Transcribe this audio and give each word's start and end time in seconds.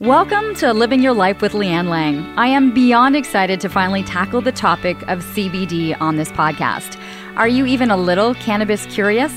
Welcome 0.00 0.54
to 0.54 0.72
Living 0.72 1.02
Your 1.02 1.12
Life 1.12 1.42
with 1.42 1.52
Leanne 1.52 1.90
Lang. 1.90 2.24
I 2.38 2.46
am 2.46 2.72
beyond 2.72 3.14
excited 3.14 3.60
to 3.60 3.68
finally 3.68 4.02
tackle 4.02 4.40
the 4.40 4.50
topic 4.50 4.96
of 5.08 5.18
CBD 5.18 5.94
on 6.00 6.16
this 6.16 6.32
podcast. 6.32 6.98
Are 7.36 7.46
you 7.46 7.66
even 7.66 7.90
a 7.90 7.98
little 7.98 8.32
cannabis 8.36 8.86
curious? 8.86 9.30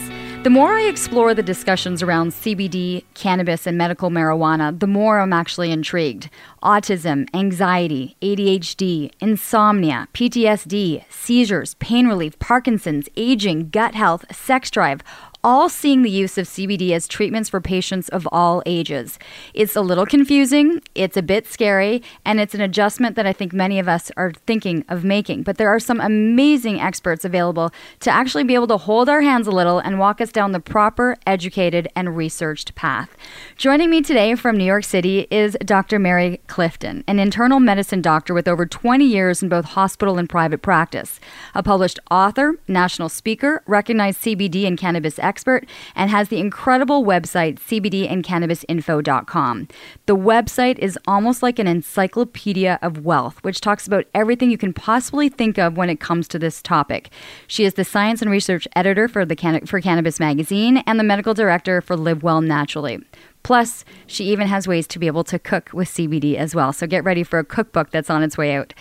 The 0.43 0.49
more 0.49 0.71
I 0.71 0.83
explore 0.83 1.33
the 1.33 1.43
discussions 1.43 2.01
around 2.01 2.31
CBD, 2.31 3.03
cannabis, 3.13 3.67
and 3.67 3.77
medical 3.77 4.09
marijuana, 4.09 4.79
the 4.79 4.87
more 4.87 5.19
I'm 5.19 5.33
actually 5.33 5.69
intrigued. 5.69 6.29
Autism, 6.63 7.27
anxiety, 7.33 8.15
ADHD, 8.21 9.11
insomnia, 9.19 10.07
PTSD, 10.13 11.03
seizures, 11.11 11.73
pain 11.75 12.07
relief, 12.07 12.39
Parkinson's, 12.39 13.09
aging, 13.17 13.67
gut 13.69 13.95
health, 13.95 14.23
sex 14.33 14.71
drive 14.71 15.01
all 15.43 15.67
seeing 15.67 16.03
the 16.03 16.09
use 16.09 16.37
of 16.37 16.47
CBD 16.47 16.91
as 16.91 17.05
treatments 17.05 17.49
for 17.49 17.59
patients 17.59 18.07
of 18.09 18.27
all 18.31 18.63
ages. 18.65 19.19
It's 19.53 19.75
a 19.75 19.81
little 19.81 20.05
confusing, 20.05 20.81
it's 20.95 21.17
a 21.17 21.21
bit 21.21 21.45
scary, 21.47 22.01
and 22.23 22.39
it's 22.39 22.55
an 22.55 22.61
adjustment 22.61 23.17
that 23.17 23.25
I 23.25 23.33
think 23.33 23.51
many 23.51 23.77
of 23.77 23.89
us 23.89 24.09
are 24.15 24.31
thinking 24.31 24.85
of 24.87 25.03
making. 25.03 25.43
But 25.43 25.57
there 25.57 25.67
are 25.67 25.81
some 25.81 25.99
amazing 25.99 26.79
experts 26.79 27.25
available 27.25 27.71
to 27.99 28.09
actually 28.09 28.45
be 28.45 28.55
able 28.55 28.67
to 28.67 28.77
hold 28.77 29.09
our 29.09 29.21
hands 29.21 29.45
a 29.45 29.51
little 29.51 29.79
and 29.79 29.99
walk 29.99 30.21
us 30.21 30.31
down 30.31 30.53
the 30.53 30.61
proper, 30.61 31.17
educated, 31.27 31.89
and 31.93 32.15
researched 32.15 32.73
path. 32.75 33.15
Joining 33.57 33.89
me 33.89 34.01
today 34.01 34.35
from 34.35 34.55
New 34.55 34.63
York 34.63 34.85
City 34.85 35.27
is 35.29 35.57
Dr. 35.65 35.99
Mary 35.99 36.39
Clifton, 36.47 37.03
an 37.05 37.19
internal 37.19 37.59
medicine 37.59 38.01
doctor 38.01 38.33
with 38.33 38.47
over 38.47 38.65
20 38.65 39.03
years 39.03 39.43
in 39.43 39.49
both 39.49 39.65
hospital 39.65 40.17
and 40.17 40.29
private 40.29 40.61
practice, 40.61 41.19
a 41.53 41.61
published 41.61 41.99
author, 42.09 42.55
national 42.69 43.09
speaker, 43.09 43.61
recognized 43.67 44.21
CBD 44.21 44.65
and 44.65 44.77
cannabis 44.77 45.19
expert 45.19 45.32
expert 45.33 45.65
and 45.95 46.11
has 46.11 46.29
the 46.29 46.39
incredible 46.39 47.03
website 47.03 47.55
cbdandcannabisinfo.com. 47.55 49.67
The 50.05 50.15
website 50.15 50.77
is 50.77 50.99
almost 51.07 51.41
like 51.41 51.57
an 51.57 51.65
encyclopedia 51.65 52.77
of 52.83 53.03
wealth, 53.03 53.39
which 53.41 53.59
talks 53.59 53.87
about 53.87 54.05
everything 54.13 54.51
you 54.51 54.59
can 54.59 54.73
possibly 54.73 55.29
think 55.29 55.57
of 55.57 55.75
when 55.75 55.89
it 55.89 55.99
comes 55.99 56.27
to 56.27 56.37
this 56.37 56.61
topic. 56.61 57.09
She 57.47 57.65
is 57.65 57.73
the 57.73 57.83
science 57.83 58.21
and 58.21 58.29
research 58.29 58.67
editor 58.75 59.07
for 59.07 59.25
the 59.25 59.35
Can- 59.35 59.65
for 59.65 59.81
Cannabis 59.81 60.19
magazine 60.19 60.83
and 60.85 60.99
the 60.99 61.03
medical 61.03 61.33
director 61.33 61.81
for 61.81 61.97
Live 61.97 62.21
Well 62.21 62.41
Naturally. 62.41 63.01
Plus, 63.43 63.83
she 64.07 64.25
even 64.25 64.47
has 64.47 64.67
ways 64.67 64.87
to 64.87 64.99
be 64.99 65.07
able 65.07 65.23
to 65.25 65.37
cook 65.37 65.69
with 65.73 65.89
CBD 65.89 66.35
as 66.35 66.55
well. 66.55 66.73
So 66.73 66.87
get 66.87 67.03
ready 67.03 67.23
for 67.23 67.39
a 67.39 67.43
cookbook 67.43 67.91
that's 67.91 68.09
on 68.09 68.23
its 68.23 68.37
way 68.37 68.55
out. 68.55 68.73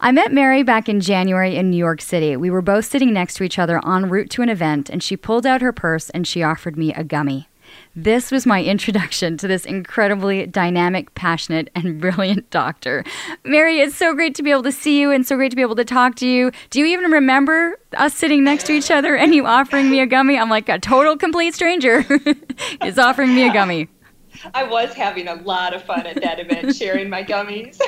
I 0.00 0.12
met 0.12 0.32
Mary 0.32 0.62
back 0.62 0.88
in 0.88 1.00
January 1.00 1.56
in 1.56 1.70
New 1.70 1.76
York 1.76 2.00
City. 2.00 2.36
We 2.36 2.50
were 2.50 2.62
both 2.62 2.84
sitting 2.84 3.12
next 3.12 3.34
to 3.34 3.44
each 3.44 3.58
other 3.58 3.80
en 3.86 4.08
route 4.08 4.30
to 4.30 4.42
an 4.42 4.48
event, 4.48 4.88
and 4.88 5.02
she 5.02 5.16
pulled 5.16 5.46
out 5.46 5.62
her 5.62 5.72
purse 5.72 6.10
and 6.10 6.26
she 6.26 6.42
offered 6.42 6.76
me 6.76 6.94
a 6.94 7.02
gummy. 7.02 7.48
This 7.96 8.30
was 8.30 8.46
my 8.46 8.62
introduction 8.64 9.36
to 9.38 9.48
this 9.48 9.64
incredibly 9.64 10.46
dynamic, 10.46 11.14
passionate, 11.14 11.70
and 11.74 12.00
brilliant 12.00 12.50
doctor. 12.50 13.04
Mary, 13.44 13.80
it's 13.80 13.96
so 13.96 14.14
great 14.14 14.34
to 14.36 14.42
be 14.42 14.50
able 14.50 14.62
to 14.64 14.72
see 14.72 15.00
you 15.00 15.10
and 15.10 15.26
so 15.26 15.36
great 15.36 15.50
to 15.50 15.56
be 15.56 15.62
able 15.62 15.76
to 15.76 15.84
talk 15.84 16.16
to 16.16 16.26
you. 16.26 16.50
Do 16.70 16.80
you 16.80 16.86
even 16.86 17.10
remember 17.10 17.78
us 17.96 18.14
sitting 18.14 18.44
next 18.44 18.66
to 18.66 18.72
each 18.72 18.90
other 18.90 19.16
and 19.16 19.34
you 19.34 19.46
offering 19.46 19.90
me 19.90 20.00
a 20.00 20.06
gummy? 20.06 20.38
I'm 20.38 20.50
like 20.50 20.68
a 20.68 20.78
total 20.78 21.16
complete 21.16 21.54
stranger 21.54 22.04
is 22.84 22.98
offering 22.98 23.34
me 23.34 23.48
a 23.48 23.52
gummy. 23.52 23.88
I 24.52 24.64
was 24.64 24.92
having 24.92 25.28
a 25.28 25.34
lot 25.34 25.74
of 25.74 25.82
fun 25.82 26.06
at 26.06 26.20
that 26.22 26.40
event 26.40 26.76
sharing 26.76 27.08
my 27.08 27.24
gummies. 27.24 27.80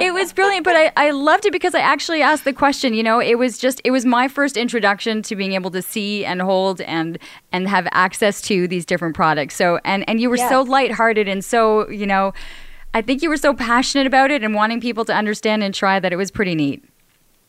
it 0.00 0.14
was 0.14 0.32
brilliant, 0.32 0.64
but 0.64 0.76
I, 0.76 0.92
I 0.96 1.10
loved 1.10 1.44
it 1.44 1.52
because 1.52 1.74
I 1.74 1.80
actually 1.80 2.22
asked 2.22 2.44
the 2.44 2.52
question. 2.52 2.94
You 2.94 3.02
know, 3.02 3.20
it 3.20 3.36
was 3.36 3.58
just 3.58 3.80
it 3.84 3.90
was 3.90 4.04
my 4.04 4.28
first 4.28 4.56
introduction 4.56 5.22
to 5.22 5.36
being 5.36 5.52
able 5.52 5.70
to 5.72 5.82
see 5.82 6.24
and 6.24 6.40
hold 6.40 6.80
and 6.82 7.18
and 7.52 7.68
have 7.68 7.88
access 7.90 8.40
to 8.42 8.68
these 8.68 8.84
different 8.84 9.16
products. 9.16 9.56
So 9.56 9.80
and 9.84 10.08
and 10.08 10.20
you 10.20 10.30
were 10.30 10.36
yes. 10.36 10.50
so 10.50 10.62
lighthearted 10.62 11.26
and 11.26 11.44
so 11.44 11.88
you 11.88 12.06
know, 12.06 12.32
I 12.92 13.02
think 13.02 13.22
you 13.22 13.28
were 13.28 13.36
so 13.36 13.54
passionate 13.54 14.06
about 14.06 14.30
it 14.30 14.44
and 14.44 14.54
wanting 14.54 14.80
people 14.80 15.04
to 15.06 15.14
understand 15.14 15.64
and 15.64 15.74
try 15.74 15.98
that 15.98 16.12
it 16.12 16.16
was 16.16 16.30
pretty 16.30 16.54
neat. 16.54 16.84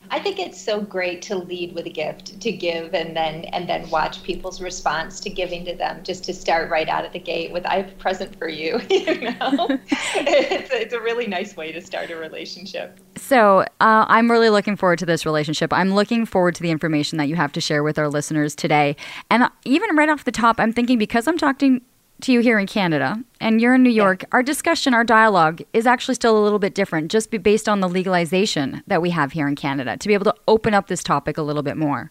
I 0.10 0.20
think 0.20 0.40
it's 0.40 0.60
so 0.60 0.82
great 0.82 1.22
to 1.24 1.36
lead 1.36 1.74
with 1.74 1.86
a 1.86 1.90
gift, 1.90 2.40
to 2.42 2.52
give, 2.52 2.94
and 2.94 3.16
then 3.16 3.46
and 3.46 3.68
then 3.68 3.90
watch 3.90 4.24
people's 4.24 4.62
response 4.62 5.20
to 5.22 5.30
giving 5.30 5.66
to 5.66 5.76
them. 5.76 6.04
Just 6.04 6.24
to 6.26 6.34
start 6.34 6.70
right 6.70 6.88
out 6.88 7.06
of 7.06 7.14
the 7.14 7.20
gate 7.20 7.52
with 7.52 7.66
"I 7.66 7.78
have 7.78 7.90
a 7.90 7.96
present 7.96 8.38
for 8.38 8.48
you." 8.48 8.82
You 8.96 9.22
know, 9.22 9.68
it's, 9.90 10.72
it's 10.72 10.94
a 10.94 11.00
really 11.00 11.28
nice 11.28 11.56
way 11.56 11.72
to 11.72 11.82
start 11.82 12.10
a 12.10 12.16
relationship. 12.16 13.00
So 13.18 13.62
uh, 13.82 14.06
I'm 14.08 14.32
really 14.32 14.50
looking 14.50 14.76
forward 14.76 15.00
to 15.00 15.06
this 15.06 15.26
relationship. 15.26 15.74
I'm 15.74 15.94
looking 15.94 16.26
forward 16.26 16.56
to 16.56 16.64
the 16.64 16.72
information 16.72 17.18
that 17.18 17.26
you 17.26 17.36
have 17.36 17.52
to 17.54 17.62
share 17.62 17.84
with 17.84 18.00
our 18.00 18.08
listeners 18.08 18.56
today. 18.56 18.96
And 19.30 19.50
even 19.66 19.96
right 19.96 20.10
off 20.10 20.24
the 20.24 20.32
top, 20.32 20.60
I'm 20.60 20.74
thinking 20.74 20.98
because 20.98 21.28
I'm 21.28 21.38
talking 21.38 21.82
to 22.22 22.32
you 22.32 22.40
here 22.40 22.60
in 22.60 22.68
Canada 22.68 23.24
and 23.40 23.62
you're 23.62 23.76
in 23.76 23.84
New 23.84 23.90
York, 23.90 24.24
yeah. 24.24 24.30
our 24.32 24.44
discussion, 24.44 24.94
our 24.94 25.04
dialogue 25.04 25.62
is 25.74 25.86
actually 25.86 26.16
still 26.16 26.38
a 26.38 26.44
little 26.44 26.60
bit 26.60 26.74
different, 26.74 27.12
just 27.12 27.30
based 27.44 27.68
on 27.68 27.80
the 27.80 27.90
legalization 27.90 28.84
that 28.88 29.02
we 29.02 29.10
have 29.12 29.34
here 29.34 29.48
in 29.48 29.56
Canada, 29.56 29.98
to 29.98 30.08
be 30.08 30.14
able 30.14 30.26
to 30.26 30.36
open 30.48 30.74
up 30.74 30.88
this 30.88 31.04
topic 31.04 31.38
a 31.38 31.42
little 31.42 31.64
bit 31.64 31.78
more. 31.78 32.10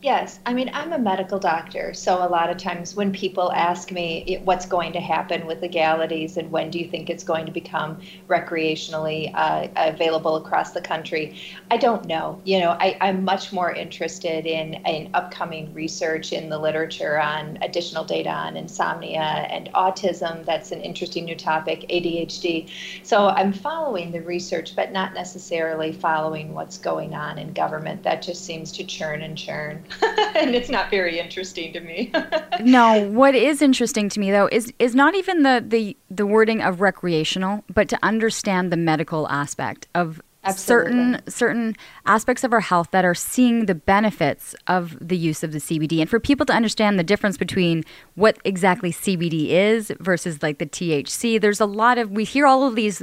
Yes, 0.00 0.38
I 0.46 0.54
mean, 0.54 0.70
I'm 0.72 0.92
a 0.92 0.98
medical 0.98 1.40
doctor, 1.40 1.92
so 1.92 2.24
a 2.24 2.28
lot 2.28 2.50
of 2.50 2.56
times 2.56 2.94
when 2.94 3.10
people 3.10 3.50
ask 3.50 3.90
me 3.90 4.40
what's 4.44 4.64
going 4.64 4.92
to 4.92 5.00
happen 5.00 5.44
with 5.44 5.60
legalities 5.60 6.36
and 6.36 6.52
when 6.52 6.70
do 6.70 6.78
you 6.78 6.88
think 6.88 7.10
it's 7.10 7.24
going 7.24 7.46
to 7.46 7.50
become 7.50 8.00
recreationally 8.28 9.32
uh, 9.34 9.66
available 9.74 10.36
across 10.36 10.70
the 10.70 10.80
country, 10.80 11.34
I 11.72 11.78
don't 11.78 12.06
know. 12.06 12.40
You 12.44 12.60
know, 12.60 12.76
I, 12.78 12.96
am 13.00 13.24
much 13.24 13.52
more 13.52 13.72
interested 13.72 14.46
in, 14.46 14.74
in 14.86 15.10
upcoming 15.14 15.74
research 15.74 16.32
in 16.32 16.48
the 16.48 16.58
literature 16.58 17.20
on 17.20 17.58
additional 17.60 18.04
data 18.04 18.30
on 18.30 18.56
insomnia 18.56 19.48
and 19.50 19.68
autism. 19.74 20.44
That's 20.44 20.70
an 20.70 20.80
interesting 20.80 21.24
new 21.24 21.34
topic, 21.34 21.80
ADHD. 21.90 22.70
So 23.02 23.30
I'm 23.30 23.52
following 23.52 24.12
the 24.12 24.20
research, 24.20 24.76
but 24.76 24.92
not 24.92 25.12
necessarily 25.12 25.90
following 25.90 26.54
what's 26.54 26.78
going 26.78 27.14
on 27.14 27.36
in 27.36 27.52
government. 27.52 28.04
That 28.04 28.22
just 28.22 28.44
seems 28.44 28.70
to 28.72 28.84
churn 28.84 29.22
and 29.22 29.36
churn. 29.36 29.82
and 30.36 30.54
it's 30.54 30.68
not 30.68 30.90
very 30.90 31.18
interesting 31.18 31.72
to 31.72 31.80
me. 31.80 32.12
no, 32.60 33.08
what 33.10 33.34
is 33.34 33.62
interesting 33.62 34.08
to 34.10 34.20
me 34.20 34.30
though 34.30 34.48
is 34.50 34.72
is 34.78 34.94
not 34.94 35.14
even 35.14 35.42
the 35.42 35.64
the 35.66 35.96
the 36.10 36.26
wording 36.26 36.62
of 36.62 36.80
recreational, 36.80 37.64
but 37.72 37.88
to 37.88 37.98
understand 38.02 38.72
the 38.72 38.76
medical 38.76 39.28
aspect 39.28 39.88
of 39.94 40.20
Absolutely. 40.44 40.92
certain 40.92 41.20
certain 41.28 41.76
aspects 42.06 42.44
of 42.44 42.52
our 42.52 42.60
health 42.60 42.90
that 42.92 43.04
are 43.04 43.14
seeing 43.14 43.66
the 43.66 43.74
benefits 43.74 44.54
of 44.66 44.96
the 45.00 45.16
use 45.16 45.42
of 45.42 45.52
the 45.52 45.58
CBD 45.58 46.00
and 46.00 46.08
for 46.08 46.20
people 46.20 46.46
to 46.46 46.52
understand 46.52 46.98
the 46.98 47.04
difference 47.04 47.36
between 47.36 47.84
what 48.14 48.38
exactly 48.44 48.92
CBD 48.92 49.48
is 49.48 49.92
versus 49.98 50.42
like 50.42 50.58
the 50.58 50.66
THC 50.66 51.40
there's 51.40 51.60
a 51.60 51.66
lot 51.66 51.98
of 51.98 52.12
we 52.12 52.24
hear 52.24 52.46
all 52.46 52.66
of 52.66 52.76
these 52.76 53.02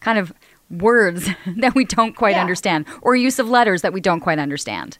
kind 0.00 0.18
of 0.18 0.32
words 0.70 1.28
that 1.56 1.74
we 1.74 1.84
don't 1.84 2.16
quite 2.16 2.36
yeah. 2.36 2.40
understand 2.40 2.86
or 3.02 3.14
use 3.14 3.38
of 3.38 3.48
letters 3.48 3.82
that 3.82 3.92
we 3.92 4.00
don't 4.00 4.20
quite 4.20 4.38
understand. 4.38 4.98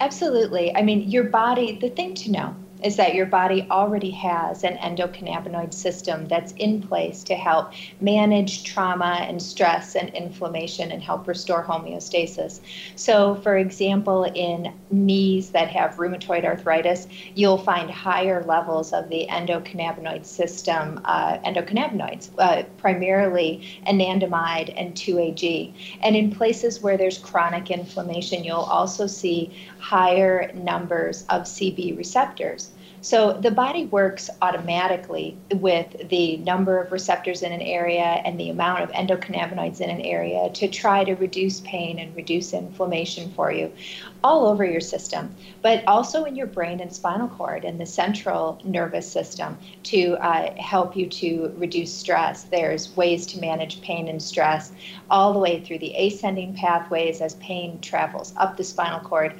Absolutely. 0.00 0.74
I 0.74 0.82
mean, 0.82 1.10
your 1.10 1.24
body, 1.24 1.78
the 1.78 1.90
thing 1.90 2.14
to 2.14 2.30
know 2.30 2.56
is 2.82 2.96
that 2.96 3.14
your 3.14 3.26
body 3.26 3.66
already 3.70 4.10
has 4.10 4.64
an 4.64 4.76
endocannabinoid 4.78 5.74
system 5.74 6.26
that's 6.28 6.52
in 6.52 6.80
place 6.80 7.22
to 7.24 7.34
help 7.34 7.72
manage 8.00 8.64
trauma 8.64 9.24
and 9.28 9.42
stress 9.42 9.94
and 9.94 10.08
inflammation 10.14 10.90
and 10.90 11.02
help 11.02 11.28
restore 11.28 11.62
homeostasis. 11.62 12.60
So, 12.96 13.34
for 13.36 13.58
example, 13.58 14.24
in 14.24 14.72
knees 14.90 15.50
that 15.50 15.68
have 15.68 15.96
rheumatoid 15.96 16.44
arthritis, 16.44 17.06
you'll 17.34 17.58
find 17.58 17.90
higher 17.90 18.42
levels 18.44 18.94
of 18.94 19.10
the 19.10 19.26
endocannabinoid 19.30 20.24
system, 20.24 21.00
uh, 21.04 21.38
endocannabinoids, 21.40 22.30
uh, 22.38 22.62
primarily 22.78 23.62
anandamide 23.86 24.72
and 24.76 24.94
2-AG. 24.94 25.74
And 26.02 26.16
in 26.16 26.30
places 26.30 26.80
where 26.80 26.96
there's 26.96 27.18
chronic 27.18 27.70
inflammation, 27.70 28.42
you'll 28.42 28.56
also 28.56 29.06
see 29.06 29.54
higher 29.80 30.52
numbers 30.52 31.24
of 31.28 31.42
CB 31.42 31.96
receptors. 31.96 32.70
So 33.02 33.32
the 33.32 33.50
body 33.50 33.86
works 33.86 34.28
automatically 34.42 35.34
with 35.54 36.10
the 36.10 36.36
number 36.38 36.82
of 36.82 36.92
receptors 36.92 37.42
in 37.42 37.50
an 37.50 37.62
area 37.62 38.02
and 38.02 38.38
the 38.38 38.50
amount 38.50 38.82
of 38.82 38.90
endocannabinoids 38.90 39.80
in 39.80 39.88
an 39.88 40.02
area 40.02 40.50
to 40.50 40.68
try 40.68 41.04
to 41.04 41.14
reduce 41.14 41.60
pain 41.60 41.98
and 41.98 42.14
reduce 42.14 42.52
inflammation 42.52 43.32
for 43.32 43.50
you 43.50 43.72
all 44.22 44.46
over 44.46 44.66
your 44.66 44.82
system, 44.82 45.34
but 45.62 45.82
also 45.86 46.24
in 46.24 46.36
your 46.36 46.46
brain 46.46 46.80
and 46.80 46.92
spinal 46.92 47.28
cord 47.28 47.64
and 47.64 47.80
the 47.80 47.86
central 47.86 48.60
nervous 48.64 49.10
system 49.10 49.56
to 49.84 50.12
uh, 50.22 50.54
help 50.60 50.94
you 50.94 51.06
to 51.06 51.54
reduce 51.56 51.90
stress. 51.90 52.42
There's 52.44 52.94
ways 52.96 53.24
to 53.28 53.40
manage 53.40 53.80
pain 53.80 54.08
and 54.08 54.22
stress 54.22 54.72
all 55.10 55.32
the 55.32 55.38
way 55.38 55.60
through 55.60 55.78
the 55.78 55.94
ascending 55.94 56.52
pathways 56.52 57.22
as 57.22 57.34
pain 57.36 57.80
travels 57.80 58.34
up 58.36 58.58
the 58.58 58.64
spinal 58.64 59.00
cord 59.00 59.34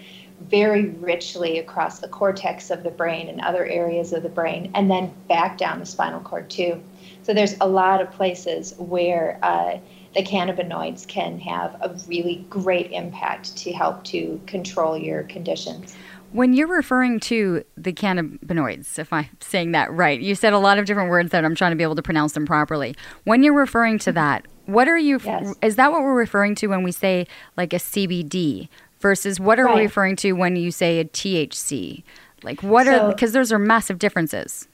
very 0.49 0.87
richly 0.91 1.59
across 1.59 1.99
the 1.99 2.09
cortex 2.09 2.71
of 2.71 2.83
the 2.83 2.91
brain 2.91 3.29
and 3.29 3.41
other 3.41 3.67
areas 3.67 4.13
of 4.13 4.23
the 4.23 4.29
brain, 4.29 4.71
and 4.75 4.91
then 4.91 5.13
back 5.29 5.59
down 5.59 5.79
the 5.79 5.87
spinal 5.87 6.21
cord 6.21 6.49
too. 6.49 6.83
So 7.23 7.35
there's 7.35 7.57
a 7.61 7.69
lot 7.69 8.01
of 8.01 8.11
places 8.11 8.75
where 8.79 9.39
uh, 9.43 9.79
the 10.15 10.23
cannabinoids 10.23 11.07
can 11.07 11.39
have 11.41 11.77
a 11.81 11.95
really 12.09 12.45
great 12.49 12.91
impact 12.93 13.57
to 13.59 13.73
help 13.73 14.03
to 14.05 14.41
control 14.47 14.97
your 14.97 15.23
conditions. 15.25 15.95
When 16.33 16.53
you're 16.53 16.69
referring 16.69 17.19
to 17.21 17.65
the 17.77 17.93
cannabinoids, 17.93 18.99
if 18.99 19.13
I'm 19.13 19.29
saying 19.41 19.73
that 19.73 19.93
right, 19.93 20.21
you 20.21 20.35
said 20.35 20.53
a 20.53 20.59
lot 20.59 20.79
of 20.79 20.87
different 20.87 21.11
words 21.11 21.31
that 21.31 21.45
I'm 21.45 21.57
trying 21.57 21.73
to 21.73 21.77
be 21.77 21.83
able 21.83 21.97
to 21.97 22.03
pronounce 22.03 22.33
them 22.33 22.47
properly. 22.47 22.95
When 23.25 23.43
you're 23.43 23.55
referring 23.55 23.99
to 24.01 24.13
that, 24.13 24.47
what 24.67 24.87
are 24.87 24.99
you? 24.99 25.19
Yes. 25.25 25.55
Is 25.63 25.77
that 25.77 25.91
what 25.91 26.03
we're 26.03 26.15
referring 26.15 26.55
to 26.57 26.69
when 26.69 26.85
we 26.85 26.93
say 26.93 27.27
like 27.57 27.73
a 27.73 27.77
CBD? 27.77 28.69
Versus 29.01 29.41
what 29.41 29.59
are 29.59 29.65
right. 29.65 29.77
we 29.77 29.83
referring 29.83 30.17
to 30.17 30.33
when 30.33 30.57
you 30.57 30.71
say 30.71 31.01
a 31.01 31.05
THC? 31.05 32.03
Like 32.43 32.63
what 32.63 32.87
so, 32.87 33.07
are 33.07 33.13
because 33.13 33.33
those 33.33 33.53
are 33.53 33.59
massive 33.59 33.99
differences. 33.99 34.69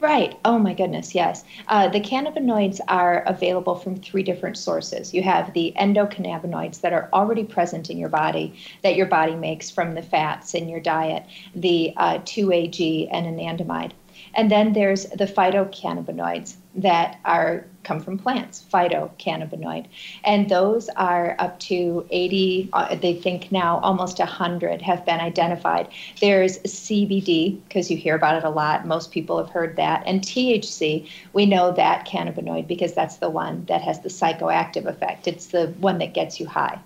Right. 0.00 0.38
Oh 0.44 0.60
my 0.60 0.74
goodness. 0.74 1.12
Yes. 1.12 1.44
Uh, 1.66 1.88
the 1.88 2.00
cannabinoids 2.00 2.78
are 2.86 3.24
available 3.26 3.74
from 3.74 3.96
three 3.96 4.22
different 4.22 4.56
sources. 4.56 5.12
You 5.12 5.24
have 5.24 5.52
the 5.54 5.72
endocannabinoids 5.76 6.82
that 6.82 6.92
are 6.92 7.08
already 7.12 7.42
present 7.42 7.90
in 7.90 7.98
your 7.98 8.08
body, 8.08 8.54
that 8.82 8.94
your 8.94 9.06
body 9.06 9.34
makes 9.34 9.70
from 9.70 9.94
the 9.94 10.02
fats 10.02 10.54
in 10.54 10.68
your 10.68 10.78
diet, 10.78 11.24
the 11.56 11.92
uh, 11.96 12.18
2AG 12.18 13.08
and 13.10 13.26
anandamide. 13.26 13.90
And 14.34 14.52
then 14.52 14.72
there's 14.72 15.06
the 15.06 15.26
phytocannabinoids 15.26 16.54
that 16.74 17.18
are 17.24 17.64
come 17.82 18.00
from 18.00 18.18
plants, 18.18 18.64
phytocannabinoid. 18.70 19.86
And 20.22 20.48
those 20.50 20.90
are 20.90 21.34
up 21.38 21.58
to 21.60 22.06
80, 22.10 22.68
uh, 22.72 22.94
they 22.96 23.14
think 23.14 23.50
now 23.50 23.78
almost 23.78 24.18
100 24.18 24.82
have 24.82 25.06
been 25.06 25.20
identified. 25.20 25.88
There's 26.20 26.58
CBD, 26.58 27.62
because 27.64 27.90
you 27.90 27.96
hear 27.96 28.14
about 28.14 28.36
it 28.36 28.44
a 28.44 28.50
lot. 28.50 28.86
Most 28.86 29.10
people 29.10 29.38
have 29.38 29.48
heard 29.48 29.76
that. 29.76 30.02
And 30.06 30.20
THC, 30.20 31.08
we 31.32 31.46
know 31.46 31.72
that 31.72 32.06
cannabinoid 32.06 32.68
because 32.68 32.92
that's 32.92 33.16
the 33.16 33.30
one 33.30 33.64
that 33.66 33.80
has 33.80 34.00
the 34.00 34.10
psychoactive 34.10 34.84
effect. 34.84 35.26
It's 35.26 35.46
the 35.46 35.68
one 35.78 35.98
that 35.98 36.12
gets 36.12 36.38
you 36.38 36.46
high. 36.46 36.78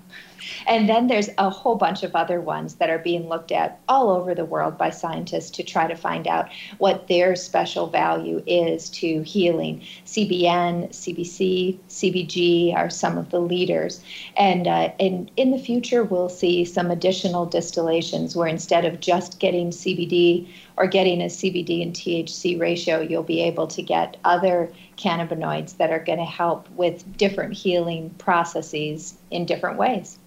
And 0.67 0.89
then 0.89 1.07
there's 1.07 1.29
a 1.39 1.51
whole 1.51 1.77
bunch 1.77 2.03
of 2.03 2.15
other 2.15 2.41
ones 2.41 2.75
that 2.77 2.91
are 2.91 2.99
being 2.99 3.29
looked 3.29 3.53
at 3.53 3.81
all 3.89 4.11
over 4.11 4.35
the 4.35 4.45
world 4.45 4.79
by 4.79 4.91
scientists 4.91 5.51
to 5.53 5.63
try 5.63 5.87
to 5.87 5.97
find 5.97 6.27
out 6.27 6.49
what 6.79 7.09
their 7.09 7.37
special 7.37 7.87
value 7.87 8.43
is 8.47 8.89
to 8.91 9.23
healing. 9.23 9.83
CBN, 10.07 10.91
CBC, 10.91 11.79
CBG 11.89 12.75
are 12.75 12.91
some 12.91 13.19
of 13.19 13.31
the 13.31 13.41
leaders. 13.41 14.03
And, 14.37 14.67
uh, 14.67 14.93
and 15.01 15.31
in 15.37 15.51
the 15.51 15.59
future, 15.59 16.05
we'll 16.05 16.29
see 16.29 16.65
some 16.65 16.91
additional 16.91 17.47
distillations 17.47 18.37
where 18.37 18.49
instead 18.49 18.85
of 18.85 19.01
just 19.01 19.39
getting 19.39 19.71
CBD 19.71 20.49
or 20.77 20.87
getting 20.87 21.21
a 21.21 21.27
CBD 21.27 21.83
and 21.83 21.93
THC 21.93 22.59
ratio, 22.59 23.01
you'll 23.01 23.23
be 23.23 23.41
able 23.41 23.67
to 23.67 23.83
get 23.83 24.17
other 24.25 24.73
cannabinoids 24.97 25.77
that 25.77 25.91
are 25.91 26.03
going 26.03 26.19
to 26.19 26.25
help 26.25 26.69
with 26.71 27.17
different 27.17 27.53
healing 27.53 28.11
processes 28.19 29.15
in 29.31 29.45
different 29.45 29.79
ways. 29.79 30.19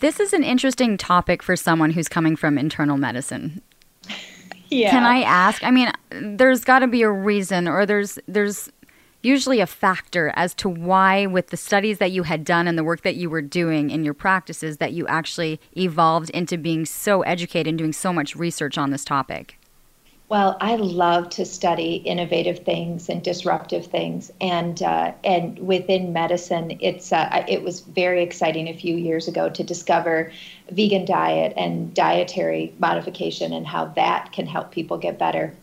This 0.00 0.20
is 0.20 0.32
an 0.32 0.44
interesting 0.44 0.96
topic 0.96 1.42
for 1.42 1.56
someone 1.56 1.90
who's 1.90 2.08
coming 2.08 2.36
from 2.36 2.56
internal 2.56 2.96
medicine. 2.96 3.60
Yeah. 4.68 4.90
Can 4.90 5.02
I 5.02 5.22
ask? 5.22 5.64
I 5.64 5.70
mean, 5.70 5.90
there's 6.10 6.64
got 6.64 6.80
to 6.80 6.86
be 6.86 7.02
a 7.02 7.10
reason 7.10 7.66
or 7.66 7.86
there's 7.86 8.18
there's 8.28 8.70
usually 9.22 9.60
a 9.60 9.66
factor 9.66 10.32
as 10.36 10.54
to 10.54 10.68
why 10.68 11.26
with 11.26 11.48
the 11.48 11.56
studies 11.56 11.98
that 11.98 12.12
you 12.12 12.22
had 12.22 12.44
done 12.44 12.68
and 12.68 12.78
the 12.78 12.84
work 12.84 13.02
that 13.02 13.16
you 13.16 13.28
were 13.28 13.42
doing 13.42 13.90
in 13.90 14.04
your 14.04 14.14
practices 14.14 14.76
that 14.76 14.92
you 14.92 15.06
actually 15.08 15.60
evolved 15.76 16.30
into 16.30 16.56
being 16.56 16.84
so 16.84 17.22
educated 17.22 17.68
and 17.68 17.78
doing 17.78 17.92
so 17.92 18.12
much 18.12 18.36
research 18.36 18.78
on 18.78 18.90
this 18.90 19.04
topic. 19.04 19.57
Well, 20.28 20.58
I 20.60 20.76
love 20.76 21.30
to 21.30 21.46
study 21.46 21.96
innovative 21.96 22.58
things 22.58 23.08
and 23.08 23.22
disruptive 23.22 23.86
things, 23.86 24.30
and 24.42 24.82
uh, 24.82 25.12
and 25.24 25.58
within 25.58 26.12
medicine, 26.12 26.76
it's 26.80 27.12
uh, 27.12 27.44
it 27.48 27.62
was 27.62 27.80
very 27.80 28.22
exciting 28.22 28.68
a 28.68 28.74
few 28.74 28.94
years 28.94 29.26
ago 29.26 29.48
to 29.48 29.64
discover 29.64 30.30
vegan 30.70 31.06
diet 31.06 31.54
and 31.56 31.94
dietary 31.94 32.74
modification 32.78 33.54
and 33.54 33.66
how 33.66 33.86
that 33.96 34.30
can 34.32 34.46
help 34.46 34.70
people 34.70 34.98
get 34.98 35.18
better. 35.18 35.54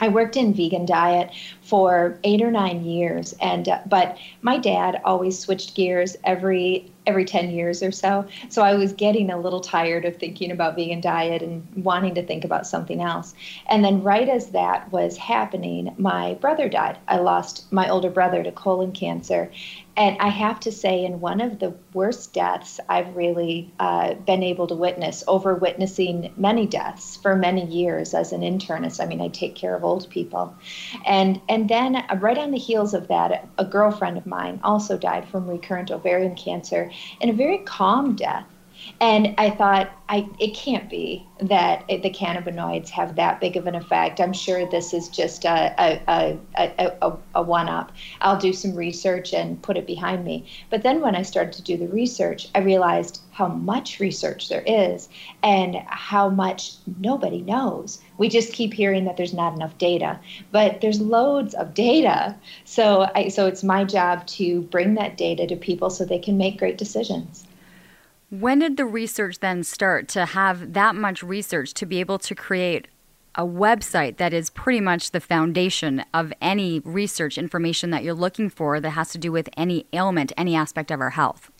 I 0.00 0.08
worked 0.08 0.36
in 0.36 0.54
vegan 0.54 0.86
diet 0.86 1.30
for 1.62 2.18
eight 2.24 2.42
or 2.42 2.50
nine 2.50 2.84
years, 2.84 3.32
and 3.40 3.68
uh, 3.68 3.78
but 3.86 4.18
my 4.42 4.58
dad 4.58 5.00
always 5.04 5.38
switched 5.38 5.76
gears 5.76 6.16
every 6.24 6.89
every 7.06 7.24
10 7.24 7.50
years 7.50 7.82
or 7.82 7.90
so. 7.90 8.26
So 8.48 8.62
I 8.62 8.74
was 8.74 8.92
getting 8.92 9.30
a 9.30 9.38
little 9.38 9.60
tired 9.60 10.04
of 10.04 10.16
thinking 10.16 10.50
about 10.50 10.76
vegan 10.76 11.00
diet 11.00 11.42
and 11.42 11.66
wanting 11.76 12.14
to 12.14 12.22
think 12.22 12.44
about 12.44 12.66
something 12.66 13.00
else. 13.00 13.34
And 13.66 13.84
then, 13.84 14.02
right 14.02 14.28
as 14.28 14.50
that 14.50 14.90
was 14.92 15.16
happening, 15.16 15.94
my 15.98 16.34
brother 16.34 16.68
died. 16.68 16.98
I 17.08 17.18
lost 17.18 17.70
my 17.72 17.88
older 17.88 18.10
brother 18.10 18.42
to 18.42 18.52
colon 18.52 18.92
cancer. 18.92 19.50
And 19.96 20.16
I 20.18 20.28
have 20.28 20.60
to 20.60 20.72
say, 20.72 21.04
in 21.04 21.20
one 21.20 21.40
of 21.40 21.58
the 21.58 21.74
worst 21.92 22.32
deaths 22.32 22.80
I've 22.88 23.14
really 23.16 23.72
uh, 23.78 24.14
been 24.14 24.42
able 24.42 24.66
to 24.68 24.74
witness, 24.74 25.24
over 25.26 25.54
witnessing 25.54 26.32
many 26.36 26.66
deaths 26.66 27.16
for 27.16 27.36
many 27.36 27.66
years 27.66 28.14
as 28.14 28.32
an 28.32 28.40
internist. 28.40 29.02
I 29.02 29.06
mean, 29.06 29.20
I 29.20 29.28
take 29.28 29.54
care 29.54 29.74
of 29.74 29.84
old 29.84 30.08
people. 30.08 30.54
And, 31.04 31.40
and 31.48 31.68
then, 31.68 31.96
uh, 31.96 32.18
right 32.20 32.38
on 32.38 32.50
the 32.50 32.58
heels 32.58 32.94
of 32.94 33.08
that, 33.08 33.48
a 33.58 33.64
girlfriend 33.64 34.16
of 34.16 34.26
mine 34.26 34.60
also 34.62 34.96
died 34.96 35.28
from 35.28 35.48
recurrent 35.48 35.90
ovarian 35.90 36.34
cancer 36.34 36.90
in 37.20 37.28
a 37.28 37.32
very 37.34 37.58
calm 37.58 38.14
death. 38.14 38.46
And 39.00 39.34
I 39.38 39.50
thought, 39.50 39.90
I, 40.08 40.28
it 40.38 40.54
can't 40.54 40.90
be 40.90 41.26
that 41.40 41.86
the 41.86 42.10
cannabinoids 42.10 42.88
have 42.90 43.16
that 43.16 43.40
big 43.40 43.56
of 43.56 43.66
an 43.66 43.74
effect. 43.74 44.20
I'm 44.20 44.32
sure 44.32 44.66
this 44.66 44.92
is 44.92 45.08
just 45.08 45.44
a, 45.44 45.74
a, 45.78 46.38
a, 46.58 46.94
a, 47.00 47.16
a 47.36 47.42
one 47.42 47.68
up. 47.68 47.92
I'll 48.20 48.38
do 48.38 48.52
some 48.52 48.74
research 48.74 49.32
and 49.32 49.62
put 49.62 49.76
it 49.76 49.86
behind 49.86 50.24
me. 50.24 50.46
But 50.68 50.82
then 50.82 51.00
when 51.00 51.14
I 51.14 51.22
started 51.22 51.52
to 51.54 51.62
do 51.62 51.76
the 51.76 51.88
research, 51.88 52.48
I 52.54 52.58
realized 52.58 53.20
how 53.32 53.48
much 53.48 54.00
research 54.00 54.48
there 54.48 54.64
is 54.66 55.08
and 55.42 55.76
how 55.86 56.28
much 56.28 56.72
nobody 56.98 57.42
knows. 57.42 58.00
We 58.18 58.28
just 58.28 58.52
keep 58.52 58.74
hearing 58.74 59.04
that 59.04 59.16
there's 59.16 59.32
not 59.32 59.54
enough 59.54 59.78
data, 59.78 60.18
but 60.50 60.80
there's 60.80 61.00
loads 61.00 61.54
of 61.54 61.72
data. 61.72 62.36
So, 62.64 63.08
I, 63.14 63.28
so 63.28 63.46
it's 63.46 63.62
my 63.62 63.84
job 63.84 64.26
to 64.26 64.62
bring 64.62 64.94
that 64.94 65.16
data 65.16 65.46
to 65.46 65.56
people 65.56 65.88
so 65.88 66.04
they 66.04 66.18
can 66.18 66.36
make 66.36 66.58
great 66.58 66.76
decisions. 66.76 67.46
When 68.30 68.60
did 68.60 68.76
the 68.76 68.86
research 68.86 69.40
then 69.40 69.64
start 69.64 70.06
to 70.10 70.24
have 70.24 70.74
that 70.74 70.94
much 70.94 71.20
research 71.20 71.74
to 71.74 71.84
be 71.84 71.98
able 71.98 72.20
to 72.20 72.34
create 72.36 72.86
a 73.34 73.44
website 73.44 74.18
that 74.18 74.32
is 74.32 74.50
pretty 74.50 74.80
much 74.80 75.10
the 75.10 75.18
foundation 75.18 76.04
of 76.14 76.32
any 76.40 76.78
research 76.84 77.36
information 77.36 77.90
that 77.90 78.04
you're 78.04 78.14
looking 78.14 78.48
for 78.48 78.78
that 78.78 78.90
has 78.90 79.10
to 79.10 79.18
do 79.18 79.32
with 79.32 79.48
any 79.56 79.84
ailment, 79.92 80.30
any 80.36 80.54
aspect 80.54 80.92
of 80.92 81.00
our 81.00 81.10
health? 81.10 81.50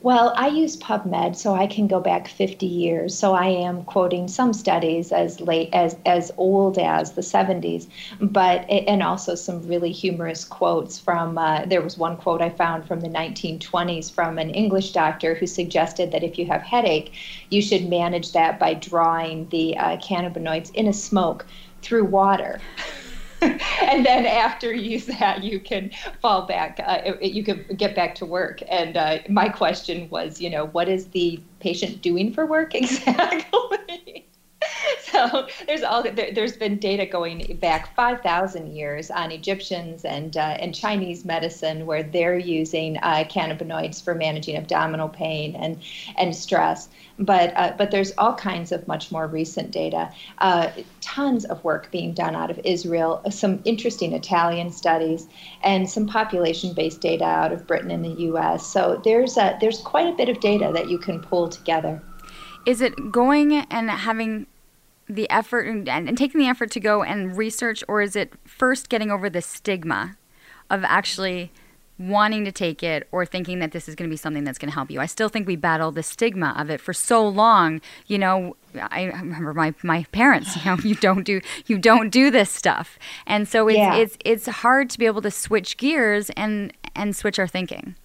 Well, 0.00 0.32
I 0.36 0.48
use 0.48 0.76
PubMed, 0.76 1.36
so 1.36 1.54
I 1.54 1.66
can 1.66 1.86
go 1.86 2.00
back 2.00 2.28
50 2.28 2.66
years. 2.66 3.18
So 3.18 3.34
I 3.34 3.46
am 3.48 3.82
quoting 3.84 4.28
some 4.28 4.52
studies 4.52 5.12
as 5.12 5.40
late 5.40 5.70
as 5.72 5.96
as 6.06 6.30
old 6.36 6.78
as 6.78 7.12
the 7.12 7.22
70s, 7.22 7.88
but 8.20 8.68
and 8.70 9.02
also 9.02 9.34
some 9.34 9.66
really 9.66 9.92
humorous 9.92 10.44
quotes 10.44 10.98
from. 10.98 11.38
Uh, 11.38 11.64
there 11.66 11.82
was 11.82 11.98
one 11.98 12.16
quote 12.16 12.42
I 12.42 12.50
found 12.50 12.86
from 12.86 13.00
the 13.00 13.08
1920s 13.08 14.10
from 14.10 14.38
an 14.38 14.50
English 14.50 14.92
doctor 14.92 15.34
who 15.34 15.46
suggested 15.46 16.12
that 16.12 16.22
if 16.22 16.38
you 16.38 16.46
have 16.46 16.62
headache, 16.62 17.12
you 17.50 17.60
should 17.60 17.88
manage 17.88 18.32
that 18.32 18.58
by 18.58 18.74
drawing 18.74 19.48
the 19.48 19.76
uh, 19.76 19.96
cannabinoids 19.98 20.72
in 20.74 20.88
a 20.88 20.92
smoke 20.92 21.46
through 21.82 22.04
water. 22.04 22.60
and 23.82 24.04
then 24.04 24.26
after 24.26 24.72
you 24.72 24.90
use 24.92 25.06
that, 25.18 25.42
you 25.44 25.60
can 25.60 25.90
fall 26.20 26.46
back. 26.46 26.80
Uh, 26.84 27.12
you 27.20 27.44
can 27.44 27.64
get 27.76 27.94
back 27.94 28.14
to 28.16 28.26
work. 28.26 28.60
And 28.68 28.96
uh, 28.96 29.18
my 29.28 29.48
question 29.48 30.08
was, 30.10 30.40
you 30.40 30.50
know, 30.50 30.66
what 30.68 30.88
is 30.88 31.08
the 31.08 31.42
patient 31.60 32.02
doing 32.02 32.32
for 32.32 32.46
work 32.46 32.74
exactly? 32.74 34.27
so 35.02 35.46
there's 35.66 35.82
all 35.82 36.02
there, 36.02 36.32
has 36.34 36.56
been 36.56 36.78
data 36.78 37.06
going 37.06 37.56
back 37.60 37.94
5,000 37.94 38.74
years 38.74 39.10
on 39.10 39.30
Egyptians 39.30 40.04
and 40.04 40.36
uh, 40.36 40.56
and 40.60 40.74
Chinese 40.74 41.24
medicine 41.24 41.86
where 41.86 42.02
they're 42.02 42.38
using 42.38 42.96
uh, 42.98 43.24
cannabinoids 43.28 44.02
for 44.02 44.14
managing 44.14 44.56
abdominal 44.56 45.08
pain 45.08 45.54
and 45.54 45.78
and 46.16 46.34
stress. 46.34 46.88
But 47.18 47.52
uh, 47.56 47.74
but 47.78 47.90
there's 47.90 48.12
all 48.18 48.34
kinds 48.34 48.72
of 48.72 48.86
much 48.88 49.12
more 49.12 49.26
recent 49.26 49.70
data. 49.70 50.10
Uh, 50.38 50.70
tons 51.00 51.44
of 51.44 51.62
work 51.62 51.90
being 51.90 52.12
done 52.12 52.34
out 52.34 52.50
of 52.50 52.60
Israel. 52.64 53.22
Some 53.30 53.60
interesting 53.64 54.12
Italian 54.12 54.70
studies 54.70 55.26
and 55.62 55.88
some 55.88 56.06
population-based 56.06 57.00
data 57.00 57.24
out 57.24 57.52
of 57.52 57.66
Britain 57.66 57.90
and 57.90 58.04
the 58.04 58.22
U.S. 58.30 58.66
So 58.66 59.00
there's 59.04 59.36
a, 59.36 59.56
there's 59.60 59.80
quite 59.80 60.06
a 60.06 60.16
bit 60.16 60.28
of 60.28 60.40
data 60.40 60.70
that 60.74 60.88
you 60.88 60.98
can 60.98 61.20
pull 61.20 61.48
together. 61.48 62.02
Is 62.68 62.82
it 62.82 63.10
going 63.10 63.54
and 63.54 63.90
having 63.90 64.46
the 65.08 65.28
effort 65.30 65.66
and, 65.66 65.88
and 65.88 66.18
taking 66.18 66.38
the 66.38 66.48
effort 66.48 66.70
to 66.72 66.80
go 66.80 67.02
and 67.02 67.34
research, 67.34 67.82
or 67.88 68.02
is 68.02 68.14
it 68.14 68.34
first 68.44 68.90
getting 68.90 69.10
over 69.10 69.30
the 69.30 69.40
stigma 69.40 70.16
of 70.68 70.84
actually 70.84 71.50
wanting 71.98 72.44
to 72.44 72.52
take 72.52 72.82
it 72.82 73.08
or 73.10 73.26
thinking 73.26 73.58
that 73.58 73.72
this 73.72 73.88
is 73.88 73.94
going 73.94 74.08
to 74.08 74.12
be 74.12 74.16
something 74.18 74.44
that's 74.44 74.58
going 74.58 74.68
to 74.68 74.74
help 74.74 74.90
you. 74.90 75.00
I 75.00 75.06
still 75.06 75.28
think 75.28 75.46
we 75.46 75.56
battle 75.56 75.90
the 75.90 76.02
stigma 76.02 76.54
of 76.56 76.70
it 76.70 76.80
for 76.80 76.92
so 76.92 77.26
long. 77.26 77.80
You 78.06 78.18
know, 78.18 78.56
I 78.74 79.04
remember 79.04 79.52
my 79.54 79.74
my 79.82 80.04
parents. 80.12 80.54
You 80.56 80.64
know, 80.64 80.76
you 80.84 80.94
don't 80.94 81.24
do 81.24 81.40
you 81.66 81.78
don't 81.78 82.10
do 82.10 82.30
this 82.30 82.50
stuff, 82.50 82.98
and 83.26 83.48
so 83.48 83.68
it's 83.68 83.78
yeah. 83.78 83.96
it's 83.96 84.18
it's 84.24 84.46
hard 84.46 84.90
to 84.90 84.98
be 84.98 85.06
able 85.06 85.22
to 85.22 85.30
switch 85.30 85.76
gears 85.76 86.30
and 86.36 86.72
and 86.94 87.16
switch 87.16 87.38
our 87.38 87.48
thinking. 87.48 87.96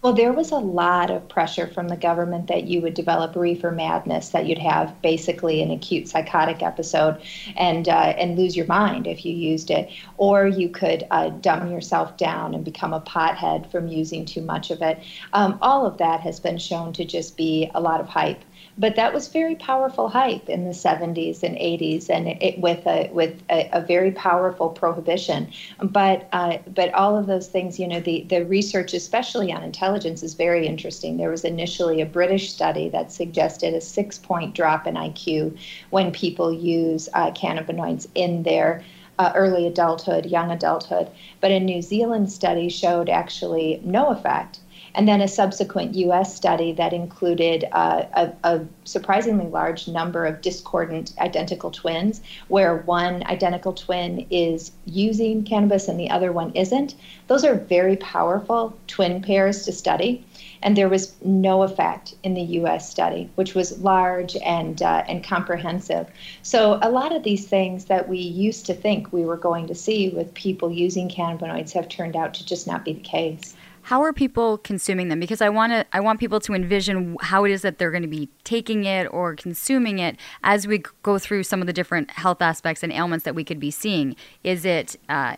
Well, 0.00 0.12
there 0.12 0.32
was 0.32 0.52
a 0.52 0.58
lot 0.58 1.10
of 1.10 1.28
pressure 1.28 1.66
from 1.66 1.88
the 1.88 1.96
government 1.96 2.46
that 2.46 2.68
you 2.68 2.80
would 2.82 2.94
develop 2.94 3.34
reefer 3.34 3.72
madness, 3.72 4.28
that 4.28 4.46
you'd 4.46 4.58
have 4.58 5.02
basically 5.02 5.60
an 5.60 5.72
acute 5.72 6.06
psychotic 6.06 6.62
episode 6.62 7.20
and 7.56 7.88
uh, 7.88 8.14
and 8.16 8.38
lose 8.38 8.56
your 8.56 8.66
mind 8.66 9.08
if 9.08 9.24
you 9.24 9.34
used 9.34 9.72
it, 9.72 9.90
or 10.16 10.46
you 10.46 10.68
could 10.68 11.04
uh, 11.10 11.30
dumb 11.30 11.68
yourself 11.68 12.16
down 12.16 12.54
and 12.54 12.64
become 12.64 12.92
a 12.92 13.00
pothead 13.00 13.68
from 13.72 13.88
using 13.88 14.24
too 14.24 14.40
much 14.40 14.70
of 14.70 14.82
it. 14.82 15.02
Um, 15.32 15.58
all 15.60 15.84
of 15.84 15.98
that 15.98 16.20
has 16.20 16.38
been 16.38 16.58
shown 16.58 16.92
to 16.92 17.04
just 17.04 17.36
be 17.36 17.68
a 17.74 17.80
lot 17.80 18.00
of 18.00 18.06
hype 18.06 18.44
but 18.78 18.94
that 18.94 19.12
was 19.12 19.26
very 19.26 19.56
powerful 19.56 20.08
hype 20.08 20.48
in 20.48 20.64
the 20.64 20.70
70s 20.70 21.42
and 21.42 21.56
80s, 21.56 22.08
and 22.08 22.28
it, 22.28 22.38
it, 22.40 22.58
with 22.60 22.86
a 22.86 23.10
with 23.12 23.42
a, 23.50 23.68
a, 23.72 23.80
very 23.80 24.12
powerful 24.12 24.68
prohibition. 24.68 25.50
But 25.82 26.28
uh, 26.32 26.58
but 26.74 26.94
all 26.94 27.16
of 27.16 27.26
those 27.26 27.48
things, 27.48 27.80
you 27.80 27.88
know, 27.88 28.00
the 28.00 28.22
the 28.28 28.44
research, 28.44 28.94
especially 28.94 29.52
on 29.52 29.64
intelligence, 29.64 30.22
is 30.22 30.34
very 30.34 30.66
interesting. 30.66 31.16
There 31.16 31.30
was 31.30 31.44
initially 31.44 32.00
a 32.00 32.06
British 32.06 32.52
study 32.52 32.88
that 32.90 33.10
suggested 33.10 33.74
a 33.74 33.80
six 33.80 34.16
point 34.16 34.54
drop 34.54 34.86
in 34.86 34.94
IQ 34.94 35.58
when 35.90 36.12
people 36.12 36.52
use 36.52 37.08
uh, 37.14 37.32
cannabinoids 37.32 38.06
in 38.14 38.44
their 38.44 38.84
uh, 39.18 39.32
early 39.34 39.66
adulthood, 39.66 40.26
young 40.26 40.52
adulthood. 40.52 41.10
But 41.40 41.50
a 41.50 41.58
New 41.58 41.82
Zealand 41.82 42.30
study 42.30 42.68
showed 42.68 43.08
actually 43.08 43.80
no 43.84 44.10
effect 44.10 44.60
and 44.94 45.06
then 45.06 45.20
a 45.20 45.28
subsequent 45.28 45.94
US 45.94 46.34
study 46.34 46.72
that 46.72 46.92
included 46.92 47.64
uh, 47.72 48.04
a, 48.14 48.32
a, 48.44 48.60
surprisingly 48.84 49.46
large 49.46 49.86
number 49.86 50.24
of 50.24 50.40
discordant 50.40 51.12
identical 51.18 51.70
twins, 51.70 52.22
where 52.48 52.78
one 52.78 53.22
identical 53.26 53.72
twin 53.72 54.26
is 54.30 54.72
using 54.86 55.44
cannabis 55.44 55.88
and 55.88 56.00
the 56.00 56.10
other 56.10 56.32
one 56.32 56.52
isn't. 56.54 56.94
Those 57.26 57.44
are 57.44 57.54
very 57.54 57.96
powerful 57.96 58.74
twin 58.86 59.20
pairs 59.22 59.64
to 59.66 59.72
study. 59.72 60.24
And 60.60 60.76
there 60.76 60.88
was 60.88 61.14
no 61.22 61.62
effect 61.62 62.14
in 62.24 62.34
the 62.34 62.42
U.S. 62.42 62.90
study, 62.90 63.30
which 63.36 63.54
was 63.54 63.78
large 63.78 64.34
and 64.36 64.82
uh, 64.82 65.04
and 65.06 65.22
comprehensive. 65.22 66.08
So 66.42 66.80
a 66.82 66.90
lot 66.90 67.14
of 67.14 67.22
these 67.22 67.46
things 67.46 67.84
that 67.84 68.08
we 68.08 68.18
used 68.18 68.66
to 68.66 68.74
think 68.74 69.12
we 69.12 69.24
were 69.24 69.36
going 69.36 69.68
to 69.68 69.74
see 69.74 70.08
with 70.08 70.34
people 70.34 70.72
using 70.72 71.08
cannabinoids 71.08 71.72
have 71.74 71.88
turned 71.88 72.16
out 72.16 72.34
to 72.34 72.46
just 72.46 72.66
not 72.66 72.84
be 72.84 72.94
the 72.94 73.00
case 73.00 73.54
how 73.88 74.02
are 74.02 74.12
people 74.12 74.58
consuming 74.58 75.08
them? 75.08 75.18
Because 75.18 75.40
i 75.40 75.48
want 75.48 75.72
to 75.72 75.86
i 75.94 76.00
want 76.00 76.20
people 76.20 76.40
to 76.40 76.52
envision 76.52 77.16
how 77.22 77.46
it 77.46 77.50
is 77.50 77.62
that 77.62 77.78
they're 77.78 77.90
going 77.90 78.02
to 78.02 78.08
be 78.20 78.28
taking 78.44 78.84
it 78.84 79.06
or 79.06 79.34
consuming 79.34 79.98
it 79.98 80.14
as 80.44 80.66
we 80.66 80.82
go 81.02 81.18
through 81.18 81.42
some 81.42 81.62
of 81.62 81.66
the 81.66 81.72
different 81.72 82.10
health 82.10 82.42
aspects 82.42 82.82
and 82.82 82.92
ailments 82.92 83.24
that 83.24 83.34
we 83.34 83.44
could 83.44 83.58
be 83.58 83.70
seeing. 83.70 84.14
Is 84.44 84.66
it 84.66 84.96
uh, 85.08 85.36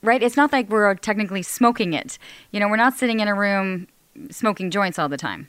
right? 0.00 0.22
It's 0.22 0.36
not 0.36 0.50
like 0.50 0.70
we're 0.70 0.94
technically 0.94 1.42
smoking 1.42 1.92
it. 1.92 2.18
You 2.52 2.60
know 2.60 2.68
we're 2.68 2.76
not 2.76 2.94
sitting 2.94 3.20
in 3.20 3.28
a 3.28 3.34
room 3.34 3.86
smoking 4.30 4.70
joints 4.70 4.98
all 4.98 5.10
the 5.10 5.18
time 5.18 5.48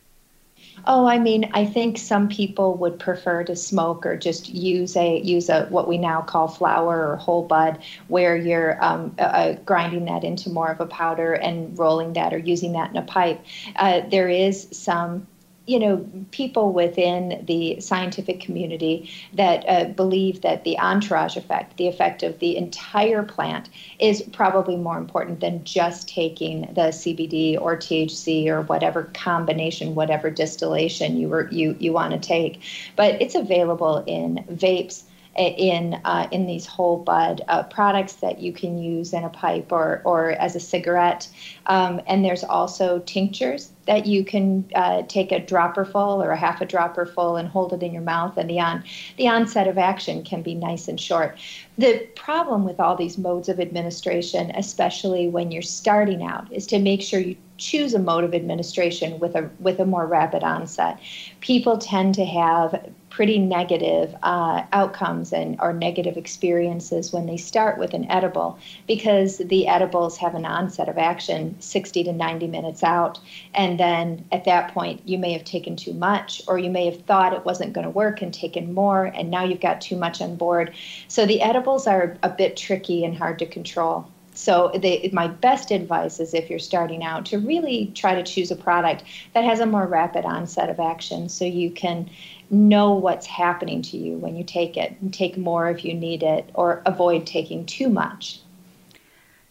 Oh, 0.86 1.06
I 1.06 1.18
mean, 1.18 1.50
I 1.54 1.66
think 1.66 1.98
some 1.98 2.28
people 2.28 2.76
would 2.76 3.00
prefer 3.00 3.44
to 3.46 3.56
smoke 3.56 4.06
or 4.06 4.18
just 4.18 4.50
use 4.50 4.98
a 4.98 5.22
use 5.22 5.48
a 5.48 5.66
what 5.68 5.88
we 5.88 5.98
now 5.98 6.22
call 6.22 6.50
flower 6.50 7.08
or 7.08 7.16
whole 7.16 7.44
bud, 7.44 7.80
where 8.10 8.36
you're 8.36 8.84
um, 8.84 9.16
uh, 9.18 9.54
grinding 9.66 10.06
that 10.06 10.26
into 10.26 10.50
more 10.50 10.70
of 10.70 10.82
a 10.82 10.86
powder 10.86 11.34
and 11.34 11.78
rolling 11.80 12.14
that 12.14 12.34
or 12.34 12.38
using 12.38 12.74
that 12.74 12.90
in 12.90 12.98
a 12.98 13.02
pipe. 13.02 13.40
Uh, 13.78 14.02
there 14.10 14.28
is 14.28 14.68
some 14.72 15.26
you 15.66 15.80
know, 15.80 16.06
people 16.32 16.74
within 16.74 17.44
the 17.46 17.80
scientific 17.80 18.42
community 18.42 19.10
that 19.34 19.64
uh, 19.68 19.86
believe 19.86 20.42
that 20.42 20.66
the 20.66 20.78
entourage 20.78 21.38
effect, 21.38 21.78
the 21.78 21.88
effect 21.88 22.22
of 22.22 22.40
the 22.40 22.58
entire 22.58 23.24
plant, 23.24 23.70
is 23.98 24.22
probably 24.34 24.76
more 24.76 24.98
important 24.98 25.40
than 25.40 25.64
just 25.64 26.10
taking 26.10 26.62
the 26.74 26.92
CBD 26.92 27.60
or 27.60 27.78
THC 27.78 28.48
or 28.48 28.62
whatever 28.64 29.10
combination, 29.14 29.96
whatever 29.96 30.30
distillation 30.30 31.16
you 31.16 31.30
were 31.30 31.50
you 31.50 31.78
you 31.80 31.94
want 31.94 32.12
to 32.12 32.20
take. 32.20 32.62
But 32.98 33.22
it's 33.22 33.36
available 33.36 34.04
in 34.06 34.44
vapes 34.52 35.04
in 35.36 36.00
uh, 36.06 36.28
in 36.32 36.46
these 36.46 36.66
whole 36.66 36.98
bud 36.98 37.42
uh, 37.48 37.64
products 37.64 38.14
that 38.16 38.40
you 38.40 38.54
can 38.54 38.78
use 38.78 39.14
in 39.14 39.24
a 39.24 39.30
pipe 39.30 39.72
or 39.72 40.02
or 40.04 40.32
as 40.32 40.56
a 40.56 40.60
cigarette. 40.60 41.28
Um, 41.66 42.02
and 42.08 42.24
there's 42.24 42.44
also 42.44 43.00
tinctures 43.00 43.72
that 43.86 44.06
you 44.06 44.24
can 44.24 44.66
uh, 44.76 45.04
take 45.08 45.32
a 45.32 45.40
dropper 45.40 45.86
full 45.86 46.22
or 46.22 46.32
a 46.32 46.38
half 46.38 46.62
a 46.62 46.66
dropper 46.66 47.06
full 47.06 47.36
and 47.36 47.48
hold 47.50 47.74
it 47.74 47.84
in 47.84 47.94
your 47.94 48.02
mouth, 48.04 48.38
and 48.38 48.50
the 48.50 48.60
on 48.60 48.84
the 49.18 49.28
onset 49.28 49.68
of 49.68 49.78
action 49.78 50.24
can 50.24 50.42
be 50.42 50.54
nice 50.54 50.88
and 50.88 51.00
short. 51.00 51.38
The 51.78 52.08
problem 52.16 52.64
with 52.64 52.80
all 52.80 52.96
these 52.96 53.18
modes 53.18 53.50
of 53.50 53.60
administration, 53.60 54.52
especially 54.56 55.28
when 55.28 55.52
you're 55.52 55.62
starting 55.62 56.24
out, 56.24 56.52
is 56.52 56.68
to 56.68 56.80
make 56.80 57.02
sure 57.02 57.20
you 57.20 57.36
choose 57.58 57.94
a 57.94 58.00
mode 58.00 58.24
of 58.24 58.34
administration 58.34 59.20
with 59.20 59.36
a 59.36 59.50
with 59.60 59.80
a 59.80 59.86
more 59.86 60.06
rapid 60.06 60.44
onset. 60.44 61.00
People 61.40 61.78
tend 61.78 62.16
to 62.16 62.26
have 62.26 62.92
pretty 63.14 63.38
negative 63.38 64.16
uh, 64.24 64.64
outcomes 64.74 65.32
and 65.32 65.56
or 65.60 65.72
negative 65.72 66.18
experiences 66.18 67.14
when 67.14 67.28
they 67.28 67.38
start 67.38 67.78
with 67.78 67.94
an 67.94 68.10
edible 68.10 68.58
because 68.88 69.38
the 69.38 69.68
edibles 69.68 70.18
have 70.18 70.34
an 70.34 70.46
onset 70.46 70.90
of 70.90 70.98
action 70.98 71.56
60 71.60 72.06
to 72.06 72.12
90 72.12 72.48
minutes 72.48 72.84
out. 72.84 73.20
And 73.54 73.80
then 73.80 74.26
at 74.32 74.46
that 74.46 74.74
point 74.74 75.02
you 75.06 75.20
may 75.20 75.32
have 75.34 75.44
taken 75.44 75.76
too 75.76 75.94
much 75.94 76.42
or 76.48 76.58
you 76.58 76.72
may 76.72 76.86
have 76.86 77.02
thought 77.02 77.34
it 77.34 77.46
wasn't 77.46 77.74
going 77.74 77.86
to 77.86 77.92
work 77.92 78.24
and 78.24 78.34
taken 78.34 78.74
more 78.74 79.06
and 79.06 79.30
now 79.30 79.44
you've 79.44 79.62
got 79.62 79.80
too 79.80 79.96
much 79.96 80.20
on 80.20 80.36
board. 80.36 80.74
So 81.08 81.28
the 81.28 81.42
edibles 81.42 81.86
are 81.86 82.18
a 82.24 82.30
bit 82.30 82.58
tricky 82.58 83.06
and 83.06 83.16
hard 83.16 83.38
to 83.40 83.46
control 83.46 84.08
so 84.34 84.72
they, 84.76 85.10
my 85.14 85.28
best 85.28 85.72
advice 85.72 86.20
is 86.20 86.34
if 86.34 86.50
you're 86.50 86.60
starting 86.60 87.04
out 87.04 87.26
to 87.28 87.38
really 87.40 87.92
try 87.94 88.16
to 88.16 88.24
choose 88.24 88.52
a 88.52 88.56
product 88.56 89.04
that 89.34 89.44
has 89.44 89.60
a 89.60 89.66
more 89.66 89.86
rapid 89.86 90.26
onset 90.26 90.70
of 90.70 90.80
action 90.80 91.30
so 91.30 91.46
you 91.46 91.70
can 91.72 92.10
know 92.50 92.94
what's 92.94 93.26
happening 93.26 93.82
to 93.82 93.98
you 93.98 94.18
when 94.18 94.36
you 94.36 94.44
take 94.44 94.78
it 94.78 94.96
and 95.02 95.14
take 95.14 95.38
more 95.38 95.70
if 95.70 95.86
you 95.86 95.94
need 95.94 96.24
it 96.24 96.50
or 96.54 96.82
avoid 96.86 97.26
taking 97.26 97.66
too 97.66 97.90
much. 97.90 98.40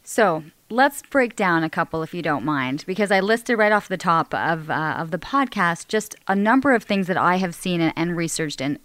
So 0.03 0.45
let's 0.69 1.03
break 1.03 1.37
down 1.37 1.63
a 1.63 1.71
couple 1.71 2.03
if 2.03 2.13
you 2.13 2.23
don't 2.23 2.45
mind, 2.45 2.85
because 2.87 3.11
I 3.11 3.21
listed 3.21 3.59
right 3.59 3.73
off 3.73 3.89
the 3.89 3.97
top 3.97 4.35
of, 4.35 4.71
uh, 4.71 4.97
of 4.99 5.11
the 5.11 5.19
podcast 5.19 5.89
just 5.89 6.17
a 6.27 6.35
number 6.35 6.75
of 6.75 6.83
things 6.83 7.07
that 7.07 7.17
I 7.17 7.37
have 7.37 7.55
seen 7.55 7.81
and, 7.81 7.93
and 7.97 8.17
researched 8.17 8.61
and, 8.61 8.79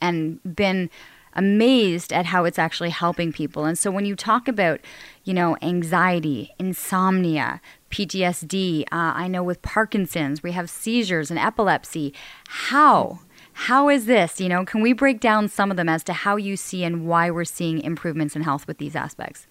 and 0.00 0.40
been 0.56 0.90
amazed 1.34 2.12
at 2.12 2.26
how 2.26 2.44
it's 2.44 2.58
actually 2.58 2.90
helping 2.90 3.32
people. 3.32 3.64
And 3.64 3.78
so 3.78 3.90
when 3.90 4.04
you 4.04 4.16
talk 4.16 4.48
about, 4.48 4.80
you 5.24 5.34
know, 5.34 5.56
anxiety, 5.62 6.52
insomnia, 6.58 7.60
PTSD, 7.90 8.82
uh, 8.84 8.86
I 8.92 9.28
know 9.28 9.42
with 9.42 9.62
Parkinson's, 9.62 10.42
we 10.42 10.52
have 10.52 10.70
seizures 10.70 11.30
and 11.30 11.38
epilepsy. 11.38 12.14
How? 12.48 13.20
How 13.52 13.88
is 13.88 14.06
this? 14.06 14.40
You 14.40 14.48
know, 14.48 14.64
can 14.64 14.80
we 14.80 14.92
break 14.92 15.20
down 15.20 15.48
some 15.48 15.70
of 15.70 15.76
them 15.76 15.88
as 15.88 16.02
to 16.04 16.12
how 16.12 16.36
you 16.36 16.56
see 16.56 16.84
and 16.84 17.06
why 17.06 17.30
we're 17.30 17.44
seeing 17.44 17.80
improvements 17.80 18.34
in 18.34 18.42
health 18.42 18.66
with 18.66 18.78
these 18.78 18.96
aspects? 18.96 19.46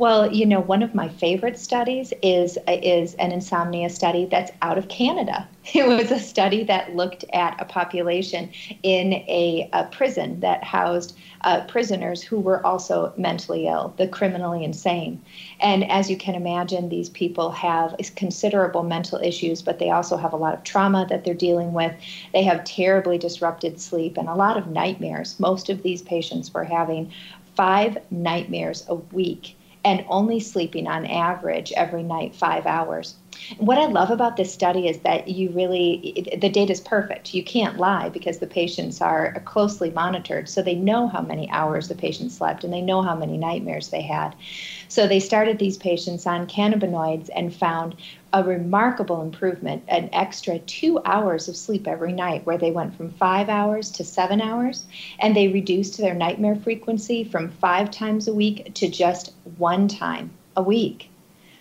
Well, 0.00 0.32
you 0.32 0.46
know, 0.46 0.60
one 0.60 0.82
of 0.82 0.94
my 0.94 1.10
favorite 1.10 1.58
studies 1.58 2.14
is 2.22 2.56
is 2.66 3.12
an 3.16 3.32
insomnia 3.32 3.90
study 3.90 4.24
that's 4.24 4.50
out 4.62 4.78
of 4.78 4.88
Canada. 4.88 5.46
It 5.74 5.86
was 5.86 6.10
a 6.10 6.18
study 6.18 6.64
that 6.64 6.96
looked 6.96 7.26
at 7.34 7.60
a 7.60 7.66
population 7.66 8.48
in 8.82 9.12
a, 9.12 9.68
a 9.74 9.84
prison 9.84 10.40
that 10.40 10.64
housed 10.64 11.18
uh, 11.42 11.66
prisoners 11.66 12.22
who 12.22 12.40
were 12.40 12.64
also 12.64 13.12
mentally 13.18 13.66
ill, 13.66 13.92
the 13.98 14.08
criminally 14.08 14.64
insane. 14.64 15.22
And 15.60 15.84
as 15.90 16.08
you 16.08 16.16
can 16.16 16.34
imagine, 16.34 16.88
these 16.88 17.10
people 17.10 17.50
have 17.50 17.94
considerable 18.16 18.82
mental 18.82 19.20
issues, 19.22 19.60
but 19.60 19.78
they 19.78 19.90
also 19.90 20.16
have 20.16 20.32
a 20.32 20.38
lot 20.38 20.54
of 20.54 20.64
trauma 20.64 21.06
that 21.10 21.24
they're 21.24 21.34
dealing 21.34 21.74
with. 21.74 21.92
They 22.32 22.44
have 22.44 22.64
terribly 22.64 23.18
disrupted 23.18 23.78
sleep 23.78 24.16
and 24.16 24.30
a 24.30 24.34
lot 24.34 24.56
of 24.56 24.66
nightmares. 24.66 25.38
Most 25.38 25.68
of 25.68 25.82
these 25.82 26.00
patients 26.00 26.54
were 26.54 26.64
having 26.64 27.12
five 27.54 27.98
nightmares 28.10 28.86
a 28.88 28.94
week 28.94 29.56
and 29.84 30.04
only 30.08 30.40
sleeping 30.40 30.86
on 30.86 31.06
average 31.06 31.72
every 31.72 32.02
night 32.02 32.34
five 32.34 32.66
hours. 32.66 33.14
What 33.58 33.78
I 33.78 33.86
love 33.86 34.10
about 34.10 34.36
this 34.36 34.52
study 34.52 34.86
is 34.86 34.98
that 34.98 35.28
you 35.28 35.50
really, 35.50 36.28
the 36.38 36.50
data 36.50 36.72
is 36.72 36.80
perfect. 36.80 37.32
You 37.32 37.42
can't 37.42 37.78
lie 37.78 38.10
because 38.10 38.38
the 38.38 38.46
patients 38.46 39.00
are 39.00 39.40
closely 39.46 39.90
monitored. 39.90 40.48
So 40.48 40.62
they 40.62 40.74
know 40.74 41.08
how 41.08 41.22
many 41.22 41.48
hours 41.50 41.88
the 41.88 41.94
patient 41.94 42.32
slept 42.32 42.64
and 42.64 42.72
they 42.72 42.82
know 42.82 43.02
how 43.02 43.14
many 43.14 43.38
nightmares 43.38 43.88
they 43.88 44.02
had. 44.02 44.34
So 44.88 45.06
they 45.06 45.20
started 45.20 45.58
these 45.58 45.78
patients 45.78 46.26
on 46.26 46.46
cannabinoids 46.46 47.30
and 47.34 47.54
found 47.54 47.96
a 48.32 48.44
remarkable 48.44 49.22
improvement, 49.22 49.82
an 49.88 50.08
extra 50.12 50.58
two 50.60 51.00
hours 51.04 51.48
of 51.48 51.56
sleep 51.56 51.86
every 51.86 52.12
night, 52.12 52.46
where 52.46 52.58
they 52.58 52.70
went 52.70 52.96
from 52.96 53.10
five 53.10 53.48
hours 53.48 53.90
to 53.92 54.04
seven 54.04 54.40
hours, 54.40 54.86
and 55.18 55.34
they 55.34 55.48
reduced 55.48 55.98
their 55.98 56.14
nightmare 56.14 56.56
frequency 56.56 57.24
from 57.24 57.50
five 57.50 57.90
times 57.90 58.28
a 58.28 58.34
week 58.34 58.72
to 58.74 58.88
just 58.88 59.32
one 59.58 59.88
time 59.88 60.30
a 60.56 60.62
week. 60.62 61.09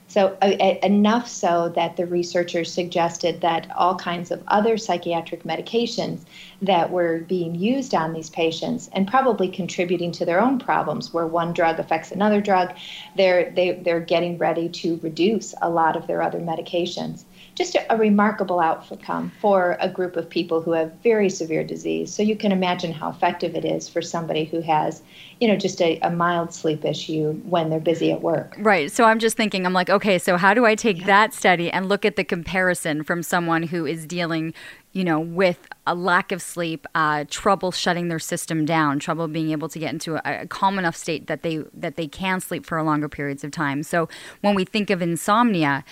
So, 0.09 0.35
uh, 0.41 0.75
enough 0.81 1.27
so 1.27 1.69
that 1.75 1.95
the 1.95 2.07
researchers 2.07 2.73
suggested 2.73 3.41
that 3.41 3.69
all 3.75 3.95
kinds 3.95 4.31
of 4.31 4.41
other 4.47 4.75
psychiatric 4.75 5.43
medications 5.43 6.21
that 6.63 6.89
were 6.89 7.19
being 7.19 7.53
used 7.53 7.93
on 7.93 8.13
these 8.13 8.31
patients 8.31 8.89
and 8.91 9.07
probably 9.07 9.47
contributing 9.47 10.11
to 10.13 10.25
their 10.25 10.41
own 10.41 10.57
problems, 10.57 11.13
where 11.13 11.27
one 11.27 11.53
drug 11.53 11.79
affects 11.79 12.11
another 12.11 12.41
drug, 12.41 12.73
they're, 13.15 13.51
they, 13.51 13.73
they're 13.73 13.99
getting 13.99 14.39
ready 14.39 14.67
to 14.69 14.99
reduce 15.03 15.53
a 15.61 15.69
lot 15.69 15.95
of 15.95 16.07
their 16.07 16.23
other 16.23 16.39
medications 16.39 17.25
just 17.59 17.75
a, 17.75 17.93
a, 17.93 17.97
remarkable 17.97 18.61
outcome 18.61 19.29
for 19.41 19.75
a 19.81 19.89
group 19.89 20.15
of 20.15 20.29
people 20.29 20.61
who 20.61 20.71
have 20.71 20.93
very 21.03 21.29
severe 21.29 21.61
disease. 21.61 22.11
So 22.13 22.23
you 22.23 22.37
can 22.37 22.53
imagine 22.53 22.93
how 22.93 23.09
effective 23.09 23.53
it 23.53 23.65
is 23.65 23.89
for 23.89 24.01
somebody 24.01 24.45
who 24.45 24.61
has, 24.61 25.03
you 25.41 25.47
know, 25.49 25.57
just 25.57 25.81
a, 25.81 25.99
a 25.99 26.09
mild 26.09 26.53
sleep 26.53 26.85
issue 26.85 27.33
when 27.43 27.69
they're 27.69 27.81
busy 27.81 28.13
at 28.13 28.21
work. 28.21 28.55
Right. 28.59 28.89
So 28.89 29.03
I'm 29.03 29.19
just 29.19 29.35
thinking, 29.35 29.65
I'm 29.65 29.73
like, 29.73 29.89
okay, 29.89 30.17
so 30.17 30.37
how 30.37 30.53
do 30.53 30.65
I 30.65 30.73
take 30.73 30.99
yeah. 31.01 31.07
that 31.07 31.33
study 31.33 31.69
and 31.69 31.89
look 31.89 32.05
at 32.05 32.15
the 32.15 32.23
comparison 32.23 33.03
from 33.03 33.21
someone 33.21 33.63
who 33.63 33.85
is 33.85 34.05
dealing 34.05 34.53
you 34.91 35.03
know, 35.03 35.19
with 35.19 35.67
a 35.85 35.93
lack 35.93 36.31
of 36.31 36.41
sleep, 36.41 36.87
uh, 36.95 37.23
trouble 37.29 37.71
shutting 37.71 38.07
their 38.07 38.19
system 38.19 38.65
down, 38.65 38.97
trouble 38.97 39.27
being 39.27 39.51
able 39.51 39.69
to 39.69 39.77
get 39.77 39.93
into 39.93 40.15
a, 40.15 40.41
a, 40.41 40.47
calm 40.47 40.79
enough 40.79 40.95
state 40.95 41.27
that 41.27 41.43
they 41.43 41.57
that 41.75 41.95
they 41.95 42.07
can 42.07 42.39
sleep 42.39 42.65
for 42.65 42.81
longer 42.81 43.07
periods 43.07 43.43
of 43.43 43.51
time. 43.51 43.83
So 43.83 44.09
when 44.41 44.55
we 44.55 44.65
think 44.65 44.89
of 44.89 45.01
insomnia, 45.01 45.83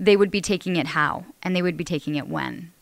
they 0.00 0.16
would 0.16 0.30
be 0.30 0.40
taking 0.40 0.76
it 0.76 0.88
how 0.88 1.26
and 1.42 1.54
they 1.54 1.62
would 1.62 1.76
be 1.76 1.84
taking 1.84 2.16
it 2.16 2.26
when. 2.26 2.72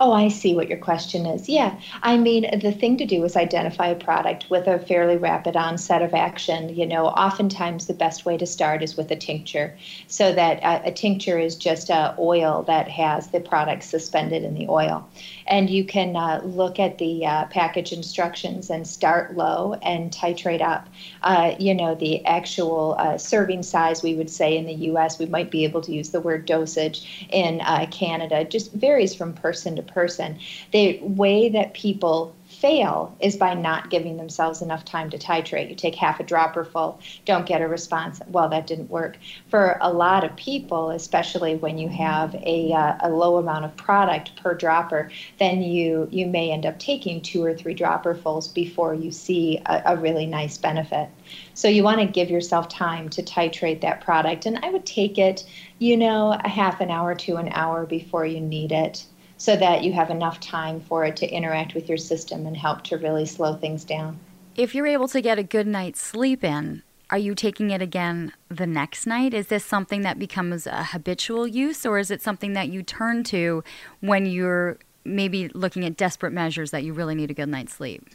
Oh, 0.00 0.12
I 0.12 0.28
see 0.28 0.54
what 0.54 0.68
your 0.68 0.78
question 0.78 1.26
is. 1.26 1.48
Yeah. 1.48 1.78
I 2.02 2.16
mean, 2.16 2.58
the 2.60 2.72
thing 2.72 2.96
to 2.96 3.04
do 3.04 3.24
is 3.24 3.36
identify 3.36 3.88
a 3.88 3.94
product 3.94 4.48
with 4.48 4.66
a 4.66 4.78
fairly 4.78 5.16
rapid 5.16 5.56
onset 5.56 6.02
of 6.02 6.14
action. 6.14 6.74
You 6.74 6.86
know, 6.86 7.06
oftentimes 7.06 7.86
the 7.86 7.94
best 7.94 8.24
way 8.24 8.36
to 8.38 8.46
start 8.46 8.82
is 8.82 8.96
with 8.96 9.10
a 9.10 9.16
tincture. 9.16 9.76
So 10.06 10.32
that 10.32 10.62
uh, 10.62 10.80
a 10.84 10.92
tincture 10.92 11.38
is 11.38 11.56
just 11.56 11.90
a 11.90 12.14
oil 12.18 12.62
that 12.66 12.88
has 12.88 13.28
the 13.28 13.40
product 13.40 13.84
suspended 13.84 14.44
in 14.44 14.54
the 14.54 14.68
oil. 14.68 15.08
And 15.46 15.68
you 15.68 15.84
can 15.84 16.16
uh, 16.16 16.40
look 16.44 16.78
at 16.78 16.98
the 16.98 17.26
uh, 17.26 17.44
package 17.46 17.92
instructions 17.92 18.70
and 18.70 18.86
start 18.86 19.36
low 19.36 19.74
and 19.82 20.10
titrate 20.10 20.60
up. 20.60 20.88
Uh, 21.22 21.54
you 21.58 21.74
know, 21.74 21.94
the 21.94 22.24
actual 22.24 22.96
uh, 22.98 23.18
serving 23.18 23.62
size, 23.62 24.02
we 24.02 24.14
would 24.14 24.30
say 24.30 24.56
in 24.56 24.66
the 24.66 24.74
US, 24.90 25.18
we 25.18 25.26
might 25.26 25.50
be 25.50 25.64
able 25.64 25.80
to 25.82 25.92
use 25.92 26.10
the 26.10 26.20
word 26.20 26.46
dosage. 26.46 27.26
In 27.30 27.60
uh, 27.62 27.86
Canada, 27.90 28.44
just 28.44 28.72
varies 28.72 29.14
from 29.14 29.32
person 29.32 29.76
to 29.76 29.82
person. 29.82 30.38
The 30.72 30.98
way 31.02 31.48
that 31.48 31.74
people 31.74 32.34
fail 32.62 33.12
is 33.18 33.34
by 33.34 33.54
not 33.54 33.90
giving 33.90 34.16
themselves 34.16 34.62
enough 34.62 34.84
time 34.84 35.10
to 35.10 35.18
titrate. 35.18 35.68
You 35.68 35.74
take 35.74 35.96
half 35.96 36.20
a 36.20 36.22
dropper 36.22 36.64
full, 36.64 37.00
don't 37.24 37.44
get 37.44 37.60
a 37.60 37.66
response. 37.66 38.20
Well, 38.28 38.48
that 38.50 38.68
didn't 38.68 38.88
work. 38.88 39.16
For 39.48 39.78
a 39.80 39.92
lot 39.92 40.22
of 40.22 40.36
people, 40.36 40.90
especially 40.90 41.56
when 41.56 41.76
you 41.76 41.88
have 41.88 42.36
a, 42.36 42.72
uh, 42.72 42.98
a 43.00 43.10
low 43.10 43.38
amount 43.38 43.64
of 43.64 43.76
product 43.76 44.36
per 44.36 44.54
dropper, 44.54 45.10
then 45.40 45.60
you, 45.60 46.06
you 46.12 46.28
may 46.28 46.52
end 46.52 46.64
up 46.64 46.78
taking 46.78 47.20
two 47.20 47.42
or 47.42 47.52
three 47.52 47.74
dropperfuls 47.74 48.54
before 48.54 48.94
you 48.94 49.10
see 49.10 49.60
a, 49.66 49.82
a 49.86 49.96
really 49.96 50.26
nice 50.26 50.56
benefit. 50.56 51.08
So 51.54 51.66
you 51.66 51.82
want 51.82 52.00
to 52.00 52.06
give 52.06 52.30
yourself 52.30 52.68
time 52.68 53.08
to 53.08 53.24
titrate 53.24 53.80
that 53.80 54.02
product. 54.02 54.46
And 54.46 54.60
I 54.62 54.70
would 54.70 54.86
take 54.86 55.18
it, 55.18 55.44
you 55.80 55.96
know, 55.96 56.38
a 56.44 56.48
half 56.48 56.80
an 56.80 56.92
hour 56.92 57.16
to 57.16 57.36
an 57.38 57.48
hour 57.48 57.86
before 57.86 58.24
you 58.24 58.40
need 58.40 58.70
it 58.70 59.04
so 59.42 59.56
that 59.56 59.82
you 59.82 59.92
have 59.92 60.08
enough 60.08 60.38
time 60.38 60.80
for 60.82 61.04
it 61.04 61.16
to 61.16 61.28
interact 61.28 61.74
with 61.74 61.88
your 61.88 61.98
system 61.98 62.46
and 62.46 62.56
help 62.56 62.84
to 62.84 62.96
really 62.96 63.26
slow 63.26 63.56
things 63.56 63.82
down. 63.82 64.16
If 64.54 64.72
you're 64.72 64.86
able 64.86 65.08
to 65.08 65.20
get 65.20 65.36
a 65.36 65.42
good 65.42 65.66
night's 65.66 66.00
sleep 66.00 66.44
in, 66.44 66.84
are 67.10 67.18
you 67.18 67.34
taking 67.34 67.72
it 67.72 67.82
again 67.82 68.34
the 68.48 68.68
next 68.68 69.04
night? 69.04 69.34
Is 69.34 69.48
this 69.48 69.64
something 69.64 70.02
that 70.02 70.16
becomes 70.16 70.64
a 70.68 70.84
habitual 70.84 71.48
use, 71.48 71.84
or 71.84 71.98
is 71.98 72.12
it 72.12 72.22
something 72.22 72.52
that 72.52 72.68
you 72.68 72.84
turn 72.84 73.24
to 73.24 73.64
when 73.98 74.26
you're 74.26 74.78
maybe 75.04 75.48
looking 75.48 75.84
at 75.84 75.96
desperate 75.96 76.32
measures 76.32 76.70
that 76.70 76.84
you 76.84 76.92
really 76.92 77.16
need 77.16 77.32
a 77.32 77.34
good 77.34 77.48
night's 77.48 77.74
sleep? 77.74 78.10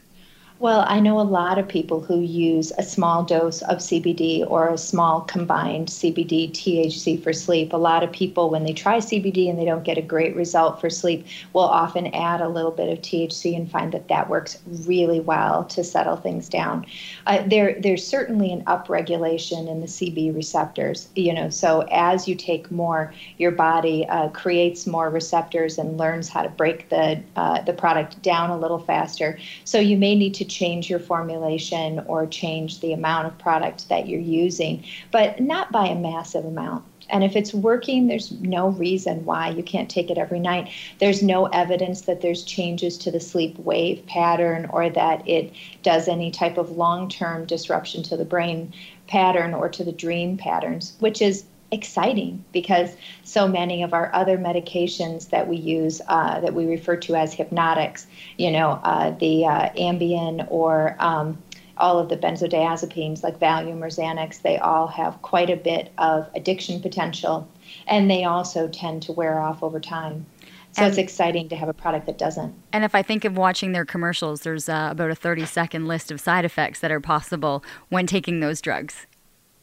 Well, 0.59 0.85
I 0.87 0.99
know 0.99 1.19
a 1.19 1.21
lot 1.21 1.59
of 1.59 1.67
people 1.67 2.01
who 2.01 2.19
use 2.19 2.73
a 2.79 2.83
small 2.83 3.23
dose 3.23 3.61
of 3.61 3.77
CBD 3.77 4.43
or 4.49 4.69
a 4.69 4.77
small 4.77 5.21
combined 5.21 5.89
CBD 5.89 6.49
THC 6.49 7.21
for 7.21 7.31
sleep. 7.31 7.73
A 7.73 7.77
lot 7.77 8.01
of 8.01 8.11
people, 8.11 8.49
when 8.49 8.63
they 8.63 8.73
try 8.73 8.97
CBD 8.97 9.51
and 9.51 9.59
they 9.59 9.65
don't 9.65 9.83
get 9.83 9.99
a 9.99 10.01
great 10.01 10.35
result 10.35 10.81
for 10.81 10.89
sleep, 10.89 11.27
will 11.53 11.61
often 11.61 12.07
add 12.07 12.41
a 12.41 12.49
little 12.49 12.71
bit 12.71 12.89
of 12.89 13.03
THC 13.03 13.55
and 13.55 13.69
find 13.69 13.91
that 13.91 14.07
that 14.07 14.31
works 14.31 14.57
really 14.65 15.19
well 15.19 15.63
to 15.65 15.83
settle 15.83 16.15
things 16.15 16.49
down. 16.49 16.87
Uh, 17.27 17.43
there, 17.45 17.79
there's 17.79 18.05
certainly 18.05 18.51
an 18.51 18.63
upregulation 18.63 19.69
in 19.69 19.81
the 19.81 19.87
CB 19.87 20.33
receptors. 20.33 21.09
You 21.13 21.33
know, 21.33 21.51
so 21.51 21.81
as 21.91 22.27
you 22.27 22.33
take 22.33 22.71
more, 22.71 23.13
your 23.37 23.51
body 23.51 24.07
uh, 24.07 24.29
creates 24.29 24.87
more 24.87 25.11
receptors 25.11 25.77
and 25.77 25.99
learns 25.99 26.29
how 26.29 26.41
to 26.41 26.49
break 26.49 26.89
the 26.89 27.21
uh, 27.35 27.61
the 27.61 27.73
product 27.73 28.19
down 28.23 28.49
a 28.49 28.57
little 28.57 28.79
faster. 28.79 29.37
So 29.63 29.77
you 29.77 29.97
may 29.97 30.15
need 30.15 30.33
to 30.33 30.46
change 30.47 30.89
your 30.89 30.99
formulation 30.99 31.99
or 32.07 32.25
change 32.25 32.79
the 32.79 32.93
amount 32.93 33.27
of 33.27 33.37
product 33.37 33.89
that 33.89 34.07
you're 34.07 34.19
using, 34.19 34.83
but 35.11 35.39
not 35.39 35.71
by 35.71 35.87
a 35.87 35.95
massive 35.95 36.45
amount. 36.45 36.83
And 37.09 37.23
if 37.23 37.35
it's 37.35 37.53
working, 37.53 38.07
there's 38.07 38.31
no 38.31 38.69
reason 38.69 39.23
why 39.23 39.49
you 39.49 39.63
can't 39.63 39.89
take 39.89 40.11
it 40.11 40.17
every 40.17 40.39
night. 40.39 40.69
There's 40.99 41.23
no 41.23 41.45
evidence 41.47 42.01
that 42.01 42.21
there's 42.21 42.43
changes 42.43 42.97
to 42.99 43.11
the 43.11 43.19
sleep 43.19 43.57
wave 43.59 44.05
pattern 44.07 44.67
or 44.71 44.89
that 44.89 45.27
it 45.27 45.53
does 45.83 46.07
any 46.07 46.31
type 46.31 46.57
of 46.57 46.71
long 46.71 47.07
term 47.09 47.45
disruption 47.45 48.03
to 48.03 48.17
the 48.17 48.25
brain 48.25 48.73
pattern 49.07 49.53
or 49.53 49.69
to 49.69 49.83
the 49.83 49.91
dream 49.91 50.37
patterns, 50.37 50.93
which 50.99 51.21
is 51.21 51.45
exciting 51.71 52.43
because 52.53 52.95
so 53.23 53.47
many 53.47 53.83
of 53.83 53.93
our 53.93 54.13
other 54.13 54.37
medications 54.37 55.29
that 55.29 55.47
we 55.47 55.57
use 55.57 56.01
uh, 56.07 56.39
that 56.39 56.53
we 56.53 56.65
refer 56.65 56.95
to 56.95 57.15
as 57.15 57.33
hypnotics, 57.33 58.07
you 58.37 58.51
know, 58.51 58.79
uh, 58.83 59.11
the 59.11 59.45
uh, 59.45 59.69
Ambien 59.73 60.47
or 60.49 60.95
um, 60.99 61.37
all 61.77 61.99
of 61.99 62.09
the 62.09 62.17
benzodiazepines 62.17 63.23
like 63.23 63.39
Valium 63.39 63.81
or 63.81 63.87
Xanax, 63.87 64.41
they 64.41 64.57
all 64.57 64.87
have 64.87 65.21
quite 65.21 65.49
a 65.49 65.55
bit 65.55 65.91
of 65.97 66.27
addiction 66.35 66.81
potential 66.81 67.47
and 67.87 68.09
they 68.09 68.23
also 68.23 68.67
tend 68.67 69.01
to 69.03 69.11
wear 69.11 69.39
off 69.39 69.61
over 69.61 69.79
time. 69.79 70.25
So 70.71 70.83
and, 70.83 70.89
it's 70.89 70.97
exciting 70.97 71.49
to 71.49 71.55
have 71.55 71.69
a 71.69 71.73
product 71.73 72.05
that 72.05 72.17
doesn't. 72.17 72.53
And 72.71 72.83
if 72.83 72.93
I 72.95 73.01
think 73.01 73.25
of 73.25 73.37
watching 73.37 73.71
their 73.71 73.85
commercials, 73.85 74.41
there's 74.41 74.69
uh, 74.69 74.89
about 74.91 75.11
a 75.11 75.15
30 75.15 75.45
second 75.45 75.87
list 75.87 76.11
of 76.11 76.19
side 76.19 76.45
effects 76.45 76.79
that 76.79 76.91
are 76.91 76.99
possible 76.99 77.63
when 77.89 78.07
taking 78.07 78.39
those 78.39 78.61
drugs. 78.61 79.07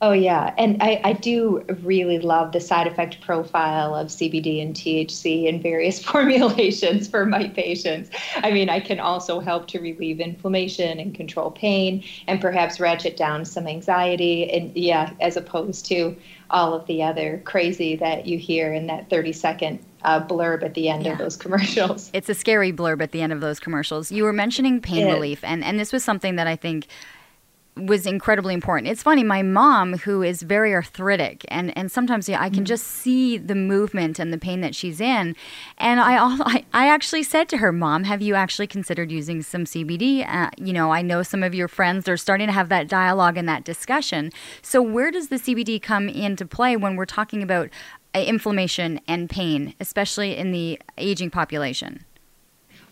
Oh, 0.00 0.12
yeah. 0.12 0.52
And 0.58 0.82
I, 0.82 1.00
I 1.02 1.12
do 1.14 1.64
really 1.82 2.18
love 2.18 2.52
the 2.52 2.60
side 2.60 2.86
effect 2.86 3.20
profile 3.20 3.94
of 3.94 4.08
CBD 4.08 4.60
and 4.60 4.74
THC 4.74 5.46
in 5.46 5.62
various 5.62 6.02
formulations 6.04 7.08
for 7.08 7.24
my 7.24 7.48
patients. 7.48 8.10
I 8.36 8.50
mean, 8.50 8.68
I 8.68 8.80
can 8.80 9.00
also 9.00 9.40
help 9.40 9.68
to 9.68 9.80
relieve 9.80 10.20
inflammation 10.20 10.98
and 10.98 11.14
control 11.14 11.50
pain 11.50 12.04
and 12.26 12.40
perhaps 12.40 12.80
ratchet 12.80 13.16
down 13.16 13.44
some 13.44 13.66
anxiety. 13.66 14.50
And 14.50 14.76
yeah, 14.76 15.12
as 15.20 15.36
opposed 15.36 15.86
to 15.86 16.16
all 16.50 16.74
of 16.74 16.86
the 16.86 17.02
other 17.02 17.40
crazy 17.44 17.96
that 17.96 18.26
you 18.26 18.36
hear 18.36 18.72
in 18.74 18.88
that 18.88 19.08
30 19.08 19.32
second 19.32 19.84
uh, 20.02 20.24
blurb 20.24 20.62
at 20.62 20.74
the 20.74 20.88
end 20.88 21.04
yeah. 21.04 21.12
of 21.12 21.18
those 21.18 21.36
commercials. 21.44 22.10
It's 22.12 22.28
a 22.28 22.34
scary 22.34 22.72
blurb 22.72 23.02
at 23.02 23.12
the 23.12 23.22
end 23.22 23.32
of 23.32 23.40
those 23.40 23.58
commercials. 23.58 24.12
You 24.12 24.24
were 24.24 24.32
mentioning 24.32 24.80
pain 24.80 25.06
relief, 25.06 25.42
and, 25.42 25.64
and 25.64 25.80
this 25.80 25.92
was 25.92 26.04
something 26.04 26.36
that 26.36 26.46
I 26.46 26.56
think 26.56 26.86
was 27.76 28.06
incredibly 28.06 28.54
important. 28.54 28.88
It's 28.88 29.02
funny, 29.02 29.24
my 29.24 29.42
mom, 29.42 29.98
who 29.98 30.22
is 30.22 30.42
very 30.42 30.72
arthritic, 30.72 31.44
and, 31.48 31.76
and 31.76 31.90
sometimes 31.90 32.28
yeah, 32.28 32.40
I 32.40 32.48
can 32.48 32.62
mm. 32.62 32.68
just 32.68 32.86
see 32.86 33.36
the 33.36 33.54
movement 33.56 34.18
and 34.18 34.32
the 34.32 34.38
pain 34.38 34.60
that 34.60 34.74
she's 34.74 35.00
in. 35.00 35.34
And 35.78 36.00
I, 36.00 36.16
I, 36.18 36.64
I 36.72 36.88
actually 36.88 37.24
said 37.24 37.48
to 37.48 37.56
her, 37.56 37.72
Mom, 37.72 38.04
have 38.04 38.22
you 38.22 38.34
actually 38.34 38.68
considered 38.68 39.10
using 39.10 39.42
some 39.42 39.64
CBD? 39.64 40.28
Uh, 40.28 40.50
you 40.56 40.72
know, 40.72 40.92
I 40.92 41.02
know 41.02 41.22
some 41.22 41.42
of 41.42 41.54
your 41.54 41.68
friends 41.68 42.08
are 42.08 42.16
starting 42.16 42.46
to 42.46 42.52
have 42.52 42.68
that 42.68 42.88
dialogue 42.88 43.36
and 43.36 43.48
that 43.48 43.64
discussion. 43.64 44.30
So, 44.62 44.80
where 44.80 45.10
does 45.10 45.28
the 45.28 45.36
CBD 45.36 45.82
come 45.82 46.08
into 46.08 46.46
play 46.46 46.76
when 46.76 46.94
we're 46.94 47.06
talking 47.06 47.42
about 47.42 47.70
uh, 48.14 48.20
inflammation 48.20 49.00
and 49.08 49.28
pain, 49.28 49.74
especially 49.80 50.36
in 50.36 50.52
the 50.52 50.80
aging 50.96 51.30
population? 51.30 52.04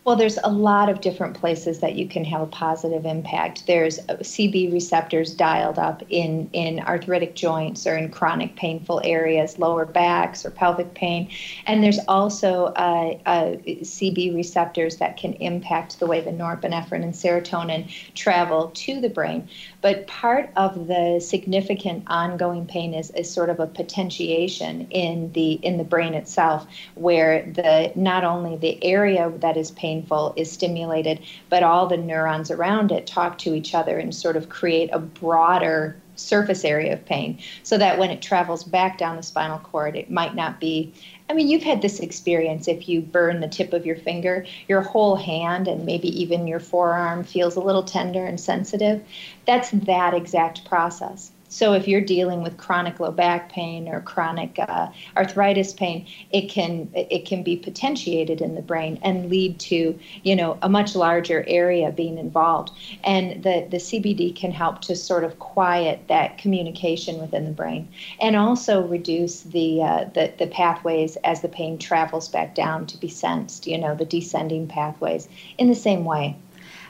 Well, 0.05 0.17
there's 0.17 0.39
a 0.43 0.51
lot 0.51 0.89
of 0.89 1.01
different 1.01 1.35
places 1.39 1.79
that 1.79 1.95
you 1.95 2.09
can 2.09 2.25
have 2.25 2.41
a 2.41 2.47
positive 2.47 3.07
impact. 3.07 3.69
There's 3.69 4.01
uh, 4.01 4.17
CB 4.21 4.73
receptors 4.73 5.33
dialed 5.33 5.79
up 5.79 6.03
in, 6.09 6.51
in 6.53 6.81
arthritic 6.81 7.37
joints 7.37 7.87
or 7.87 7.97
in 7.97 8.11
chronic 8.11 8.57
painful 8.57 9.01
areas, 9.05 9.61
lower 9.61 9.87
backs 9.87 10.45
or 10.45 10.51
pelvic 10.51 10.95
pain. 10.95 11.31
And 11.67 11.85
there's 11.85 12.01
also 12.09 12.73
uh, 12.75 13.17
uh, 13.27 13.53
CB 13.65 14.35
receptors 14.35 14.97
that 14.97 15.19
can 15.19 15.35
impact 15.35 16.01
the 16.01 16.07
way 16.07 16.21
the 16.21 16.33
norepinephrine 16.33 17.05
and 17.05 17.15
serotonin 17.15 17.89
travel 18.17 18.73
to 18.75 19.01
the 19.01 19.09
brain. 19.09 19.49
But 19.83 20.09
part 20.09 20.51
of 20.57 20.89
the 20.89 21.21
significant 21.21 22.03
ongoing 22.09 22.67
pain 22.67 22.93
is, 22.93 23.11
is 23.13 23.31
sort 23.31 23.51
of 23.51 23.61
a 23.61 23.69
potentiation 23.69 24.89
in 24.91 25.31
the 25.33 25.53
in 25.53 25.79
the 25.79 25.85
brain 25.85 26.15
itself, 26.15 26.67
where 26.97 27.43
the 27.43 27.93
not 27.95 28.25
only 28.25 28.57
the 28.57 28.83
area 28.85 29.33
that 29.39 29.57
is 29.57 29.71
painful 29.93 30.33
is 30.37 30.51
stimulated, 30.51 31.21
but 31.51 31.63
all 31.63 31.87
the 31.87 31.97
neurons 31.97 32.51
around 32.51 32.91
it 32.91 33.07
talk 33.07 33.37
to 33.39 33.55
each 33.55 33.75
other 33.75 33.99
and 33.99 34.15
sort 34.15 34.37
of 34.37 34.49
create 34.49 34.89
a 34.93 34.99
broader 34.99 35.97
surface 36.17 36.65
area 36.65 36.93
of 36.93 37.05
pain 37.05 37.39
so 37.63 37.77
that 37.79 37.99
when 37.99 38.11
it 38.11 38.23
travels 38.23 38.65
back 38.65 38.99
down 38.99 39.17
the 39.17 39.23
spinal 39.23 39.59
cord 39.59 39.97
it 39.97 40.11
might 40.11 40.35
not 40.35 40.61
be 40.61 40.93
I 41.31 41.35
mean, 41.35 41.49
you've 41.49 41.63
had 41.63 41.81
this 41.81 42.01
experience. 42.01 42.69
If 42.69 42.91
you 42.91 43.01
burn 43.01 43.41
the 43.41 43.49
tip 43.49 43.73
of 43.73 43.87
your 43.87 43.97
finger, 43.97 44.45
your 44.69 44.83
whole 44.83 45.17
hand 45.17 45.67
and 45.67 45.87
maybe 45.87 46.09
even 46.21 46.47
your 46.47 46.61
forearm 46.61 47.25
feels 47.25 47.57
a 47.57 47.61
little 47.61 47.85
tender 47.85 48.27
and 48.27 48.39
sensitive. 48.39 49.03
That's 49.47 49.71
that 49.71 50.13
exact 50.13 50.67
process. 50.67 51.31
So 51.53 51.75
if 51.75 51.87
you're 51.87 52.01
dealing 52.01 52.43
with 52.43 52.57
chronic 52.57 52.99
low 52.99 53.11
back 53.11 53.53
pain 53.53 53.87
or 53.87 54.01
chronic 54.01 54.59
uh, 54.59 54.89
arthritis 55.19 55.75
pain, 55.75 56.07
it 56.31 56.49
can 56.49 56.89
it 56.95 57.27
can 57.27 57.43
be 57.43 57.57
potentiated 57.57 58.41
in 58.41 58.55
the 58.55 58.63
brain 58.63 58.99
and 59.03 59.29
lead 59.29 59.61
to 59.61 59.99
you 60.23 60.35
know 60.35 60.57
a 60.63 60.71
much 60.71 60.97
larger 60.97 61.45
area 61.47 61.93
being 61.93 62.17
involved. 62.17 62.71
And 63.05 63.43
the 63.43 63.67
the 63.71 63.77
CBD 63.77 64.35
can 64.35 64.51
help 64.51 64.81
to 64.83 64.97
sort 64.97 65.25
of 65.25 65.41
quiet 65.41 66.09
that 66.09 66.39
communication 66.39 67.21
within 67.21 67.45
the 67.45 67.51
brain 67.51 67.87
and 68.19 68.35
also 68.35 68.81
reduce 68.87 69.43
the 69.43 69.83
uh, 69.83 70.05
the 70.15 70.33
the 70.39 70.47
pathways 70.47 71.17
as 71.17 71.43
the 71.43 71.49
pain 71.51 71.77
travels 71.77 72.31
back 72.31 72.55
down 72.55 72.87
to 72.87 72.97
be 72.97 73.09
sensed. 73.09 73.67
You 73.67 73.77
know 73.77 73.95
the 73.95 74.07
descending 74.07 74.69
pathways 74.69 75.29
in 75.59 75.69
the 75.69 75.75
same 75.75 76.07
way. 76.07 76.35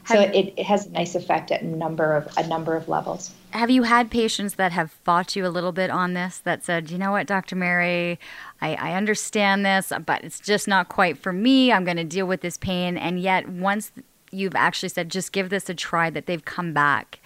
So 0.07 0.21
it, 0.21 0.53
it 0.57 0.65
has 0.65 0.87
a 0.87 0.91
nice 0.91 1.15
effect 1.15 1.51
at 1.51 1.63
a 1.63 1.67
number 1.67 2.17
of 2.17 2.29
a 2.37 2.47
number 2.47 2.77
of 2.77 2.89
levels. 2.89 3.33
Have 3.51 3.71
you 3.71 3.85
had 3.85 4.11
patients 4.11 4.55
that 4.55 4.73
have 4.73 4.91
fought 4.91 5.37
you 5.37 5.47
a 5.47 5.49
little 5.49 5.73
bit 5.73 5.91
on 5.91 6.15
this 6.15 6.39
that 6.39 6.65
said, 6.65 6.91
you 6.91 6.99
know 6.99 7.13
what, 7.13 7.27
Dr. 7.27 7.55
Mary, 7.55 8.19
I, 8.61 8.75
I 8.75 8.95
understand 8.95 9.65
this, 9.65 9.93
but 10.05 10.25
it's 10.25 10.41
just 10.41 10.67
not 10.67 10.89
quite 10.89 11.19
for 11.19 11.33
me. 11.33 11.71
I'm 11.71 11.85
going 11.85 11.99
to 11.99 12.05
deal 12.05 12.27
with 12.27 12.41
this 12.41 12.57
pain. 12.57 12.97
And 12.97 13.21
yet, 13.21 13.49
once 13.49 13.93
you've 14.31 14.57
actually 14.57 14.89
said, 14.89 15.11
just 15.11 15.33
give 15.33 15.51
this 15.51 15.69
a 15.69 15.75
try, 15.75 16.11
that 16.11 16.27
they've 16.27 16.45
come 16.45 16.73
back 16.73 17.21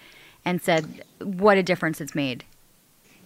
and 0.45 0.61
said, 0.61 1.03
what 1.23 1.57
a 1.57 1.63
difference 1.63 2.01
it's 2.01 2.13
made. 2.13 2.43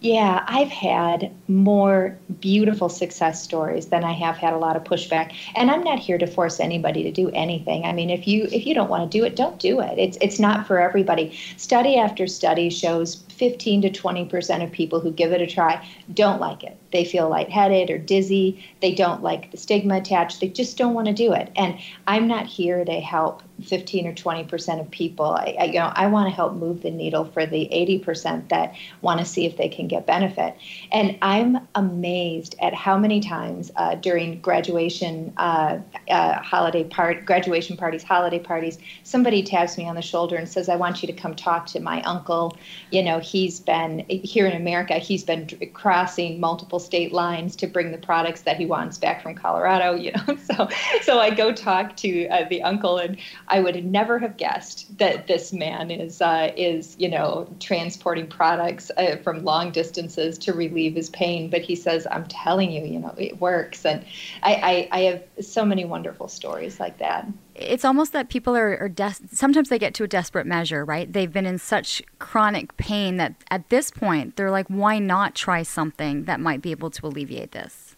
Yeah, 0.02 0.42
I've 0.48 0.70
had 0.70 1.32
more 1.46 2.18
beautiful 2.40 2.88
success 2.88 3.40
stories 3.40 3.86
than 3.86 4.02
I 4.02 4.10
have 4.14 4.36
had 4.36 4.52
a 4.52 4.58
lot 4.58 4.74
of 4.74 4.82
pushback. 4.82 5.32
And 5.54 5.70
I'm 5.70 5.84
not 5.84 6.00
here 6.00 6.18
to 6.18 6.26
force 6.26 6.58
anybody 6.58 7.04
to 7.04 7.12
do 7.12 7.30
anything. 7.30 7.84
I 7.84 7.92
mean, 7.92 8.10
if 8.10 8.26
you 8.26 8.48
if 8.50 8.66
you 8.66 8.74
don't 8.74 8.90
want 8.90 9.08
to 9.08 9.18
do 9.18 9.24
it, 9.24 9.36
don't 9.36 9.60
do 9.60 9.78
it. 9.78 9.96
It's 10.00 10.18
it's 10.20 10.40
not 10.40 10.66
for 10.66 10.80
everybody. 10.80 11.38
Study 11.56 11.96
after 11.98 12.26
study 12.26 12.68
shows 12.68 13.22
15 13.42 13.82
to 13.82 13.90
20% 13.90 14.62
of 14.62 14.70
people 14.70 15.00
who 15.00 15.10
give 15.10 15.32
it 15.32 15.40
a 15.40 15.48
try 15.48 15.84
don't 16.14 16.40
like 16.40 16.62
it. 16.62 16.76
They 16.92 17.04
feel 17.04 17.28
lightheaded 17.28 17.90
or 17.90 17.98
dizzy. 17.98 18.64
They 18.80 18.94
don't 18.94 19.20
like 19.20 19.50
the 19.50 19.56
stigma 19.56 19.96
attached. 19.96 20.40
They 20.40 20.48
just 20.48 20.76
don't 20.76 20.94
want 20.94 21.08
to 21.08 21.12
do 21.12 21.32
it. 21.32 21.50
And 21.56 21.76
I'm 22.06 22.28
not 22.28 22.46
here 22.46 22.84
to 22.84 23.00
help 23.00 23.42
15 23.64 24.06
or 24.06 24.14
20 24.14 24.44
percent 24.44 24.80
of 24.80 24.90
people. 24.90 25.26
I, 25.26 25.56
I, 25.58 25.64
you 25.64 25.74
know, 25.74 25.92
I 25.94 26.06
want 26.06 26.28
to 26.28 26.34
help 26.34 26.54
move 26.54 26.82
the 26.82 26.90
needle 26.90 27.24
for 27.24 27.46
the 27.46 27.72
80 27.72 27.98
percent 28.00 28.48
that 28.50 28.74
want 29.00 29.20
to 29.20 29.26
see 29.26 29.46
if 29.46 29.56
they 29.56 29.68
can 29.68 29.88
get 29.88 30.06
benefit. 30.06 30.54
And 30.90 31.16
I'm 31.22 31.66
amazed 31.74 32.54
at 32.60 32.74
how 32.74 32.98
many 32.98 33.20
times 33.20 33.70
uh, 33.76 33.94
during 33.96 34.40
graduation 34.40 35.32
uh, 35.36 35.78
uh, 36.10 36.42
holiday 36.42 36.84
part, 36.84 37.24
graduation 37.24 37.76
parties, 37.76 38.02
holiday 38.02 38.38
parties, 38.38 38.78
somebody 39.02 39.42
taps 39.42 39.78
me 39.78 39.88
on 39.88 39.94
the 39.94 40.02
shoulder 40.02 40.36
and 40.36 40.48
says, 40.48 40.68
"I 40.68 40.76
want 40.76 41.02
you 41.02 41.06
to 41.06 41.12
come 41.12 41.34
talk 41.34 41.66
to 41.66 41.80
my 41.80 42.02
uncle. 42.02 42.56
You 42.90 43.02
know, 43.02 43.18
he's 43.32 43.60
been 43.60 44.04
here 44.08 44.46
in 44.46 44.56
America. 44.56 44.94
He's 44.94 45.24
been 45.24 45.48
crossing 45.72 46.38
multiple 46.38 46.78
state 46.78 47.12
lines 47.12 47.56
to 47.56 47.66
bring 47.66 47.90
the 47.92 47.98
products 47.98 48.42
that 48.42 48.56
he 48.56 48.66
wants 48.66 48.98
back 48.98 49.22
from 49.22 49.34
Colorado. 49.34 49.94
You 49.94 50.12
know, 50.12 50.36
so 50.54 50.68
so 51.02 51.18
I 51.18 51.30
go 51.30 51.52
talk 51.52 51.96
to 51.98 52.28
uh, 52.28 52.48
the 52.48 52.62
uncle 52.62 52.98
and." 52.98 53.16
I 53.48 53.60
would 53.60 53.84
never 53.84 54.18
have 54.18 54.38
guessed 54.38 54.96
that 54.98 55.26
this 55.26 55.52
man 55.52 55.90
is 55.90 56.22
uh, 56.22 56.52
is 56.56 56.96
you 56.98 57.08
know 57.08 57.48
transporting 57.60 58.26
products 58.26 58.90
uh, 58.96 59.16
from 59.22 59.44
long 59.44 59.72
distances 59.72 60.38
to 60.38 60.52
relieve 60.52 60.94
his 60.94 61.10
pain. 61.10 61.50
But 61.50 61.60
he 61.60 61.76
says, 61.76 62.06
"I'm 62.10 62.26
telling 62.26 62.72
you, 62.72 62.84
you 62.84 62.98
know, 62.98 63.14
it 63.18 63.40
works." 63.40 63.84
And 63.84 64.04
I, 64.42 64.88
I, 64.90 64.98
I 64.98 65.00
have 65.02 65.22
so 65.44 65.64
many 65.64 65.84
wonderful 65.84 66.28
stories 66.28 66.80
like 66.80 66.98
that. 66.98 67.26
It's 67.54 67.84
almost 67.84 68.12
that 68.12 68.28
people 68.28 68.56
are, 68.56 68.78
are 68.78 68.88
des- 68.88 69.28
sometimes 69.32 69.68
they 69.68 69.78
get 69.78 69.94
to 69.94 70.04
a 70.04 70.08
desperate 70.08 70.46
measure, 70.46 70.84
right? 70.84 71.12
They've 71.12 71.32
been 71.32 71.46
in 71.46 71.58
such 71.58 72.02
chronic 72.18 72.76
pain 72.76 73.18
that 73.18 73.34
at 73.50 73.68
this 73.68 73.90
point 73.90 74.36
they're 74.36 74.50
like, 74.50 74.68
"Why 74.68 74.98
not 74.98 75.34
try 75.34 75.62
something 75.62 76.24
that 76.24 76.40
might 76.40 76.62
be 76.62 76.70
able 76.70 76.90
to 76.90 77.06
alleviate 77.06 77.52
this?" 77.52 77.92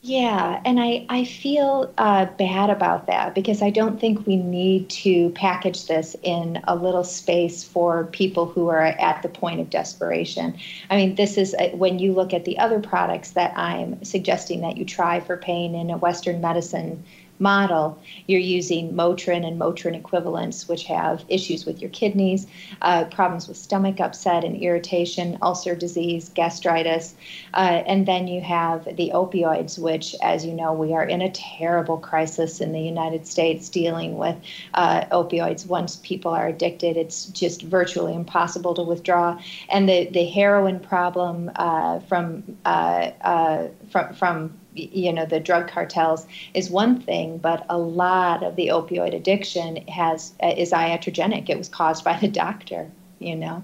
Yeah, 0.00 0.60
and 0.64 0.80
I, 0.80 1.06
I 1.08 1.24
feel 1.24 1.92
uh, 1.98 2.26
bad 2.26 2.70
about 2.70 3.06
that 3.06 3.34
because 3.34 3.62
I 3.62 3.70
don't 3.70 4.00
think 4.00 4.26
we 4.26 4.36
need 4.36 4.90
to 4.90 5.30
package 5.30 5.86
this 5.86 6.16
in 6.22 6.60
a 6.66 6.74
little 6.74 7.04
space 7.04 7.64
for 7.64 8.04
people 8.04 8.46
who 8.46 8.68
are 8.68 8.82
at 8.82 9.22
the 9.22 9.28
point 9.28 9.60
of 9.60 9.70
desperation. 9.70 10.56
I 10.90 10.96
mean, 10.96 11.14
this 11.14 11.36
is 11.36 11.54
a, 11.58 11.74
when 11.74 11.98
you 11.98 12.12
look 12.12 12.32
at 12.32 12.44
the 12.44 12.58
other 12.58 12.80
products 12.80 13.32
that 13.32 13.56
I'm 13.56 14.02
suggesting 14.04 14.60
that 14.62 14.76
you 14.76 14.84
try 14.84 15.20
for 15.20 15.36
pain 15.36 15.74
in 15.74 15.90
a 15.90 15.98
Western 15.98 16.40
medicine 16.40 17.04
model, 17.38 17.98
you're 18.26 18.40
using 18.40 18.92
Motrin 18.92 19.46
and 19.46 19.60
Motrin 19.60 19.94
equivalents, 19.94 20.68
which 20.68 20.84
have 20.84 21.24
issues 21.28 21.64
with 21.64 21.80
your 21.80 21.90
kidneys, 21.90 22.46
uh, 22.82 23.04
problems 23.04 23.48
with 23.48 23.56
stomach 23.56 24.00
upset 24.00 24.44
and 24.44 24.56
irritation, 24.56 25.38
ulcer 25.42 25.74
disease, 25.74 26.28
gastritis. 26.30 27.14
Uh, 27.54 27.82
and 27.86 28.06
then 28.06 28.28
you 28.28 28.40
have 28.40 28.84
the 28.96 29.10
opioids, 29.14 29.78
which, 29.78 30.14
as 30.22 30.44
you 30.44 30.52
know, 30.52 30.72
we 30.72 30.94
are 30.94 31.04
in 31.04 31.22
a 31.22 31.30
terrible 31.30 31.98
crisis 31.98 32.60
in 32.60 32.72
the 32.72 32.80
United 32.80 33.26
States 33.26 33.68
dealing 33.68 34.18
with 34.18 34.36
uh, 34.74 35.04
opioids. 35.06 35.66
Once 35.66 35.96
people 35.96 36.32
are 36.32 36.48
addicted, 36.48 36.96
it's 36.96 37.26
just 37.26 37.62
virtually 37.62 38.14
impossible 38.14 38.74
to 38.74 38.82
withdraw. 38.82 39.38
And 39.68 39.88
the, 39.88 40.06
the 40.06 40.24
heroin 40.24 40.80
problem 40.80 41.50
uh, 41.56 42.00
from, 42.00 42.56
uh, 42.64 43.10
uh, 43.20 43.68
from, 43.90 44.14
from 44.14 44.58
you 44.78 45.12
know 45.12 45.26
the 45.26 45.40
drug 45.40 45.68
cartels 45.68 46.26
is 46.54 46.70
one 46.70 47.00
thing, 47.00 47.38
but 47.38 47.64
a 47.68 47.78
lot 47.78 48.42
of 48.42 48.56
the 48.56 48.68
opioid 48.68 49.14
addiction 49.14 49.76
has 49.88 50.32
uh, 50.42 50.54
is 50.56 50.72
iatrogenic. 50.72 51.48
It 51.48 51.58
was 51.58 51.68
caused 51.68 52.04
by 52.04 52.18
the 52.18 52.28
doctor, 52.28 52.90
you 53.18 53.36
know. 53.36 53.62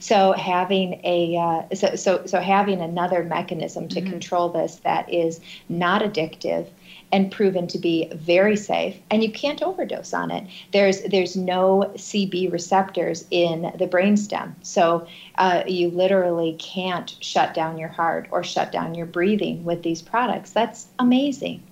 So 0.00 0.32
having 0.32 1.00
a 1.04 1.36
uh, 1.36 1.74
so, 1.74 1.96
so 1.96 2.26
so 2.26 2.40
having 2.40 2.80
another 2.80 3.22
mechanism 3.22 3.88
to 3.88 4.00
mm-hmm. 4.00 4.10
control 4.10 4.48
this 4.48 4.76
that 4.76 5.12
is 5.12 5.40
not 5.68 6.02
addictive 6.02 6.66
and 7.12 7.30
proven 7.30 7.66
to 7.68 7.78
be 7.78 8.10
very 8.14 8.56
safe 8.56 8.96
and 9.10 9.22
you 9.22 9.30
can't 9.30 9.62
overdose 9.62 10.12
on 10.12 10.30
it. 10.30 10.46
There's 10.72 11.02
there's 11.02 11.36
no 11.36 11.92
cb 11.96 12.50
receptors 12.52 13.24
in 13.30 13.72
the 13.78 13.86
brainstem 13.86 14.54
so 14.62 15.06
uh, 15.36 15.62
you 15.66 15.90
literally 15.90 16.56
can't 16.58 17.16
shut 17.20 17.54
down 17.54 17.78
your 17.78 17.88
heart 17.88 18.28
or 18.30 18.42
shut 18.42 18.72
down 18.72 18.94
your 18.94 19.06
breathing 19.06 19.64
with 19.64 19.82
these 19.82 20.02
products. 20.02 20.50
That's 20.52 20.88
amazing. 20.98 21.62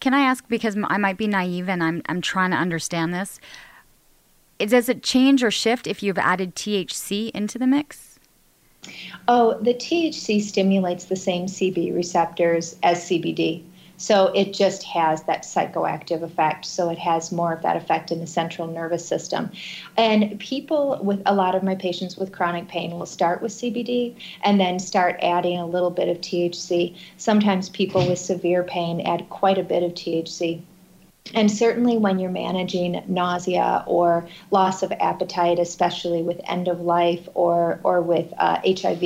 Can 0.00 0.12
i 0.12 0.20
ask 0.20 0.46
because 0.48 0.76
i 0.88 0.98
might 0.98 1.16
be 1.16 1.26
naive 1.26 1.68
and 1.68 1.82
i'm, 1.82 2.02
I'm 2.06 2.20
trying 2.20 2.50
to 2.50 2.56
understand 2.56 3.14
this 3.14 3.40
does 4.58 4.88
it 4.88 5.02
change 5.02 5.42
or 5.42 5.50
shift 5.50 5.86
if 5.86 6.02
you've 6.02 6.18
added 6.18 6.54
thc 6.54 7.30
into 7.30 7.58
the 7.58 7.66
mix? 7.66 8.18
Oh 9.28 9.58
the 9.60 9.72
thc 9.72 10.42
stimulates 10.42 11.06
the 11.06 11.16
same 11.16 11.46
cb 11.46 11.94
receptors 11.94 12.76
as 12.82 13.04
cbd 13.04 13.64
So 13.96 14.26
it 14.34 14.52
just 14.52 14.82
has 14.84 15.22
that 15.24 15.42
psychoactive 15.42 16.22
effect. 16.22 16.66
So 16.66 16.90
it 16.90 16.98
has 16.98 17.32
more 17.32 17.52
of 17.52 17.62
that 17.62 17.76
effect 17.76 18.10
in 18.10 18.20
the 18.20 18.26
central 18.26 18.66
nervous 18.66 19.06
system. 19.06 19.50
And 19.96 20.38
people 20.40 20.98
with 21.02 21.22
a 21.26 21.34
lot 21.34 21.54
of 21.54 21.62
my 21.62 21.74
patients 21.74 22.16
with 22.16 22.32
chronic 22.32 22.68
pain 22.68 22.92
will 22.92 23.06
start 23.06 23.42
with 23.42 23.52
CBD 23.52 24.14
and 24.42 24.60
then 24.60 24.78
start 24.78 25.18
adding 25.22 25.58
a 25.58 25.66
little 25.66 25.90
bit 25.90 26.08
of 26.08 26.20
THC. 26.20 26.96
Sometimes 27.16 27.68
people 27.68 28.06
with 28.06 28.18
severe 28.18 28.62
pain 28.64 29.00
add 29.00 29.28
quite 29.30 29.58
a 29.58 29.62
bit 29.62 29.82
of 29.82 29.92
THC 29.92 30.62
and 31.32 31.50
certainly 31.50 31.96
when 31.96 32.18
you're 32.18 32.30
managing 32.30 33.02
nausea 33.08 33.82
or 33.86 34.28
loss 34.50 34.82
of 34.82 34.92
appetite, 34.92 35.58
especially 35.58 36.20
with 36.20 36.38
end 36.44 36.68
of 36.68 36.82
life 36.82 37.26
or, 37.32 37.80
or 37.82 38.02
with 38.02 38.30
uh, 38.36 38.60
HIV, 38.64 39.02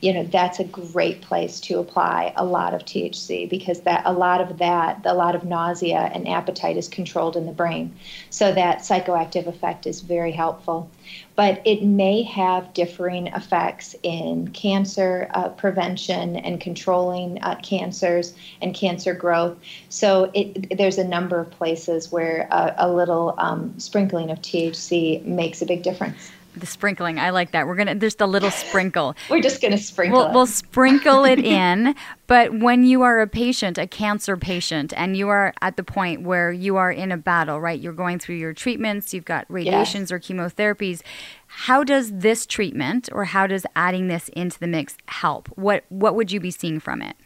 you 0.00 0.14
know, 0.14 0.24
that's 0.24 0.60
a 0.60 0.64
great 0.64 1.20
place 1.20 1.60
to 1.60 1.78
apply 1.78 2.32
a 2.36 2.44
lot 2.44 2.72
of 2.72 2.86
THC 2.86 3.50
because 3.50 3.80
that 3.80 4.02
a 4.06 4.12
lot 4.14 4.40
of 4.40 4.56
that, 4.58 5.02
a 5.04 5.12
lot 5.12 5.34
of 5.34 5.44
nausea 5.44 6.10
and 6.14 6.26
appetite 6.26 6.78
is 6.78 6.88
controlled 6.88 7.36
in 7.36 7.44
the 7.44 7.52
brain. 7.52 7.94
So 8.30 8.50
that 8.52 8.78
psychoactive 8.78 9.46
effect 9.46 9.86
is 9.86 10.00
very 10.00 10.32
helpful 10.32 10.90
but 11.38 11.62
it 11.64 11.84
may 11.84 12.20
have 12.24 12.74
differing 12.74 13.28
effects 13.28 13.94
in 14.02 14.48
cancer 14.48 15.30
uh, 15.34 15.48
prevention 15.50 16.34
and 16.34 16.60
controlling 16.60 17.40
uh, 17.44 17.54
cancers 17.62 18.34
and 18.60 18.74
cancer 18.74 19.14
growth. 19.14 19.56
So 19.88 20.32
it, 20.34 20.76
there's 20.76 20.98
a 20.98 21.06
number 21.06 21.38
of 21.38 21.48
places 21.52 22.10
where 22.10 22.48
uh, 22.50 22.74
a 22.76 22.90
little 22.92 23.36
um, 23.38 23.72
sprinkling 23.78 24.32
of 24.32 24.40
THC 24.40 25.24
makes 25.24 25.62
a 25.62 25.66
big 25.66 25.84
difference. 25.84 26.32
The 26.58 26.66
sprinkling, 26.66 27.18
I 27.18 27.30
like 27.30 27.52
that. 27.52 27.66
We're 27.66 27.76
gonna 27.76 27.94
just 27.94 28.20
a 28.20 28.26
little 28.26 28.50
sprinkle. 28.50 29.14
We're 29.30 29.40
just 29.40 29.62
gonna 29.62 29.78
sprinkle. 29.78 30.24
We'll, 30.24 30.32
we'll 30.32 30.46
sprinkle 30.46 31.24
it 31.24 31.38
in. 31.44 31.94
But 32.26 32.60
when 32.60 32.84
you 32.84 33.02
are 33.02 33.20
a 33.20 33.26
patient, 33.26 33.78
a 33.78 33.86
cancer 33.86 34.36
patient, 34.36 34.92
and 34.96 35.16
you 35.16 35.28
are 35.28 35.54
at 35.62 35.76
the 35.76 35.84
point 35.84 36.22
where 36.22 36.52
you 36.52 36.76
are 36.76 36.90
in 36.90 37.12
a 37.12 37.16
battle, 37.16 37.60
right? 37.60 37.80
You're 37.80 37.92
going 37.92 38.18
through 38.18 38.36
your 38.36 38.52
treatments. 38.52 39.14
You've 39.14 39.24
got 39.24 39.46
radiations 39.48 40.10
yes. 40.10 40.12
or 40.12 40.18
chemotherapies. 40.18 41.02
How 41.46 41.84
does 41.84 42.10
this 42.12 42.44
treatment, 42.46 43.08
or 43.12 43.24
how 43.24 43.46
does 43.46 43.64
adding 43.74 44.08
this 44.08 44.28
into 44.30 44.58
the 44.58 44.66
mix 44.66 44.96
help? 45.06 45.48
What 45.56 45.84
What 45.88 46.14
would 46.14 46.32
you 46.32 46.40
be 46.40 46.50
seeing 46.50 46.80
from 46.80 47.02
it? 47.02 47.16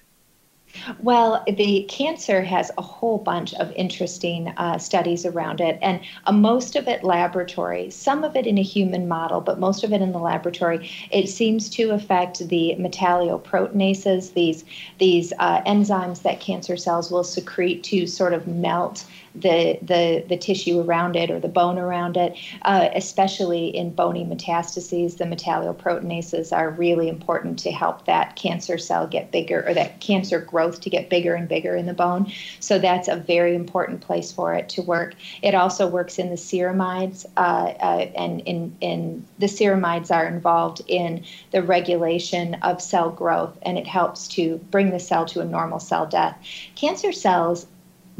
Well, 1.00 1.44
the 1.46 1.84
cancer 1.88 2.42
has 2.42 2.70
a 2.78 2.82
whole 2.82 3.18
bunch 3.18 3.54
of 3.54 3.72
interesting 3.72 4.48
uh, 4.56 4.78
studies 4.78 5.26
around 5.26 5.60
it, 5.60 5.78
and 5.82 6.00
uh, 6.26 6.32
most 6.32 6.76
of 6.76 6.88
it 6.88 7.04
laboratory, 7.04 7.90
some 7.90 8.24
of 8.24 8.36
it 8.36 8.46
in 8.46 8.58
a 8.58 8.62
human 8.62 9.06
model, 9.06 9.40
but 9.40 9.58
most 9.58 9.84
of 9.84 9.92
it 9.92 10.00
in 10.00 10.12
the 10.12 10.18
laboratory. 10.18 10.90
It 11.10 11.28
seems 11.28 11.68
to 11.70 11.90
affect 11.90 12.48
the 12.48 12.74
metalloproteinases, 12.78 14.34
these 14.34 14.64
these 14.98 15.32
uh, 15.38 15.62
enzymes 15.62 16.22
that 16.22 16.40
cancer 16.40 16.76
cells 16.76 17.10
will 17.10 17.24
secrete 17.24 17.82
to 17.84 18.06
sort 18.06 18.32
of 18.32 18.46
melt 18.46 19.04
the, 19.34 19.78
the, 19.82 20.24
the 20.28 20.36
tissue 20.36 20.80
around 20.80 21.16
it 21.16 21.30
or 21.30 21.40
the 21.40 21.48
bone 21.48 21.78
around 21.78 22.16
it, 22.16 22.36
uh, 22.62 22.88
especially 22.94 23.68
in 23.68 23.90
bony 23.94 24.24
metastases. 24.24 25.16
The 25.16 25.24
metalloproteinases 25.24 26.56
are 26.56 26.70
really 26.70 27.08
important 27.08 27.58
to 27.60 27.70
help 27.70 28.06
that 28.06 28.36
cancer 28.36 28.78
cell 28.78 29.06
get 29.06 29.30
bigger 29.30 29.66
or 29.66 29.74
that 29.74 30.00
cancer 30.00 30.40
growth 30.40 30.80
to 30.82 30.90
get 30.90 31.08
bigger 31.08 31.34
and 31.34 31.48
bigger 31.48 31.76
in 31.76 31.86
the 31.86 31.94
bone. 31.94 32.30
So 32.60 32.78
that's 32.78 33.08
a 33.08 33.16
very 33.16 33.54
important 33.54 34.00
place 34.00 34.32
for 34.32 34.54
it 34.54 34.68
to 34.70 34.82
work. 34.82 35.14
It 35.42 35.54
also 35.54 35.86
works 35.86 36.18
in 36.18 36.28
the 36.30 36.36
ceramides, 36.36 37.26
uh, 37.36 37.74
uh, 37.80 38.10
and 38.16 38.40
in, 38.42 38.76
in 38.80 39.26
the 39.38 39.46
ceramides 39.46 40.10
are 40.10 40.26
involved 40.26 40.82
in 40.86 41.24
the 41.50 41.62
regulation 41.62 42.54
of 42.62 42.82
cell 42.82 43.10
growth, 43.10 43.56
and 43.62 43.78
it 43.78 43.86
helps 43.86 44.28
to 44.28 44.58
bring 44.70 44.90
the 44.90 45.00
cell 45.00 45.26
to 45.26 45.40
a 45.40 45.44
normal 45.44 45.78
cell 45.78 46.06
death. 46.06 46.36
Cancer 46.74 47.12
cells 47.12 47.66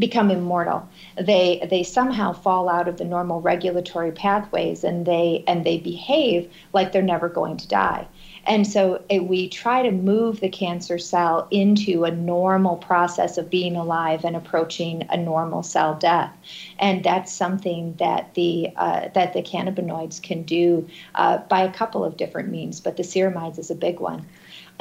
become 0.02 0.32
immortal. 0.32 0.88
They 1.16 1.64
they 1.70 1.84
somehow 1.84 2.32
fall 2.32 2.68
out 2.68 2.88
of 2.88 2.96
the 2.96 3.04
normal 3.04 3.40
regulatory 3.40 4.10
pathways 4.10 4.82
and 4.82 5.06
they 5.06 5.44
and 5.46 5.64
they 5.64 5.78
behave 5.78 6.50
like 6.72 6.90
they're 6.90 7.02
never 7.02 7.28
going 7.28 7.56
to 7.58 7.68
die. 7.68 8.08
And 8.44 8.66
so 8.66 9.00
it, 9.08 9.28
we 9.28 9.48
try 9.48 9.84
to 9.84 9.92
move 9.92 10.40
the 10.40 10.48
cancer 10.48 10.98
cell 10.98 11.46
into 11.52 12.02
a 12.04 12.10
normal 12.10 12.76
process 12.78 13.38
of 13.38 13.48
being 13.48 13.76
alive 13.76 14.24
and 14.24 14.34
approaching 14.34 15.06
a 15.08 15.16
normal 15.16 15.62
cell 15.62 15.94
death. 15.94 16.32
And 16.80 17.04
that's 17.04 17.32
something 17.32 17.94
that 18.00 18.34
the 18.34 18.70
uh, 18.74 19.08
that 19.14 19.34
the 19.34 19.42
cannabinoids 19.42 20.20
can 20.20 20.42
do 20.42 20.88
uh, 21.14 21.38
by 21.48 21.62
a 21.62 21.72
couple 21.72 22.04
of 22.04 22.16
different 22.16 22.48
means, 22.48 22.80
but 22.80 22.96
the 22.96 23.04
ceramides 23.04 23.60
is 23.60 23.70
a 23.70 23.76
big 23.76 24.00
one. 24.00 24.26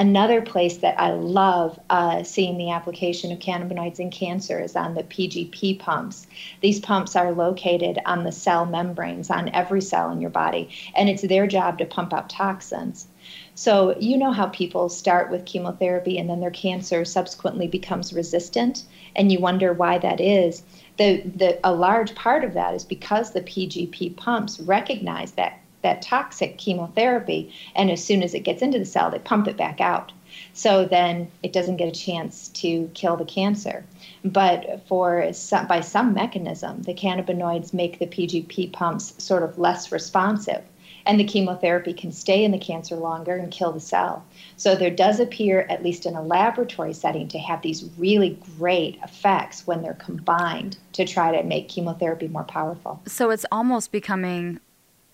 Another 0.02 0.42
place 0.42 0.78
that 0.78 1.00
I 1.00 1.12
love 1.12 1.80
uh, 1.92 2.24
seeing 2.24 2.58
the 2.58 2.72
application 2.72 3.32
of 3.32 3.38
cannabinoids 3.38 4.00
in 4.00 4.10
cancer 4.10 4.60
is 4.60 4.76
on 4.76 4.96
the 4.96 5.04
PGP 5.04 5.78
pumps. 5.78 6.26
These 6.60 6.80
pumps 6.80 7.16
are 7.16 7.32
located 7.32 8.00
on 8.08 8.24
the 8.24 8.32
cell 8.32 8.66
membranes 8.66 9.30
on 9.30 9.50
every 9.50 9.80
cell 9.80 10.10
in 10.10 10.20
your 10.20 10.32
body, 10.32 10.70
and 10.96 11.08
it's 11.08 11.22
their 11.22 11.46
job 11.46 11.78
to 11.78 11.86
pump 11.86 12.14
out 12.14 12.32
toxins. 12.32 13.10
So, 13.54 13.96
you 14.00 14.18
know 14.18 14.32
how 14.32 14.48
people 14.48 14.90
start 14.90 15.30
with 15.30 15.46
chemotherapy 15.46 16.18
and 16.18 16.28
then 16.28 16.40
their 16.40 16.50
cancer 16.50 17.06
subsequently 17.06 17.68
becomes 17.68 18.12
resistant, 18.12 18.86
and 19.16 19.32
you 19.32 19.38
wonder 19.38 19.72
why 19.72 20.00
that 20.00 20.20
is. 20.20 20.64
The, 20.98 21.22
the, 21.36 21.60
a 21.64 21.76
large 21.76 22.16
part 22.16 22.44
of 22.44 22.56
that 22.56 22.74
is 22.74 22.84
because 22.84 23.34
the 23.34 23.42
PGP 23.42 24.16
pumps 24.16 24.60
recognize 24.62 25.34
that 25.34 25.61
that 25.82 26.02
toxic 26.02 26.58
chemotherapy, 26.58 27.54
and 27.76 27.90
as 27.92 28.04
soon 28.04 28.24
as 28.24 28.34
it 28.34 28.42
gets 28.42 28.62
into 28.62 28.80
the 28.80 28.86
cell, 28.86 29.10
they 29.12 29.20
pump 29.20 29.48
it 29.48 29.58
back 29.58 29.82
out. 29.82 30.12
So 30.54 30.86
then 30.86 31.30
it 31.44 31.54
doesn't 31.54 31.78
get 31.78 31.90
a 31.90 32.00
chance 32.00 32.48
to 32.50 32.90
kill 32.94 33.18
the 33.18 33.26
cancer. 33.26 33.84
But 34.24 34.82
for 34.88 35.34
some, 35.34 35.68
by 35.68 35.82
some 35.82 36.14
mechanism, 36.14 36.84
the 36.84 36.94
cannabinoids 36.94 37.74
make 37.74 38.00
the 38.00 38.08
PGP 38.08 38.72
pumps 38.72 39.14
sort 39.18 39.44
of 39.44 39.60
less 39.60 39.92
responsive, 39.92 40.64
and 41.06 41.20
the 41.20 41.26
chemotherapy 41.26 41.94
can 41.94 42.12
stay 42.12 42.44
in 42.46 42.52
the 42.52 42.60
cancer 42.60 42.96
longer 42.96 43.36
and 43.36 43.52
kill 43.52 43.72
the 43.72 43.80
cell. 43.80 44.24
So 44.56 44.76
there 44.76 44.92
does 44.92 45.20
appear, 45.20 45.66
at 45.70 45.84
least 45.84 46.06
in 46.06 46.16
a 46.16 46.22
laboratory 46.22 46.94
setting, 46.94 47.28
to 47.30 47.40
have 47.40 47.62
these 47.62 47.90
really 47.98 48.40
great 48.58 49.00
effects 49.04 49.66
when 49.66 49.82
they're 49.82 49.96
combined 49.96 50.78
to 50.94 51.06
try 51.06 51.36
to 51.36 51.44
make 51.44 51.68
chemotherapy 51.70 52.28
more 52.28 52.44
powerful. 52.44 53.02
So 53.08 53.32
it's 53.32 53.46
almost 53.52 53.92
becoming 53.92 54.60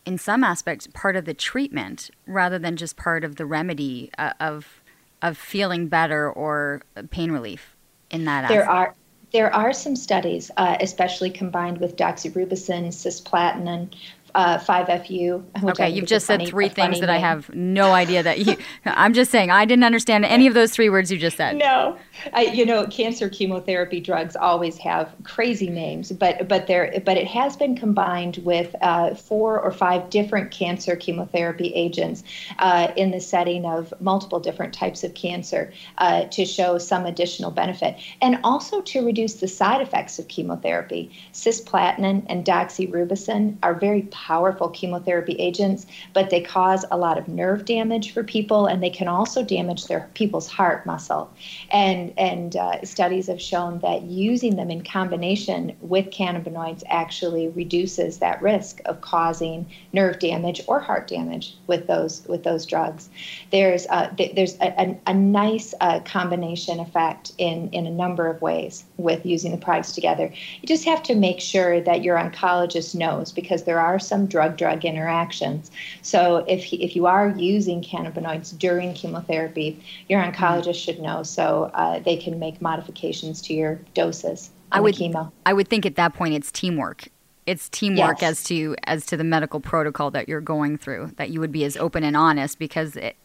in 0.07 0.17
some 0.17 0.41
aspects 0.41 0.87
part 0.93 1.17
of 1.17 1.25
the 1.25 1.33
treatment 1.33 2.09
rather 2.25 2.57
than 2.57 2.77
just 2.77 2.95
part 2.95 3.25
of 3.25 3.35
the 3.35 3.45
remedy 3.45 4.09
uh, 4.17 4.31
of 4.39 4.81
of 5.21 5.37
feeling 5.37 5.87
better 5.87 6.31
or 6.31 6.81
pain 7.09 7.31
relief 7.31 7.75
in 8.09 8.23
that 8.23 8.47
there 8.47 8.69
are 8.69 8.95
there 9.33 9.53
are 9.53 9.73
some 9.73 9.97
studies, 9.97 10.49
uh, 10.55 10.77
especially 10.79 11.29
combined 11.29 11.79
with 11.79 11.97
doxorubicin, 11.97 12.87
cisplatin, 12.87 13.93
uh, 14.37 14.59
5FU. 14.59 15.43
okay, 15.71 15.89
you've 15.89 16.05
just 16.05 16.27
said 16.27 16.47
three 16.47 16.69
things 16.69 16.99
that 16.99 17.07
name. 17.07 17.15
I 17.15 17.17
have 17.17 17.49
no 17.55 17.93
idea 17.93 18.21
that 18.21 18.37
you. 18.45 18.55
I'm 18.85 19.13
just 19.13 19.31
saying 19.31 19.49
I 19.49 19.65
didn't 19.65 19.83
understand 19.83 20.25
any 20.25 20.45
of 20.45 20.53
those 20.53 20.71
three 20.71 20.89
words 20.89 21.11
you 21.11 21.17
just 21.17 21.37
said. 21.37 21.57
No, 21.57 21.97
I, 22.33 22.43
you 22.43 22.63
know, 22.63 22.85
cancer 22.85 23.29
chemotherapy 23.29 23.99
drugs 23.99 24.35
always 24.35 24.77
have 24.77 25.11
crazy 25.23 25.71
names, 25.71 26.11
but 26.11 26.47
but 26.47 26.67
there 26.67 27.01
but 27.03 27.17
it 27.17 27.25
has 27.25 27.57
been 27.57 27.75
combined 27.75 28.37
with 28.43 28.75
uh, 28.81 29.15
four 29.15 29.59
or 29.59 29.71
five 29.71 30.11
different 30.11 30.51
cancer 30.51 30.95
chemotherapy 30.95 31.73
agents 31.73 32.23
uh, 32.59 32.91
in 32.95 33.09
the 33.09 33.19
setting 33.19 33.65
of 33.65 33.91
multiple 33.99 34.39
different 34.39 34.71
types 34.71 35.03
of 35.03 35.15
cancer 35.15 35.73
uh, 35.97 36.25
to 36.25 36.45
show 36.45 36.77
some 36.77 37.07
additional 37.07 37.49
benefit, 37.49 37.95
and 38.21 38.39
also 38.43 38.81
to 38.81 39.03
reduce 39.03 39.35
the 39.35 39.47
side 39.47 39.81
effects 39.81 40.19
of 40.19 40.27
chemotherapy. 40.27 41.09
Cisplatin 41.33 42.23
and 42.29 42.45
doxorubicin 42.45 43.57
are 43.63 43.73
very 43.73 44.03
powerful 44.27 44.67
chemotherapy 44.67 45.33
agents, 45.39 45.85
but 46.11 46.29
they 46.29 46.41
cause 46.41 46.83
a 46.91 46.97
lot 46.97 47.17
of 47.17 47.29
nerve 47.29 47.63
damage 47.63 48.11
for 48.11 48.23
people, 48.25 48.65
and 48.65 48.83
they 48.83 48.89
can 48.89 49.07
also 49.07 49.41
damage 49.41 49.85
their 49.85 50.09
people's 50.15 50.47
heart 50.49 50.85
muscle. 50.85 51.31
And 51.71 52.13
and 52.17 52.57
uh, 52.57 52.83
studies 52.83 53.27
have 53.27 53.41
shown 53.41 53.79
that 53.79 54.01
using 54.01 54.57
them 54.57 54.69
in 54.69 54.83
combination 54.83 55.77
with 55.79 56.07
cannabinoids 56.07 56.83
actually 56.89 57.47
reduces 57.47 58.17
that 58.19 58.41
risk 58.41 58.81
of 58.83 58.99
causing 58.99 59.65
nerve 59.93 60.19
damage 60.19 60.61
or 60.67 60.81
heart 60.81 61.07
damage 61.07 61.55
with 61.67 61.87
those 61.87 62.27
with 62.27 62.43
those 62.43 62.65
drugs. 62.65 63.09
There's 63.51 63.87
uh, 63.87 64.09
th- 64.17 64.35
there's 64.35 64.55
a, 64.55 64.73
a, 64.77 64.99
a 65.07 65.13
nice 65.13 65.73
uh, 65.79 66.01
combination 66.01 66.81
effect 66.81 67.31
in 67.37 67.69
in 67.71 67.87
a 67.87 67.91
number 67.91 68.27
of 68.27 68.41
ways 68.41 68.83
with 68.97 69.25
using 69.25 69.51
the 69.51 69.57
products 69.57 69.93
together. 69.93 70.33
You 70.61 70.67
just 70.67 70.83
have 70.83 71.01
to 71.03 71.15
make 71.15 71.39
sure 71.39 71.79
that 71.79 72.03
your 72.03 72.17
oncologist 72.17 72.93
knows 72.93 73.31
because 73.31 73.63
there 73.63 73.79
are 73.79 73.99
some 74.07 74.25
drug 74.25 74.57
drug 74.57 74.85
interactions. 74.85 75.71
So 76.01 76.37
if, 76.47 76.71
if 76.73 76.95
you 76.95 77.05
are 77.05 77.29
using 77.29 77.81
cannabinoids 77.81 78.57
during 78.57 78.93
chemotherapy, 78.93 79.83
your 80.09 80.21
oncologist 80.21 80.83
should 80.83 80.99
know 80.99 81.23
so 81.23 81.71
uh, 81.73 81.99
they 81.99 82.17
can 82.17 82.39
make 82.39 82.61
modifications 82.61 83.41
to 83.43 83.53
your 83.53 83.79
doses. 83.93 84.51
I 84.71 84.81
would, 84.81 84.95
chemo. 84.95 85.31
I 85.45 85.53
would 85.53 85.67
think 85.67 85.85
at 85.85 85.95
that 85.95 86.13
point 86.13 86.33
it's 86.33 86.51
teamwork 86.51 87.07
it's 87.45 87.69
teamwork 87.69 88.21
yes. 88.21 88.31
as 88.31 88.43
to 88.43 88.75
as 88.83 89.05
to 89.05 89.15
the 89.15 89.23
medical 89.23 89.61
protocol 89.61 90.11
that 90.11 90.27
you're 90.27 90.41
going 90.41 90.77
through 90.77 91.09
that 91.15 91.29
you 91.29 91.39
would 91.39 91.51
be 91.51 91.63
as 91.63 91.77
open 91.77 92.03
and 92.03 92.17
honest 92.17 92.59
because 92.59 92.97
it 92.97 93.15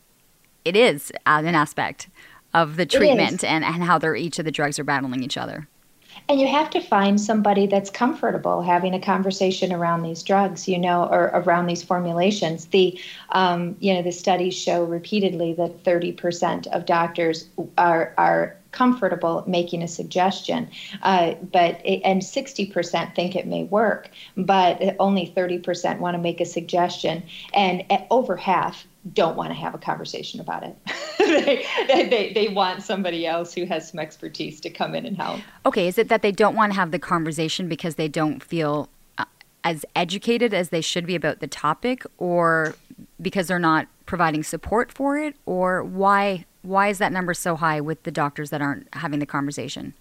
it 0.65 0.77
is 0.77 1.11
an 1.27 1.55
aspect 1.55 2.09
of 2.55 2.77
the 2.77 2.87
treatment 2.87 3.43
and, 3.45 3.65
and 3.65 3.83
how 3.83 3.99
they're 3.99 4.15
each 4.15 4.39
of 4.39 4.45
the 4.45 4.51
drugs 4.51 4.79
are 4.79 4.85
battling 4.85 5.23
each 5.23 5.37
other. 5.37 5.69
And 6.29 6.41
you 6.41 6.47
have 6.47 6.71
to 6.71 6.81
find 6.81 7.21
somebody 7.21 7.67
that's 7.67 7.91
comfortable 7.91 8.63
having 8.63 8.95
a 8.95 9.01
conversation 9.01 9.73
around 9.73 10.03
these 10.03 10.23
drugs, 10.23 10.69
you 10.69 10.79
know, 10.79 11.05
or 11.05 11.31
around 11.35 11.67
these 11.67 11.83
formulations. 11.83 12.67
The, 12.67 12.99
um, 13.31 13.77
you 13.81 13.95
know, 13.95 14.03
the 14.03 14.13
studies 14.13 14.55
show 14.55 14.85
repeatedly 14.85 15.53
that 15.55 15.85
30% 15.85 16.67
of 16.69 16.87
doctors 16.87 17.49
are 17.77 18.15
are 18.17 18.57
comfortable 18.73 19.45
making 19.47 19.83
a 19.83 19.89
suggestion, 19.89 20.71
uh, 21.03 21.35
but 21.53 21.85
and 21.85 22.23
60% 22.23 23.15
think 23.15 23.37
it 23.37 23.47
may 23.47 23.65
work, 23.65 24.09
but 24.37 24.97
only 24.99 25.33
30% 25.37 25.99
want 25.99 26.15
to 26.15 26.19
make 26.19 26.41
a 26.41 26.47
suggestion, 26.47 27.23
and 27.53 27.85
over 28.11 28.35
half 28.37 28.87
don't 29.15 29.37
want 29.37 29.51
to 29.51 29.55
have 29.55 29.75
a 29.75 29.79
conversation 29.79 30.41
about 30.41 30.63
it. 30.63 30.77
they, 31.89 32.09
they, 32.09 32.33
they 32.33 32.49
want 32.49 32.83
somebody 32.83 33.27
else 33.27 33.53
who 33.53 33.65
has 33.65 33.91
some 33.91 33.99
expertise 33.99 34.61
to 34.61 34.71
come 34.71 34.95
in 34.95 35.05
and 35.07 35.17
help. 35.17 35.41
Okay, 35.67 35.89
is 35.89 35.99
it 35.99 36.09
that 36.09 36.23
they 36.23 36.33
don't 36.33 36.55
want 36.55 36.73
to 36.73 36.77
have 36.77 36.93
the 36.93 36.99
conversation 36.99 37.69
because 37.69 37.97
they 37.97 38.09
don't 38.09 38.43
feel 38.43 38.89
uh, 39.19 39.25
as 39.65 39.85
educated 39.97 40.55
as 40.55 40.69
they 40.69 40.81
should 40.81 41.07
be 41.07 41.17
about 41.17 41.41
the 41.41 41.49
topic 41.49 42.05
or 42.19 42.77
because 43.21 43.49
they're 43.49 43.59
not 43.59 43.89
providing 44.07 44.43
support 44.43 44.93
for 44.93 45.19
it 45.19 45.35
or 45.47 45.83
why 45.83 46.45
why 46.63 46.89
is 46.89 46.99
that 46.99 47.13
number 47.13 47.35
so 47.35 47.57
high 47.57 47.81
with 47.81 48.05
the 48.05 48.13
doctors 48.13 48.51
that 48.51 48.63
aren't 48.63 48.87
having 48.95 49.19
the 49.19 49.27
conversation? 49.27 49.95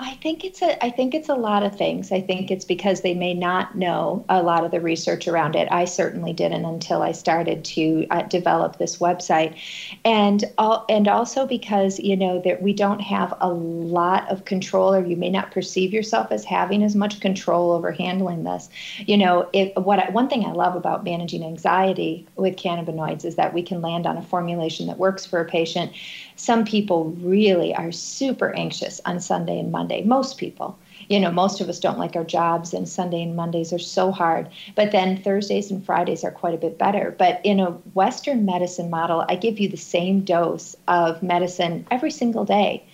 I 0.00 0.14
think 0.14 0.44
it's 0.44 0.62
a 0.62 0.84
I 0.84 0.90
think 0.90 1.12
it's 1.12 1.28
a 1.28 1.34
lot 1.34 1.64
of 1.64 1.76
things. 1.76 2.12
I 2.12 2.20
think 2.20 2.52
it's 2.52 2.64
because 2.64 3.00
they 3.00 3.14
may 3.14 3.34
not 3.34 3.76
know 3.76 4.24
a 4.28 4.40
lot 4.44 4.64
of 4.64 4.70
the 4.70 4.80
research 4.80 5.26
around 5.26 5.56
it. 5.56 5.66
I 5.72 5.86
certainly 5.86 6.32
didn't 6.32 6.64
until 6.64 7.02
I 7.02 7.10
started 7.10 7.64
to 7.64 8.06
uh, 8.10 8.22
develop 8.22 8.78
this 8.78 8.98
website, 8.98 9.56
and 10.04 10.44
all, 10.56 10.84
and 10.88 11.08
also 11.08 11.46
because 11.46 11.98
you 11.98 12.16
know 12.16 12.40
that 12.42 12.62
we 12.62 12.72
don't 12.72 13.00
have 13.00 13.34
a 13.40 13.52
lot 13.52 14.30
of 14.30 14.44
control, 14.44 14.94
or 14.94 15.04
you 15.04 15.16
may 15.16 15.30
not 15.30 15.50
perceive 15.50 15.92
yourself 15.92 16.30
as 16.30 16.44
having 16.44 16.84
as 16.84 16.94
much 16.94 17.18
control 17.18 17.72
over 17.72 17.90
handling 17.90 18.44
this. 18.44 18.68
You 18.98 19.16
know, 19.16 19.48
it, 19.52 19.76
what 19.76 19.98
I, 19.98 20.10
one 20.10 20.28
thing 20.28 20.44
I 20.44 20.52
love 20.52 20.76
about 20.76 21.02
managing 21.02 21.42
anxiety 21.42 22.24
with 22.36 22.54
cannabinoids 22.54 23.24
is 23.24 23.34
that 23.34 23.52
we 23.52 23.64
can 23.64 23.82
land 23.82 24.06
on 24.06 24.16
a 24.16 24.22
formulation 24.22 24.86
that 24.86 24.98
works 24.98 25.26
for 25.26 25.40
a 25.40 25.44
patient 25.44 25.92
some 26.38 26.64
people 26.64 27.16
really 27.20 27.74
are 27.74 27.90
super 27.90 28.54
anxious 28.54 29.00
on 29.04 29.18
Sunday 29.18 29.58
and 29.58 29.72
Monday. 29.72 30.02
Most 30.02 30.38
people. 30.38 30.78
You 31.08 31.18
know, 31.18 31.32
most 31.32 31.60
of 31.60 31.68
us 31.68 31.80
don't 31.80 31.98
like 31.98 32.14
our 32.14 32.24
jobs, 32.24 32.72
and 32.72 32.88
Sunday 32.88 33.22
and 33.22 33.34
Mondays 33.34 33.72
are 33.72 33.78
so 33.78 34.12
hard. 34.12 34.48
But 34.76 34.92
then 34.92 35.20
Thursdays 35.20 35.70
and 35.70 35.84
Fridays 35.84 36.22
are 36.22 36.30
quite 36.30 36.54
a 36.54 36.58
bit 36.58 36.78
better. 36.78 37.14
But 37.18 37.40
in 37.42 37.58
a 37.58 37.72
Western 37.94 38.44
medicine 38.44 38.88
model, 38.88 39.24
I 39.28 39.34
give 39.34 39.58
you 39.58 39.68
the 39.68 39.76
same 39.76 40.20
dose 40.20 40.76
of 40.86 41.22
medicine 41.22 41.86
every 41.90 42.12
single 42.12 42.44
day. 42.44 42.84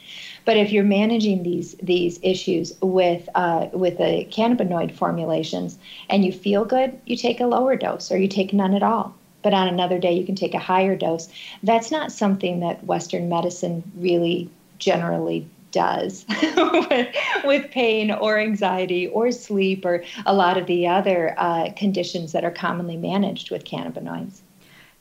But 0.46 0.56
if 0.56 0.72
you're 0.72 0.84
managing 0.84 1.42
these 1.42 1.74
these 1.82 2.18
issues 2.22 2.72
with 2.80 3.28
uh, 3.34 3.68
with 3.72 3.98
the 3.98 4.26
cannabinoid 4.30 4.94
formulations 4.94 5.78
and 6.08 6.24
you 6.24 6.32
feel 6.32 6.64
good, 6.64 6.98
you 7.04 7.16
take 7.16 7.40
a 7.40 7.46
lower 7.46 7.76
dose 7.76 8.10
or 8.10 8.16
you 8.16 8.28
take 8.28 8.54
none 8.54 8.74
at 8.74 8.82
all 8.82 9.14
but 9.44 9.54
on 9.54 9.68
another 9.68 10.00
day 10.00 10.12
you 10.12 10.26
can 10.26 10.34
take 10.34 10.54
a 10.54 10.58
higher 10.58 10.96
dose. 10.96 11.28
That's 11.62 11.92
not 11.92 12.10
something 12.10 12.58
that 12.60 12.82
Western 12.84 13.28
medicine 13.28 13.84
really 13.94 14.50
generally 14.80 15.48
does 15.70 16.24
with, 16.56 17.14
with, 17.44 17.70
pain 17.70 18.10
or 18.10 18.38
anxiety 18.38 19.08
or 19.08 19.30
sleep 19.32 19.84
or 19.84 20.04
a 20.24 20.34
lot 20.34 20.56
of 20.56 20.66
the 20.66 20.86
other 20.86 21.34
uh, 21.36 21.70
conditions 21.76 22.32
that 22.32 22.44
are 22.44 22.50
commonly 22.50 22.96
managed 22.96 23.50
with 23.50 23.64
cannabinoids. 23.64 24.40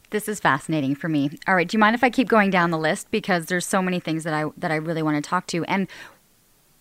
This 0.10 0.28
is 0.28 0.40
fascinating 0.40 0.96
for 0.96 1.10
me. 1.10 1.30
All 1.48 1.56
right, 1.56 1.68
do 1.68 1.76
you 1.76 1.80
mind 1.80 1.96
if 1.96 2.04
I 2.04 2.10
keep 2.10 2.28
going 2.28 2.50
down 2.50 2.72
the 2.72 2.78
list 2.78 3.10
because 3.12 3.46
there's 3.48 3.66
so 3.66 3.82
many 3.82 4.00
things 4.00 4.24
that 4.24 4.34
I 4.34 4.50
that 4.58 4.72
I 4.72 4.76
really 4.76 5.02
want 5.02 5.24
to 5.24 5.28
talk 5.28 5.48
to 5.48 5.64
and 5.66 5.88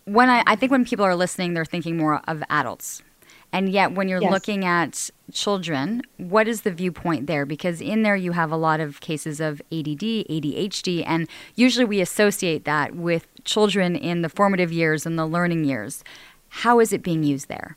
when 0.05 0.29
I, 0.29 0.43
I 0.47 0.57
think 0.57 0.73
when 0.73 0.85
people 0.85 1.05
are 1.05 1.15
listening, 1.15 1.55
they're 1.55 1.65
thinking 1.65 1.97
more 1.97 2.21
of 2.27 2.43
adults, 2.51 3.03
and 3.53 3.69
yet, 3.69 3.93
when 3.93 4.09
you're 4.09 4.23
yes. 4.23 4.33
looking 4.33 4.65
at 4.65 5.11
children, 5.33 6.03
what 6.17 6.47
is 6.47 6.63
the 6.63 6.71
viewpoint 6.71 7.27
there? 7.27 7.45
Because 7.45 7.81
in 7.81 8.03
there, 8.03 8.17
you 8.17 8.33
have 8.33 8.51
a 8.51 8.57
lot 8.57 8.81
of 8.81 9.01
cases 9.01 9.41
of 9.41 9.61
ADD, 9.73 10.27
ADHD, 10.29 11.05
and 11.07 11.29
usually 11.55 11.85
we 11.85 12.01
associate 12.01 12.65
that 12.65 12.95
with 12.95 13.27
children 13.45 13.97
in 13.97 14.23
the 14.23 14.29
formative 14.29 14.73
years 14.73 15.07
and 15.07 15.19
the 15.19 15.27
learning 15.27 15.65
years. 15.65 16.05
How 16.49 16.81
is 16.81 16.93
it 16.93 17.03
being 17.03 17.23
used 17.23 17.49
there? 17.49 17.77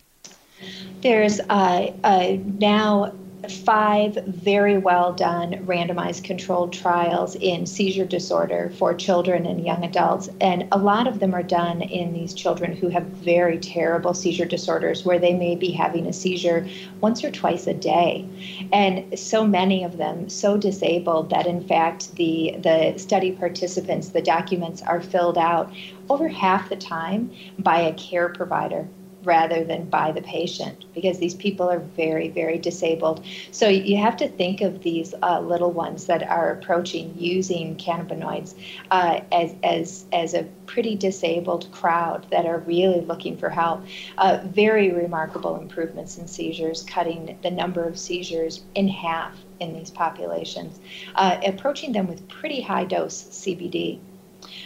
There's 1.01 1.39
uh, 1.49 1.91
uh, 2.03 2.37
now 2.59 3.13
five 3.51 4.15
very 4.25 4.77
well 4.77 5.13
done 5.13 5.53
randomized 5.65 6.23
controlled 6.23 6.73
trials 6.73 7.36
in 7.36 7.65
seizure 7.65 8.05
disorder 8.05 8.71
for 8.77 8.93
children 8.93 9.45
and 9.45 9.65
young 9.65 9.84
adults. 9.84 10.29
And 10.41 10.67
a 10.71 10.77
lot 10.77 11.08
of 11.08 11.19
them 11.19 11.34
are 11.34 11.43
done 11.43 11.81
in 11.81 12.13
these 12.13 12.34
children 12.34 12.75
who 12.75 12.89
have 12.89 13.03
very 13.05 13.58
terrible 13.58 14.13
seizure 14.13 14.45
disorders 14.45 15.05
where 15.05 15.19
they 15.19 15.34
may 15.34 15.55
be 15.55 15.71
having 15.71 16.08
a 16.08 16.13
seizure 16.13 16.67
once 17.01 17.23
or 17.23 17.31
twice 17.31 17.67
a 17.67 17.73
day. 17.73 18.27
And 18.71 19.17
so 19.17 19.45
many 19.45 19.84
of 19.84 19.97
them 19.97 20.29
so 20.29 20.58
disabled 20.58 21.29
that 21.29 21.47
in 21.47 21.65
fact 21.67 22.15
the 22.15 22.55
the 22.60 22.97
study 22.97 23.31
participants, 23.31 24.10
the 24.10 24.21
documents 24.21 24.81
are 24.81 25.01
filled 25.01 25.38
out 25.38 25.71
over 26.10 26.27
half 26.27 26.69
the 26.69 26.75
time 26.75 27.31
by 27.60 27.79
a 27.79 27.93
care 27.93 28.29
provider 28.29 28.88
rather 29.25 29.63
than 29.63 29.85
by 29.85 30.11
the 30.11 30.21
patient 30.21 30.85
because 30.93 31.19
these 31.19 31.35
people 31.35 31.69
are 31.69 31.79
very, 31.79 32.29
very 32.29 32.57
disabled. 32.57 33.25
So 33.51 33.67
you 33.67 33.97
have 33.97 34.17
to 34.17 34.27
think 34.27 34.61
of 34.61 34.81
these 34.83 35.13
uh, 35.21 35.39
little 35.41 35.71
ones 35.71 36.05
that 36.05 36.23
are 36.23 36.51
approaching 36.51 37.13
using 37.17 37.75
cannabinoids 37.75 38.55
uh, 38.91 39.21
as, 39.31 39.55
as, 39.63 40.05
as 40.13 40.33
a 40.33 40.43
pretty 40.65 40.95
disabled 40.95 41.71
crowd 41.71 42.27
that 42.31 42.45
are 42.45 42.59
really 42.59 43.01
looking 43.01 43.38
for 43.38 43.49
help. 43.49 43.83
Uh, 44.17 44.39
very 44.45 44.91
remarkable 44.91 45.55
improvements 45.55 46.17
in 46.17 46.27
seizures, 46.27 46.83
cutting 46.83 47.38
the 47.43 47.51
number 47.51 47.83
of 47.83 47.97
seizures 47.97 48.63
in 48.75 48.88
half 48.88 49.35
in 49.59 49.73
these 49.73 49.89
populations, 49.89 50.79
uh, 51.15 51.38
approaching 51.45 51.91
them 51.91 52.07
with 52.07 52.27
pretty 52.27 52.61
high 52.61 52.83
dose 52.83 53.23
CBD. 53.23 53.99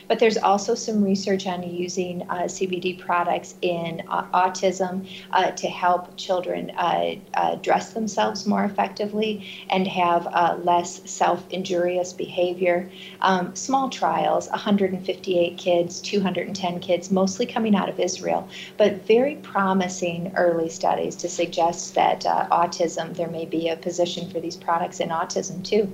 But 0.07 0.19
there's 0.19 0.37
also 0.37 0.75
some 0.75 1.03
research 1.03 1.47
on 1.47 1.63
using 1.63 2.23
uh, 2.23 2.43
CBD 2.43 2.97
products 2.97 3.55
in 3.61 4.01
uh, 4.09 4.23
autism 4.33 5.07
uh, 5.31 5.51
to 5.51 5.67
help 5.67 6.15
children 6.17 6.71
uh, 6.71 7.15
uh, 7.33 7.55
dress 7.55 7.93
themselves 7.93 8.45
more 8.45 8.63
effectively 8.63 9.45
and 9.69 9.87
have 9.87 10.27
uh, 10.27 10.57
less 10.63 11.01
self 11.09 11.47
injurious 11.49 12.13
behavior. 12.13 12.89
Um, 13.21 13.55
small 13.55 13.89
trials 13.89 14.49
158 14.49 15.57
kids, 15.57 16.01
210 16.01 16.79
kids, 16.79 17.11
mostly 17.11 17.45
coming 17.45 17.75
out 17.75 17.89
of 17.89 17.99
Israel, 17.99 18.47
but 18.77 19.05
very 19.05 19.35
promising 19.35 20.33
early 20.35 20.69
studies 20.69 21.15
to 21.17 21.29
suggest 21.29 21.95
that 21.95 22.21
autism, 22.21 23.15
there 23.15 23.29
may 23.29 23.45
be 23.45 23.69
a 23.69 23.75
position 23.75 24.29
for 24.29 24.39
these 24.39 24.55
products 24.55 24.99
in 24.99 25.09
autism 25.09 25.63
too. 25.63 25.91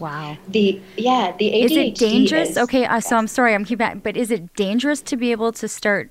Wow. 0.00 0.36
The 0.48 0.80
yeah, 0.96 1.34
the 1.38 1.50
ADHD 1.50 1.64
is 1.64 1.72
it 1.72 1.94
dangerous? 1.94 2.50
Is, 2.50 2.58
okay, 2.58 2.84
uh, 2.84 3.00
so 3.00 3.16
I'm 3.16 3.26
sorry, 3.26 3.54
I'm 3.54 3.64
keeping. 3.64 3.76
Back 3.76 4.02
but 4.02 4.16
is 4.16 4.30
it 4.30 4.54
dangerous 4.54 5.02
to 5.02 5.16
be 5.16 5.32
able 5.32 5.52
to 5.52 5.68
start 5.68 6.10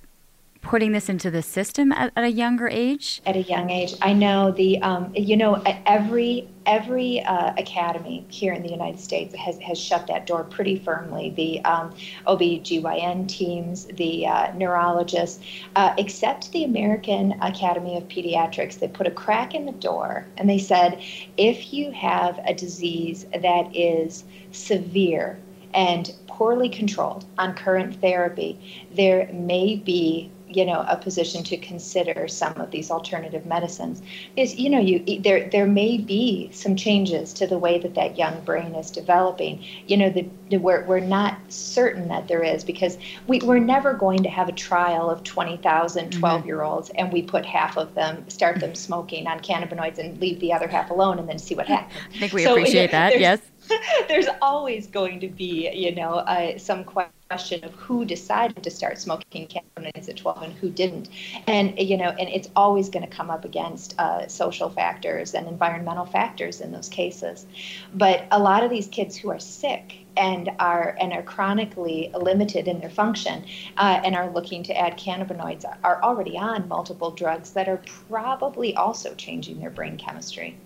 putting 0.65 0.93
this 0.93 1.09
into 1.09 1.29
the 1.29 1.43
system 1.43 1.91
at, 1.91 2.11
at, 2.15 2.23
a 2.23 2.31
younger 2.31 2.67
age? 2.67 3.21
At 3.25 3.35
a 3.35 3.43
young 3.43 3.69
age, 3.69 3.93
I 4.01 4.13
know 4.13 4.51
the 4.51 4.81
um, 4.81 5.11
you 5.15 5.37
know 5.37 5.61
every 5.85 6.47
every 6.65 7.21
uh, 7.21 7.53
academy 7.57 8.25
here 8.29 8.51
in 8.51 8.63
the 8.63 8.71
United 8.71 8.99
States 8.99 9.35
has, 9.35 9.59
has 9.59 9.79
shut 9.79 10.07
that 10.07 10.25
door 10.25 10.43
pretty 10.43 10.79
firmly. 10.79 11.29
The 11.29 11.63
um, 11.63 11.93
OBGYN 12.25 13.27
teams, 13.27 13.85
the 13.85 14.25
uh, 14.25 14.51
neurologists, 14.55 15.43
uh, 15.75 15.93
except 15.99 16.51
the 16.51 16.63
American 16.63 17.33
Academy 17.41 17.95
of 17.95 18.07
Pediatrics, 18.07 18.79
they 18.79 18.87
put 18.87 19.05
a 19.05 19.11
crack 19.11 19.53
in 19.53 19.67
the 19.67 19.73
door 19.73 20.25
and 20.37 20.49
they 20.49 20.57
said, 20.57 20.99
if 21.37 21.71
you 21.71 21.91
have 21.91 22.39
a 22.45 22.55
disease 22.55 23.27
that 23.31 23.75
is 23.75 24.23
severe 24.51 25.37
and 25.75 26.11
poorly 26.27 26.69
controlled 26.69 27.25
on 27.37 27.53
current 27.53 28.01
therapy, 28.01 28.87
there 28.95 29.29
may 29.31 29.75
be 29.75 30.31
you 30.55 30.65
know 30.65 30.85
a 30.87 30.95
position 30.95 31.43
to 31.43 31.57
consider 31.57 32.27
some 32.27 32.53
of 32.59 32.71
these 32.71 32.89
alternative 32.89 33.45
medicines 33.45 34.01
is 34.35 34.55
you 34.55 34.69
know 34.69 34.79
you 34.79 35.19
there 35.21 35.49
there 35.49 35.67
may 35.67 35.97
be 35.97 36.49
some 36.51 36.75
changes 36.75 37.33
to 37.33 37.45
the 37.45 37.57
way 37.57 37.77
that 37.77 37.95
that 37.95 38.17
young 38.17 38.39
brain 38.43 38.73
is 38.75 38.89
developing 38.89 39.63
you 39.87 39.97
know 39.97 40.09
the, 40.09 40.27
the 40.49 40.57
we're, 40.57 40.85
we're 40.85 40.99
not 40.99 41.37
certain 41.49 42.07
that 42.07 42.27
there 42.27 42.43
is 42.43 42.63
because 42.63 42.97
we, 43.27 43.39
we're 43.39 43.59
never 43.59 43.93
going 43.93 44.23
to 44.23 44.29
have 44.29 44.47
a 44.47 44.53
trial 44.53 45.09
of 45.09 45.23
20,000 45.23 46.11
12 46.11 46.39
mm-hmm. 46.39 46.47
year 46.47 46.61
olds 46.61 46.89
and 46.91 47.11
we 47.11 47.21
put 47.21 47.45
half 47.45 47.77
of 47.77 47.93
them 47.95 48.27
start 48.29 48.59
them 48.59 48.73
smoking 48.75 49.27
on 49.27 49.39
cannabinoids 49.39 49.97
and 49.99 50.19
leave 50.19 50.39
the 50.39 50.53
other 50.53 50.67
half 50.67 50.89
alone 50.89 51.19
and 51.19 51.27
then 51.27 51.39
see 51.39 51.55
what 51.55 51.67
happens. 51.67 51.99
I 52.13 52.17
think 52.19 52.33
we 52.33 52.43
so 52.43 52.53
appreciate 52.53 52.91
that. 52.91 53.19
yes 53.19 53.39
there's 54.07 54.27
always 54.41 54.87
going 54.87 55.19
to 55.19 55.27
be, 55.27 55.69
you 55.73 55.93
know, 55.95 56.13
uh, 56.13 56.57
some 56.57 56.83
question 56.83 57.63
of 57.63 57.73
who 57.73 58.05
decided 58.05 58.61
to 58.63 58.69
start 58.69 58.99
smoking 58.99 59.47
cannabinoids 59.47 60.09
at 60.09 60.17
12 60.17 60.43
and 60.43 60.53
who 60.53 60.69
didn't. 60.69 61.09
And, 61.47 61.77
you 61.79 61.97
know, 61.97 62.09
and 62.09 62.29
it's 62.29 62.49
always 62.55 62.89
going 62.89 63.07
to 63.07 63.15
come 63.15 63.29
up 63.29 63.45
against 63.45 63.99
uh, 63.99 64.27
social 64.27 64.69
factors 64.69 65.33
and 65.33 65.47
environmental 65.47 66.05
factors 66.05 66.61
in 66.61 66.71
those 66.71 66.89
cases. 66.89 67.45
But 67.93 68.27
a 68.31 68.39
lot 68.39 68.63
of 68.63 68.69
these 68.69 68.87
kids 68.87 69.15
who 69.15 69.29
are 69.31 69.39
sick 69.39 70.05
and 70.17 70.49
are 70.59 70.95
and 70.99 71.11
are 71.11 71.23
chronically 71.23 72.11
limited 72.13 72.67
in 72.67 72.79
their 72.79 72.89
function 72.89 73.43
uh, 73.77 74.01
and 74.03 74.15
are 74.15 74.29
looking 74.31 74.63
to 74.63 74.77
add 74.77 74.97
cannabinoids 74.97 75.65
are 75.83 76.01
already 76.03 76.37
on 76.37 76.67
multiple 76.67 77.11
drugs 77.11 77.51
that 77.51 77.67
are 77.67 77.81
probably 78.09 78.75
also 78.75 79.13
changing 79.15 79.59
their 79.59 79.69
brain 79.69 79.97
chemistry. 79.97 80.57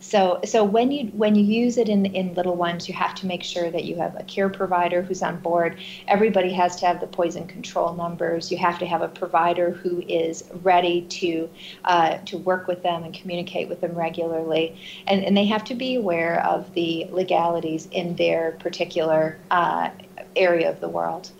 So, 0.00 0.40
so 0.44 0.62
when 0.62 0.92
you 0.92 1.06
when 1.08 1.34
you 1.34 1.42
use 1.42 1.76
it 1.76 1.88
in 1.88 2.06
in 2.06 2.34
little 2.34 2.54
ones, 2.54 2.88
you 2.88 2.94
have 2.94 3.14
to 3.16 3.26
make 3.26 3.42
sure 3.42 3.70
that 3.70 3.84
you 3.84 3.96
have 3.96 4.14
a 4.16 4.22
care 4.22 4.48
provider 4.48 5.02
who's 5.02 5.22
on 5.22 5.40
board. 5.40 5.76
Everybody 6.06 6.52
has 6.52 6.76
to 6.76 6.86
have 6.86 7.00
the 7.00 7.08
poison 7.08 7.46
control 7.46 7.94
numbers. 7.94 8.52
You 8.52 8.58
have 8.58 8.78
to 8.78 8.86
have 8.86 9.02
a 9.02 9.08
provider 9.08 9.72
who 9.72 10.02
is 10.08 10.44
ready 10.62 11.02
to 11.02 11.50
uh, 11.84 12.18
to 12.26 12.38
work 12.38 12.68
with 12.68 12.82
them 12.82 13.02
and 13.02 13.12
communicate 13.12 13.68
with 13.68 13.80
them 13.80 13.94
regularly, 13.94 14.80
and 15.08 15.24
and 15.24 15.36
they 15.36 15.46
have 15.46 15.64
to 15.64 15.74
be 15.74 15.96
aware 15.96 16.44
of 16.46 16.72
the 16.74 17.06
legalities 17.10 17.88
in 17.90 18.14
their 18.16 18.52
particular 18.52 19.38
uh, 19.50 19.90
area 20.36 20.70
of 20.70 20.80
the 20.80 20.88
world. 20.88 21.30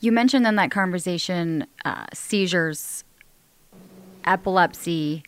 You 0.00 0.12
mentioned 0.12 0.46
in 0.46 0.56
that 0.56 0.70
conversation 0.70 1.66
uh, 1.84 2.04
seizures, 2.12 3.04
epilepsy. 4.26 5.22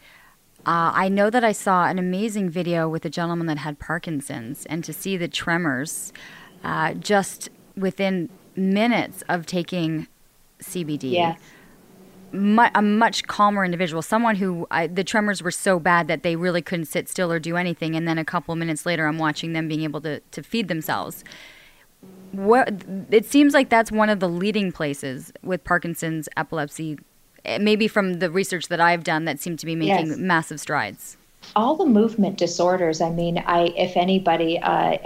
Uh, 0.67 0.93
I 0.95 1.09
know 1.09 1.31
that 1.31 1.45
I 1.45 1.53
saw 1.53 1.87
an 1.87 1.99
amazing 1.99 2.51
video 2.51 2.89
with 2.89 3.05
a 3.05 3.11
gentleman 3.11 3.47
that 3.47 3.59
had 3.59 3.79
Parkinson's, 3.79 4.67
and 4.67 4.85
to 4.85 4.93
see 4.93 5.17
the 5.17 5.29
tremors 5.29 6.13
uh, 6.63 6.95
just 6.95 7.49
within 7.77 8.29
minutes 8.57 9.23
of 9.29 9.47
taking 9.47 10.09
CBD. 10.61 11.13
Yes. 11.13 11.41
Mu- 12.33 12.69
a 12.75 12.83
much 12.83 13.23
calmer 13.27 13.65
individual, 13.65 14.03
someone 14.03 14.37
who 14.37 14.67
I, 14.71 14.87
the 14.87 15.05
tremors 15.05 15.43
were 15.43 15.51
so 15.51 15.79
bad 15.79 16.09
that 16.09 16.23
they 16.23 16.37
really 16.37 16.61
couldn't 16.61 16.87
sit 16.87 17.09
still 17.09 17.33
or 17.33 17.39
do 17.39 17.57
anything, 17.57 17.95
and 17.97 18.07
then 18.07 18.19
a 18.19 18.25
couple 18.25 18.53
of 18.53 18.59
minutes 18.59 18.85
later, 18.85 19.07
I'm 19.07 19.19
watching 19.19 19.55
them 19.55 19.69
being 19.69 19.83
able 19.83 20.03
to, 20.03 20.21
to 20.21 20.43
feed 20.43 20.69
themselves. 20.69 21.25
What, 22.33 22.85
it 23.11 23.25
seems 23.25 23.55
like 23.55 23.71
that's 23.71 23.91
one 23.91 24.11
of 24.11 24.21
the 24.21 24.29
leading 24.29 24.71
places 24.73 25.33
with 25.43 25.65
Parkinson's, 25.65 26.29
epilepsy, 26.37 26.99
maybe 27.61 27.89
from 27.89 28.15
the 28.15 28.31
research 28.31 28.69
that 28.69 28.81
I've 28.81 29.05
done 29.05 29.25
that 29.25 29.41
seem 29.41 29.57
to 29.57 29.67
be 29.67 29.75
making 29.75 30.09
yes. 30.09 30.19
massive 30.19 30.61
strides 30.61 31.17
all 31.57 31.77
the 31.77 31.87
movement 31.87 32.37
disorders 32.37 33.01
i 33.01 33.11
mean 33.11 33.39
i 33.47 33.65
if 33.77 33.97
anybody 33.97 34.59
uh, 34.59 34.97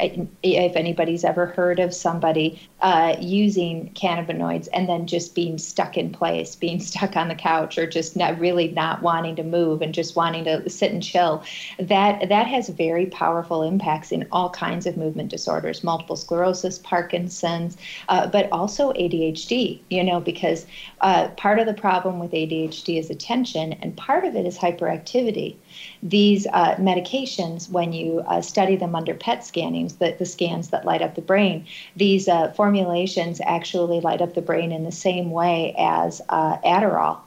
if 0.43 0.76
anybody's 0.76 1.24
ever 1.24 1.47
heard 1.47 1.78
of 1.78 1.95
somebody 1.95 2.61
uh, 2.80 3.14
using 3.20 3.90
cannabinoids 3.95 4.68
and 4.72 4.88
then 4.88 5.07
just 5.07 5.34
being 5.34 5.59
stuck 5.59 5.97
in 5.97 6.11
place 6.11 6.57
being 6.57 6.80
stuck 6.90 7.16
on 7.16 7.28
the 7.28 7.34
couch 7.34 7.78
or 7.78 7.86
just 7.86 8.16
not 8.16 8.38
really 8.38 8.68
not 8.68 9.03
wanting 9.03 9.36
to 9.36 9.43
move 9.43 9.82
and 9.82 9.95
just 9.95 10.16
wanting 10.16 10.45
to 10.45 10.68
sit 10.68 10.93
and 10.93 11.03
chill 11.03 11.43
that 11.78 12.28
that 12.28 12.47
has 12.47 12.68
very 12.68 13.07
powerful 13.07 13.62
impacts 13.62 14.12
in 14.12 14.26
all 14.32 14.51
kinds 14.51 14.86
of 14.86 14.97
movement 14.97 15.30
disorders 15.30 15.84
multiple 15.84 16.16
sclerosis 16.16 16.78
parkinson's 16.78 17.76
uh, 18.09 18.26
but 18.26 18.51
also 18.53 18.93
adhd 18.95 19.80
you 19.90 20.03
know 20.03 20.20
because 20.20 20.66
uh, 21.01 21.28
part 21.36 21.59
of 21.59 21.66
the 21.66 21.74
problem 21.74 22.18
with 22.18 22.32
adhd 22.32 22.99
is 22.99 23.11
attention 23.11 23.72
and 23.74 23.97
part 23.97 24.24
of 24.24 24.34
it 24.34 24.47
is 24.47 24.59
hyperactivity 24.59 25.57
these 26.03 26.47
uh, 26.53 26.77
medications, 26.77 27.70
when 27.70 27.93
you 27.93 28.20
uh, 28.27 28.41
study 28.41 28.77
them 28.77 28.95
under 28.95 29.14
PET 29.14 29.45
scannings, 29.45 29.97
the, 29.97 30.14
the 30.18 30.27
scans 30.27 30.68
that 30.70 30.85
light 30.85 31.03
up 31.03 31.14
the 31.14 31.23
brain, 31.23 31.66
these 31.97 32.29
uh, 32.29 32.53
formulations 32.53 33.41
actually 33.45 34.01
light 34.01 34.20
up 34.20 34.35
the 34.35 34.43
brain 34.43 34.73
in 34.73 34.85
the 34.85 34.93
same 34.93 35.31
way 35.31 35.75
as 35.79 36.20
uh, 36.29 36.59
Adderall 36.59 37.20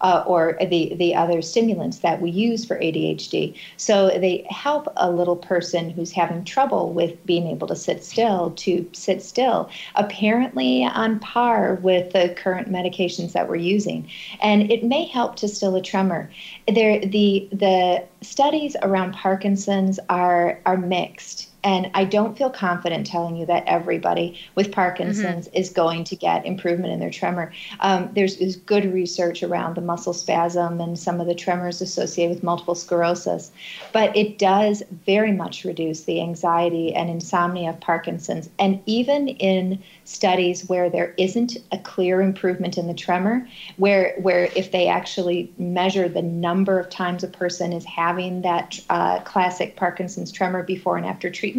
uh, 0.00 0.24
or 0.26 0.56
the, 0.60 0.94
the 0.96 1.14
other 1.14 1.42
stimulants 1.42 1.98
that 1.98 2.20
we 2.20 2.30
use 2.30 2.64
for 2.64 2.78
ADHD. 2.78 3.56
So 3.76 4.08
they 4.08 4.46
help 4.50 4.92
a 4.96 5.10
little 5.10 5.36
person 5.36 5.90
who's 5.90 6.12
having 6.12 6.44
trouble 6.44 6.92
with 6.92 7.24
being 7.26 7.46
able 7.46 7.66
to 7.68 7.76
sit 7.76 8.04
still 8.04 8.50
to 8.56 8.88
sit 8.92 9.22
still, 9.22 9.70
apparently 9.94 10.84
on 10.84 11.18
par 11.20 11.78
with 11.82 12.12
the 12.12 12.34
current 12.36 12.70
medications 12.70 13.32
that 13.32 13.48
we're 13.48 13.56
using. 13.56 14.08
And 14.40 14.70
it 14.70 14.84
may 14.84 15.04
help 15.04 15.36
to 15.36 15.48
still 15.48 15.76
a 15.76 15.82
tremor. 15.82 16.30
There, 16.72 17.00
the, 17.00 17.48
the 17.52 18.04
studies 18.22 18.76
around 18.82 19.14
Parkinson's 19.14 19.98
are, 20.08 20.60
are 20.66 20.76
mixed. 20.76 21.50
And 21.66 21.90
I 21.94 22.04
don't 22.04 22.38
feel 22.38 22.48
confident 22.48 23.08
telling 23.08 23.34
you 23.34 23.44
that 23.46 23.64
everybody 23.66 24.38
with 24.54 24.70
Parkinson's 24.70 25.48
mm-hmm. 25.48 25.56
is 25.56 25.68
going 25.68 26.04
to 26.04 26.14
get 26.14 26.46
improvement 26.46 26.92
in 26.92 27.00
their 27.00 27.10
tremor. 27.10 27.52
Um, 27.80 28.08
there's, 28.14 28.36
there's, 28.36 28.54
good 28.54 28.94
research 28.94 29.42
around 29.42 29.74
the 29.74 29.80
muscle 29.80 30.12
spasm 30.12 30.80
and 30.80 30.96
some 30.96 31.20
of 31.20 31.26
the 31.26 31.34
tremors 31.34 31.80
associated 31.80 32.36
with 32.36 32.44
multiple 32.44 32.76
sclerosis, 32.76 33.50
but 33.92 34.16
it 34.16 34.38
does 34.38 34.84
very 35.04 35.32
much 35.32 35.64
reduce 35.64 36.04
the 36.04 36.20
anxiety 36.20 36.94
and 36.94 37.10
insomnia 37.10 37.70
of 37.70 37.80
Parkinson's. 37.80 38.48
And 38.60 38.80
even 38.86 39.26
in 39.28 39.82
studies 40.04 40.68
where 40.68 40.88
there 40.88 41.14
isn't 41.18 41.56
a 41.72 41.78
clear 41.78 42.20
improvement 42.20 42.78
in 42.78 42.86
the 42.86 42.94
tremor, 42.94 43.46
where 43.76 44.14
where 44.20 44.48
if 44.54 44.70
they 44.70 44.86
actually 44.86 45.52
measure 45.58 46.08
the 46.08 46.22
number 46.22 46.78
of 46.78 46.88
times 46.88 47.24
a 47.24 47.28
person 47.28 47.72
is 47.72 47.84
having 47.84 48.42
that 48.42 48.78
uh, 48.88 49.18
classic 49.20 49.74
Parkinson's 49.74 50.30
tremor 50.30 50.62
before 50.62 50.96
and 50.96 51.04
after 51.04 51.28
treatment, 51.28 51.55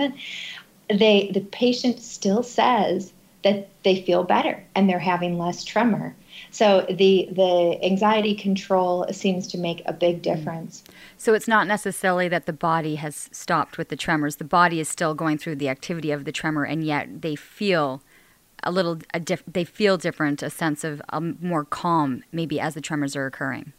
they 0.89 1.31
the 1.33 1.41
patient 1.41 1.99
still 1.99 2.43
says 2.43 3.13
that 3.43 3.69
they 3.83 4.01
feel 4.01 4.23
better 4.23 4.63
and 4.75 4.89
they're 4.89 4.99
having 4.99 5.37
less 5.37 5.63
tremor. 5.63 6.15
So 6.51 6.85
the 6.89 7.29
the 7.31 7.79
anxiety 7.83 8.35
control 8.35 9.05
seems 9.11 9.47
to 9.47 9.57
make 9.57 9.81
a 9.85 9.93
big 9.93 10.19
mm. 10.19 10.21
difference. 10.23 10.83
So 11.17 11.33
it's 11.33 11.47
not 11.47 11.67
necessarily 11.67 12.27
that 12.29 12.45
the 12.45 12.53
body 12.53 12.95
has 12.95 13.29
stopped 13.31 13.77
with 13.77 13.89
the 13.89 13.95
tremors. 13.95 14.37
The 14.37 14.43
body 14.43 14.79
is 14.79 14.89
still 14.89 15.13
going 15.13 15.37
through 15.37 15.55
the 15.55 15.69
activity 15.69 16.11
of 16.11 16.25
the 16.25 16.31
tremor, 16.31 16.63
and 16.63 16.83
yet 16.83 17.21
they 17.21 17.35
feel 17.35 18.01
a 18.63 18.71
little 18.71 18.99
a 19.13 19.19
diff- 19.19 19.43
they 19.47 19.63
feel 19.63 19.97
different 19.97 20.41
a 20.41 20.49
sense 20.49 20.83
of 20.83 21.01
a 21.09 21.21
more 21.21 21.63
calm 21.63 22.23
maybe 22.31 22.59
as 22.59 22.73
the 22.73 22.81
tremors 22.81 23.15
are 23.15 23.25
occurring 23.25 23.71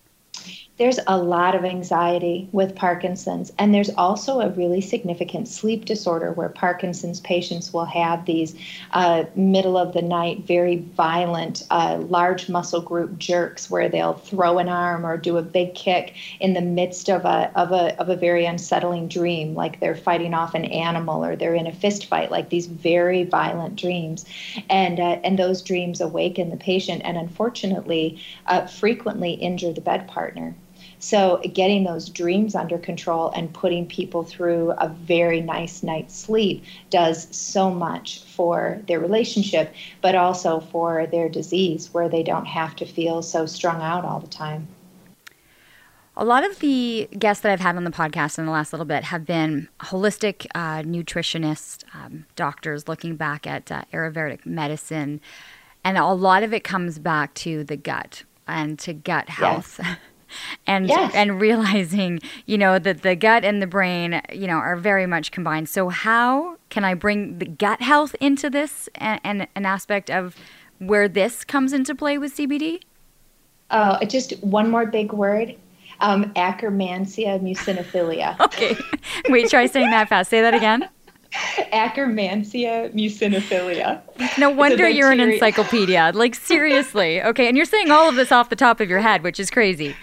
there's 0.78 1.00
a 1.08 1.18
lot 1.18 1.56
of 1.56 1.64
anxiety 1.64 2.48
with 2.52 2.76
Parkinson's, 2.76 3.52
and 3.58 3.74
there's 3.74 3.90
also 3.90 4.40
a 4.40 4.50
really 4.50 4.80
significant 4.80 5.48
sleep 5.48 5.84
disorder 5.84 6.32
where 6.32 6.48
Parkinson's 6.48 7.18
patients 7.20 7.72
will 7.72 7.84
have 7.84 8.24
these 8.26 8.54
uh, 8.92 9.24
middle 9.34 9.76
of 9.76 9.92
the 9.92 10.02
night, 10.02 10.46
very 10.46 10.76
violent, 10.76 11.64
uh, 11.70 11.98
large 12.08 12.48
muscle 12.48 12.80
group 12.80 13.18
jerks 13.18 13.68
where 13.68 13.88
they'll 13.88 14.14
throw 14.14 14.58
an 14.58 14.68
arm 14.68 15.04
or 15.04 15.16
do 15.16 15.36
a 15.36 15.42
big 15.42 15.74
kick 15.74 16.14
in 16.38 16.54
the 16.54 16.60
midst 16.60 17.10
of 17.10 17.24
a, 17.24 17.50
of 17.56 17.72
a, 17.72 17.98
of 18.00 18.08
a 18.08 18.14
very 18.14 18.46
unsettling 18.46 19.08
dream, 19.08 19.54
like 19.56 19.80
they're 19.80 19.96
fighting 19.96 20.32
off 20.32 20.54
an 20.54 20.64
animal 20.66 21.24
or 21.24 21.34
they're 21.34 21.56
in 21.56 21.66
a 21.66 21.72
fist 21.72 22.06
fight, 22.06 22.30
like 22.30 22.50
these 22.50 22.66
very 22.66 23.24
violent 23.24 23.74
dreams. 23.74 24.24
And, 24.70 25.00
uh, 25.00 25.18
and 25.24 25.36
those 25.36 25.60
dreams 25.60 26.00
awaken 26.00 26.50
the 26.50 26.56
patient 26.56 27.02
and 27.04 27.16
unfortunately 27.16 28.22
uh, 28.46 28.66
frequently 28.68 29.32
injure 29.32 29.72
the 29.72 29.80
bed 29.80 30.06
partner. 30.28 30.54
So, 31.00 31.40
getting 31.52 31.84
those 31.84 32.08
dreams 32.08 32.54
under 32.54 32.76
control 32.76 33.30
and 33.30 33.52
putting 33.52 33.86
people 33.86 34.24
through 34.24 34.72
a 34.72 34.88
very 34.88 35.40
nice 35.40 35.82
night's 35.82 36.16
sleep 36.16 36.64
does 36.90 37.34
so 37.34 37.70
much 37.70 38.20
for 38.24 38.80
their 38.88 39.00
relationship, 39.00 39.72
but 40.02 40.14
also 40.14 40.60
for 40.60 41.06
their 41.06 41.28
disease, 41.28 41.92
where 41.94 42.08
they 42.08 42.22
don't 42.22 42.46
have 42.46 42.74
to 42.76 42.84
feel 42.84 43.22
so 43.22 43.46
strung 43.46 43.80
out 43.80 44.04
all 44.04 44.20
the 44.20 44.28
time. 44.28 44.66
A 46.16 46.24
lot 46.24 46.44
of 46.44 46.58
the 46.58 47.08
guests 47.16 47.42
that 47.42 47.52
I've 47.52 47.60
had 47.60 47.76
on 47.76 47.84
the 47.84 47.92
podcast 47.92 48.38
in 48.38 48.46
the 48.46 48.50
last 48.50 48.72
little 48.72 48.86
bit 48.86 49.04
have 49.04 49.24
been 49.24 49.68
holistic 49.80 50.46
uh, 50.52 50.82
nutritionists, 50.82 51.84
um, 51.94 52.26
doctors 52.34 52.88
looking 52.88 53.14
back 53.14 53.46
at 53.46 53.70
uh, 53.70 53.82
Ayurvedic 53.92 54.44
medicine. 54.44 55.20
And 55.84 55.96
a 55.96 56.12
lot 56.12 56.42
of 56.42 56.52
it 56.52 56.64
comes 56.64 56.98
back 56.98 57.34
to 57.34 57.62
the 57.62 57.76
gut 57.76 58.24
and 58.48 58.80
to 58.80 58.94
gut 58.94 59.28
health. 59.28 59.78
Yes. 59.80 59.96
and 60.66 60.88
yes. 60.88 61.14
and 61.14 61.40
realizing 61.40 62.20
you 62.46 62.58
know 62.58 62.78
that 62.78 63.02
the 63.02 63.14
gut 63.14 63.44
and 63.44 63.62
the 63.62 63.66
brain 63.66 64.20
you 64.32 64.46
know 64.46 64.56
are 64.56 64.76
very 64.76 65.06
much 65.06 65.30
combined 65.30 65.68
so 65.68 65.88
how 65.88 66.56
can 66.70 66.84
i 66.84 66.94
bring 66.94 67.38
the 67.38 67.46
gut 67.46 67.80
health 67.80 68.14
into 68.20 68.50
this 68.50 68.88
and, 68.96 69.20
and 69.24 69.48
an 69.54 69.66
aspect 69.66 70.10
of 70.10 70.36
where 70.78 71.08
this 71.08 71.44
comes 71.44 71.72
into 71.72 71.94
play 71.94 72.18
with 72.18 72.36
cbd 72.36 72.80
uh, 73.70 74.02
just 74.06 74.32
one 74.42 74.70
more 74.70 74.86
big 74.86 75.12
word 75.12 75.54
um, 76.00 76.32
muciniphila. 76.34 78.40
okay. 78.40 78.76
Wait, 79.28 79.50
try 79.50 79.66
saying 79.66 79.90
that 79.90 80.08
fast. 80.08 80.30
Say 80.30 80.40
that 80.40 80.54
again. 80.54 80.88
Akkermansia 81.72 82.92
muciniphila. 82.94 84.00
No 84.38 84.50
wonder 84.50 84.88
you're 84.88 85.10
an 85.10 85.20
encyclopedia. 85.20 86.12
Like 86.14 86.34
seriously. 86.34 87.22
Okay, 87.22 87.48
and 87.48 87.56
you're 87.56 87.66
saying 87.66 87.90
all 87.90 88.08
of 88.08 88.14
this 88.14 88.32
off 88.32 88.48
the 88.48 88.56
top 88.56 88.80
of 88.80 88.88
your 88.88 89.00
head, 89.00 89.22
which 89.22 89.38
is 89.38 89.50
crazy. 89.50 89.94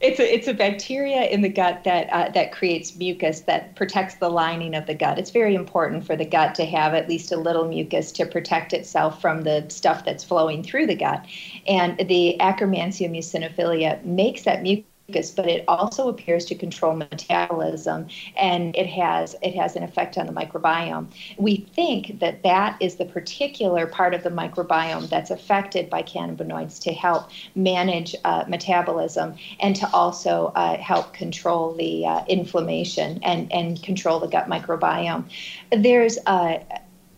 It's 0.00 0.18
a, 0.18 0.34
it's 0.34 0.48
a 0.48 0.54
bacteria 0.54 1.24
in 1.24 1.42
the 1.42 1.50
gut 1.50 1.84
that 1.84 2.08
uh, 2.10 2.30
that 2.30 2.52
creates 2.52 2.96
mucus 2.96 3.40
that 3.42 3.76
protects 3.76 4.14
the 4.14 4.30
lining 4.30 4.74
of 4.74 4.86
the 4.86 4.94
gut. 4.94 5.18
It's 5.18 5.30
very 5.30 5.54
important 5.54 6.06
for 6.06 6.16
the 6.16 6.24
gut 6.24 6.54
to 6.54 6.64
have 6.64 6.94
at 6.94 7.06
least 7.06 7.32
a 7.32 7.36
little 7.36 7.68
mucus 7.68 8.10
to 8.12 8.24
protect 8.24 8.72
itself 8.72 9.20
from 9.20 9.42
the 9.42 9.66
stuff 9.68 10.06
that's 10.06 10.24
flowing 10.24 10.62
through 10.62 10.86
the 10.86 10.94
gut. 10.94 11.26
And 11.66 11.98
the 12.08 12.36
Akkermansia 12.40 13.10
muciniphila 13.10 14.02
makes 14.02 14.44
that 14.44 14.62
mucus 14.62 14.89
but 15.10 15.48
it 15.48 15.64
also 15.68 16.08
appears 16.08 16.44
to 16.46 16.54
control 16.54 16.94
metabolism 16.94 18.06
and 18.36 18.74
it 18.76 18.86
has 18.86 19.36
it 19.42 19.54
has 19.54 19.76
an 19.76 19.82
effect 19.82 20.16
on 20.18 20.26
the 20.26 20.32
microbiome. 20.32 21.06
We 21.38 21.68
think 21.74 22.18
that 22.20 22.42
that 22.42 22.76
is 22.80 22.96
the 22.96 23.04
particular 23.04 23.86
part 23.86 24.14
of 24.14 24.22
the 24.22 24.30
microbiome 24.30 25.08
that's 25.08 25.30
affected 25.30 25.90
by 25.90 26.02
cannabinoids 26.02 26.80
to 26.82 26.92
help 26.92 27.30
manage 27.54 28.14
uh, 28.24 28.44
metabolism 28.48 29.36
and 29.60 29.76
to 29.76 29.90
also 29.92 30.52
uh, 30.54 30.76
help 30.78 31.12
control 31.12 31.74
the 31.74 32.06
uh, 32.06 32.24
inflammation 32.26 33.20
and 33.22 33.50
and 33.52 33.82
control 33.82 34.20
the 34.20 34.28
gut 34.28 34.48
microbiome. 34.48 35.24
There's 35.70 36.18
uh, 36.26 36.58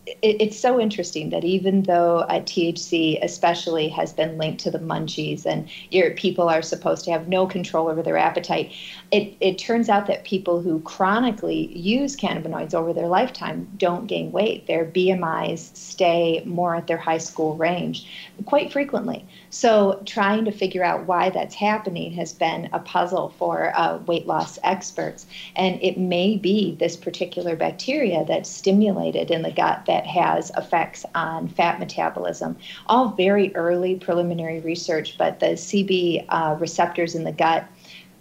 it, 0.05 0.41
it's 0.41 0.59
so 0.59 0.79
interesting 0.79 1.29
that 1.29 1.43
even 1.43 1.83
though 1.83 2.19
uh, 2.19 2.41
THC 2.41 3.23
especially 3.23 3.89
has 3.89 4.13
been 4.13 4.37
linked 4.37 4.61
to 4.63 4.71
the 4.71 4.79
munchies 4.79 5.45
and 5.45 5.69
your 5.91 6.11
people 6.11 6.49
are 6.49 6.61
supposed 6.61 7.05
to 7.05 7.11
have 7.11 7.27
no 7.27 7.47
control 7.47 7.87
over 7.87 8.01
their 8.01 8.17
appetite, 8.17 8.73
it, 9.11 9.35
it 9.39 9.57
turns 9.57 9.89
out 9.89 10.07
that 10.07 10.23
people 10.25 10.61
who 10.61 10.81
chronically 10.81 11.77
use 11.77 12.15
cannabinoids 12.15 12.73
over 12.73 12.93
their 12.93 13.07
lifetime 13.07 13.69
don't 13.77 14.07
gain 14.07 14.31
weight. 14.31 14.67
Their 14.67 14.85
BMIs 14.85 15.75
stay 15.75 16.43
more 16.45 16.75
at 16.75 16.87
their 16.87 16.97
high 16.97 17.17
school 17.17 17.55
range 17.55 18.07
quite 18.45 18.71
frequently. 18.71 19.25
So, 19.53 20.01
trying 20.07 20.45
to 20.45 20.51
figure 20.51 20.83
out 20.83 21.05
why 21.05 21.29
that's 21.29 21.53
happening 21.53 22.11
has 22.13 22.33
been 22.33 22.69
a 22.73 22.79
puzzle 22.79 23.35
for 23.37 23.71
uh, 23.75 23.99
weight 23.99 24.25
loss 24.25 24.57
experts. 24.63 25.27
And 25.55 25.79
it 25.79 25.95
may 25.95 26.37
be 26.37 26.75
this 26.79 26.97
particular 26.97 27.55
bacteria 27.55 28.25
that's 28.27 28.49
stimulated 28.49 29.29
in 29.29 29.43
the 29.43 29.51
gut 29.51 29.85
that 29.85 30.07
has 30.07 30.51
effects 30.57 31.05
on 31.13 31.49
fat 31.49 31.79
metabolism. 31.79 32.57
All 32.87 33.09
very 33.09 33.55
early 33.55 33.93
preliminary 33.93 34.59
research, 34.59 35.19
but 35.19 35.39
the 35.39 35.53
CB 35.53 36.25
uh, 36.29 36.57
receptors 36.59 37.13
in 37.13 37.23
the 37.23 37.31
gut 37.31 37.63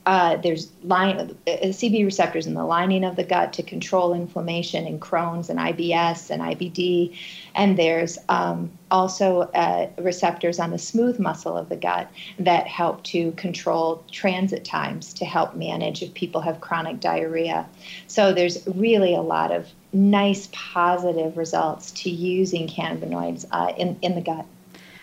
uh, 0.04 0.36
there's 0.36 0.70
line, 0.82 1.16
uh, 1.16 1.50
CB 1.50 2.04
receptors 2.04 2.46
in 2.46 2.54
the 2.54 2.64
lining 2.64 3.04
of 3.04 3.14
the 3.14 3.22
gut 3.22 3.52
to 3.52 3.62
control 3.62 4.12
inflammation 4.14 4.86
in 4.86 4.98
Crohn's 4.98 5.48
and 5.48 5.60
IBS 5.60 6.30
and 6.30 6.42
IBD. 6.42 7.16
And 7.54 7.78
there's 7.78 8.18
um, 8.28 8.70
also 8.90 9.42
uh, 9.54 9.88
receptors 9.98 10.58
on 10.58 10.70
the 10.70 10.78
smooth 10.78 11.20
muscle 11.20 11.56
of 11.56 11.68
the 11.68 11.76
gut 11.76 12.10
that 12.40 12.66
help 12.66 13.04
to 13.04 13.30
control 13.32 14.04
transit 14.10 14.64
times 14.64 15.14
to 15.14 15.24
help 15.24 15.54
manage 15.54 16.02
if 16.02 16.12
people 16.14 16.40
have 16.40 16.60
chronic 16.60 16.98
diarrhea. 16.98 17.68
So 18.08 18.32
there's 18.32 18.66
really 18.66 19.14
a 19.14 19.22
lot 19.22 19.52
of 19.52 19.68
nice 19.92 20.48
positive 20.52 21.36
results 21.36 21.92
to 21.92 22.10
using 22.10 22.66
cannabinoids 22.66 23.44
uh, 23.52 23.72
in, 23.76 23.96
in 24.02 24.16
the 24.16 24.20
gut. 24.20 24.46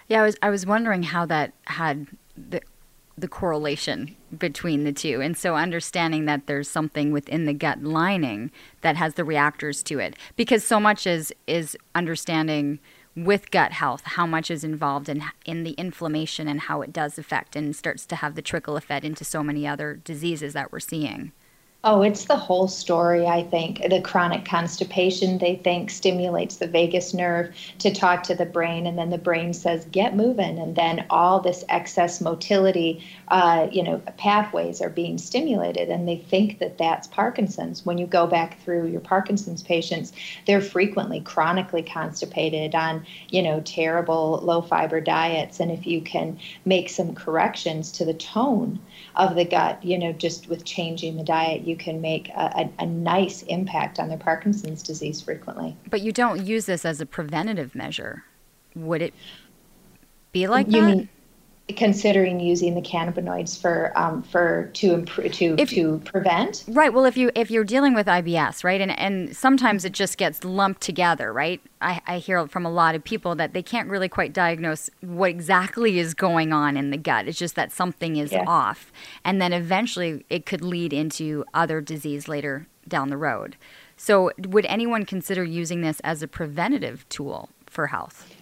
Yeah, 0.10 0.22
I 0.22 0.26
was, 0.26 0.38
I 0.42 0.50
was 0.50 0.66
wondering 0.66 1.04
how 1.04 1.26
that 1.28 1.54
had 1.66 2.08
the 2.36 2.62
the 3.18 3.28
correlation 3.28 4.16
between 4.38 4.84
the 4.84 4.92
two. 4.92 5.22
And 5.22 5.38
so 5.38 5.56
understanding 5.56 6.26
that 6.26 6.48
there's 6.48 6.70
something 6.70 7.12
within 7.12 7.46
the 7.46 7.54
gut 7.54 7.84
lining 7.84 8.52
that 8.82 8.98
has 8.98 9.16
the 9.16 9.24
reactors 9.24 9.84
to 9.84 10.00
it. 10.00 10.16
Because 10.36 10.64
so 10.64 10.80
much 10.80 11.08
is 11.08 11.34
is 11.48 11.78
understanding 11.96 12.80
with 13.16 13.52
gut 13.52 13.72
health 13.74 14.02
how 14.06 14.26
much 14.26 14.50
is 14.50 14.64
involved 14.64 15.10
in 15.10 15.24
in 15.46 15.64
the 15.64 15.72
inflammation 15.72 16.48
and 16.48 16.62
how 16.62 16.82
it 16.82 16.94
does 16.94 17.18
affect 17.18 17.56
and 17.56 17.76
starts 17.76 18.06
to 18.06 18.16
have 18.18 18.36
the 18.36 18.42
trickle 18.42 18.78
effect 18.78 19.06
into 19.06 19.26
so 19.26 19.44
many 19.44 19.68
other 19.68 20.00
diseases 20.04 20.54
that 20.54 20.72
we're 20.72 20.80
seeing. 20.80 21.32
Oh, 21.82 22.02
it's 22.02 22.26
the 22.26 22.36
whole 22.36 22.68
story, 22.68 23.26
I 23.26 23.42
think. 23.42 23.82
The 23.90 24.02
chronic 24.02 24.44
constipation, 24.44 25.38
they 25.38 25.56
think, 25.56 25.90
stimulates 25.90 26.58
the 26.58 26.68
vagus 26.68 27.14
nerve 27.14 27.56
to 27.78 27.94
talk 27.94 28.24
to 28.24 28.36
the 28.36 28.46
brain, 28.46 28.86
and 28.86 28.98
then 28.98 29.12
the 29.12 29.18
brain 29.18 29.54
says, 29.54 29.86
get 29.86 30.14
moving. 30.14 30.60
And 30.60 30.76
then 30.76 31.06
all 31.10 31.40
this 31.40 31.64
excess 31.70 32.20
motility, 32.20 33.02
uh, 33.30 33.70
you 33.72 33.82
know, 33.82 34.00
pathways 34.18 34.82
are 34.82 34.90
being 34.90 35.18
stimulated, 35.18 35.88
and 35.88 36.06
they 36.06 36.18
think 36.18 36.60
that 36.60 36.78
that's 36.78 37.08
Parkinson's. 37.08 37.86
When 37.86 37.98
you 37.98 38.08
go 38.08 38.28
back 38.28 38.60
through 38.60 38.88
your 38.88 39.00
Parkinson's 39.00 39.64
patients, 39.64 40.12
they're 40.48 40.60
frequently 40.60 41.22
chronically 41.22 41.84
constipated 41.84 42.76
on, 42.76 43.06
you 43.30 43.42
know, 43.42 43.62
terrible 43.62 44.42
low 44.44 44.62
fiber 44.62 45.00
diets. 45.00 45.62
And 45.62 45.72
if 45.72 45.88
you 45.88 46.02
can 46.02 46.40
make 46.66 46.90
some 46.90 47.16
corrections 47.16 47.90
to 47.94 48.04
the 48.04 48.14
tone 48.14 48.80
of 49.16 49.36
the 49.36 49.46
gut, 49.46 49.82
you 49.82 49.98
know, 49.98 50.12
just 50.12 50.50
with 50.50 50.66
changing 50.66 51.16
the 51.16 51.24
diet, 51.24 51.69
you 51.70 51.78
can 51.78 52.02
make 52.02 52.30
a, 52.30 52.70
a, 52.80 52.84
a, 52.84 52.86
nice 52.86 53.44
impact 53.44 54.00
on 54.00 54.10
their 54.10 54.18
Parkinson's 54.18 54.82
disease 54.82 55.22
frequently. 55.22 55.78
But 55.90 56.02
you 56.02 56.12
don't 56.12 56.46
use 56.46 56.66
this 56.66 56.84
as 56.84 57.00
a 57.00 57.06
preventative 57.06 57.76
measure. 57.76 58.24
Would 58.76 59.02
it 59.02 59.14
be 60.32 60.48
like 60.48 60.68
you 60.68 60.82
that? 60.82 60.88
Mean, 60.88 61.10
considering 61.76 62.40
using 62.40 62.76
the 62.76 62.82
cannabinoids 62.82 63.60
for 63.60 63.92
um, 63.98 64.22
for 64.24 64.70
to 64.74 64.94
improve 64.94 65.32
to 65.34 65.56
if, 65.58 65.70
to 65.70 66.00
prevent. 66.06 66.66
Right 66.68 66.94
well 66.94 67.06
if 67.06 67.18
you 67.18 67.32
if 67.36 67.52
you're 67.52 67.64
dealing 67.64 67.94
with 67.94 68.08
IBS 68.08 68.64
right 68.64 68.82
and 68.82 68.98
and 68.98 69.36
sometimes 69.36 69.86
it 69.86 69.94
just 69.94 70.18
gets 70.18 70.44
lumped 70.44 70.82
together 70.82 71.32
right? 71.34 71.62
I, 71.82 72.02
I 72.08 72.18
hear 72.18 72.46
from 72.48 72.66
a 72.66 72.70
lot 72.70 72.96
of 72.96 73.04
people 73.04 73.36
that 73.36 73.54
they 73.54 73.64
can't 73.64 73.90
really 73.90 74.10
quite 74.10 74.34
diagnose 74.34 74.90
what 75.02 75.30
exactly 75.30 76.00
is 76.00 76.14
going 76.14 76.52
on 76.52 76.76
in 76.76 76.90
the 76.90 76.98
gut. 76.98 77.28
It's 77.28 77.38
just 77.38 77.56
that 77.56 77.72
something 77.72 78.18
is 78.18 78.32
yeah. 78.32 78.44
off 78.48 78.92
and 79.24 79.42
then 79.42 79.54
eventually 79.54 80.26
it 80.30 80.46
could 80.46 80.62
lead 80.62 80.94
into 80.94 81.46
other 81.54 81.82
disease 81.82 82.28
later 82.28 82.68
down 82.88 83.10
the 83.10 83.18
road. 83.18 83.56
So 83.96 84.32
would 84.38 84.66
anyone 84.66 85.06
consider 85.06 85.44
using 85.44 85.82
this 85.82 86.00
as 86.02 86.24
a 86.24 86.28
preventative 86.28 87.08
tool 87.10 87.50
for 87.68 87.88
health 87.88 88.34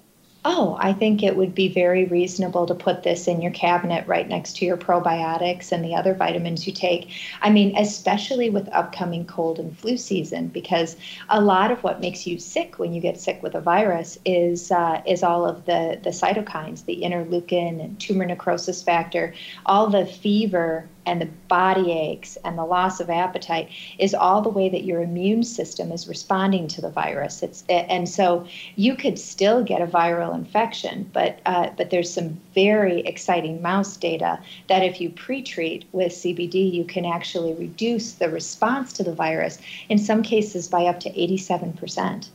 oh, 0.50 0.78
I 0.80 0.94
think 0.94 1.24
it 1.24 1.36
would 1.36 1.54
be 1.54 1.68
very 1.68 2.06
reasonable 2.06 2.66
to 2.68 2.74
put 2.74 3.04
this 3.04 3.28
in 3.28 3.42
your 3.42 3.52
cabinet 3.52 4.08
right 4.08 4.30
next 4.30 4.56
to 4.58 4.66
your 4.66 4.78
probiotics 4.78 5.74
and 5.74 5.84
the 5.84 5.94
other 5.94 6.14
vitamins 6.14 6.66
you 6.66 6.72
take. 6.72 7.10
I 7.42 7.50
mean, 7.50 7.78
especially 7.78 8.50
with 8.50 8.70
upcoming 8.72 9.26
cold 9.26 9.60
and 9.60 9.78
flu 9.78 9.98
season, 9.98 10.48
because 10.48 10.96
a 11.28 11.42
lot 11.42 11.70
of 11.70 11.84
what 11.84 12.00
makes 12.00 12.26
you 12.26 12.40
sick 12.40 12.80
when 12.80 12.94
you 12.94 13.02
get 13.02 13.20
sick 13.20 13.44
with 13.44 13.56
a 13.56 13.60
virus 13.60 14.18
is 14.24 14.72
uh, 14.72 15.02
is 15.06 15.22
all 15.22 15.46
of 15.46 15.66
the 15.66 16.00
the 16.02 16.12
cytokines, 16.12 16.86
the 16.86 17.02
interleukin 17.02 17.84
and 17.84 18.00
tumor 18.00 18.26
necrosis 18.26 18.82
factor, 18.82 19.34
all 19.66 19.88
the 19.88 20.06
fever 20.06 20.88
and 21.08 21.22
the 21.22 21.30
body 21.48 21.92
aches 21.92 22.38
and 22.44 22.58
the 22.58 22.66
loss 22.66 23.00
of 23.00 23.10
appetite 23.10 23.70
is 23.98 24.14
all 24.14 24.42
the 24.42 24.50
way 24.50 24.68
that 24.68 24.84
your 24.84 25.02
immune 25.02 25.44
system 25.44 25.92
is 25.92 26.08
responding 26.08 26.68
to 26.68 26.82
the 26.82 26.90
virus. 26.90 27.42
It's 27.42 27.64
and 27.70 28.08
so 28.08 28.46
you 28.76 28.96
could 28.96 29.18
still 29.18 29.64
get 29.64 29.82
a 29.82 29.88
viral 29.88 30.36
infection, 30.36 31.10
but 31.14 31.40
uh, 31.46 31.70
but 31.78 31.90
there's 31.90 32.14
some 32.14 32.40
very 32.54 33.00
exciting 33.00 33.62
mouse 33.62 33.96
data 33.96 34.40
that 34.68 34.84
if 34.84 35.00
you 35.00 35.10
pre-treat 35.10 35.86
with 35.94 36.12
CBD, 36.12 36.72
you 36.72 36.84
can 36.84 37.06
actually 37.06 37.54
reduce 37.54 38.12
the 38.14 38.30
response 38.30 38.92
to 38.94 39.04
the 39.04 39.16
virus 39.16 39.60
in 39.88 39.98
some 39.98 40.22
cases 40.22 40.68
by 40.68 40.86
up 40.86 41.00
to 41.00 41.20
87 41.20 41.74
percent. 41.74 42.30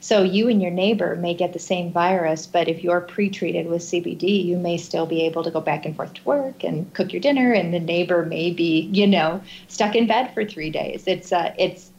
So 0.00 0.22
you 0.22 0.48
and 0.48 0.62
your 0.62 0.70
neighbor 0.70 1.16
may 1.16 1.34
get 1.34 1.52
the 1.52 1.58
same 1.58 1.92
virus, 1.92 2.46
but 2.46 2.68
if 2.68 2.84
you're 2.84 3.00
pre-treated 3.00 3.66
with 3.66 3.82
CBD, 3.82 4.44
you 4.44 4.56
may 4.56 4.76
still 4.76 5.06
be 5.06 5.22
able 5.22 5.42
to 5.42 5.50
go 5.50 5.60
back 5.60 5.84
and 5.84 5.96
forth 5.96 6.14
to 6.14 6.24
work 6.24 6.62
and 6.62 6.92
cook 6.94 7.12
your 7.12 7.20
dinner, 7.20 7.52
and 7.52 7.74
the 7.74 7.80
neighbor 7.80 8.24
may 8.24 8.50
be, 8.50 8.88
you 8.92 9.06
know, 9.06 9.42
stuck 9.66 9.94
in 9.96 10.06
bed 10.06 10.32
for 10.34 10.44
three 10.44 10.70
days. 10.70 11.04
It's 11.06 11.32
uh, 11.32 11.52
it's 11.58 11.90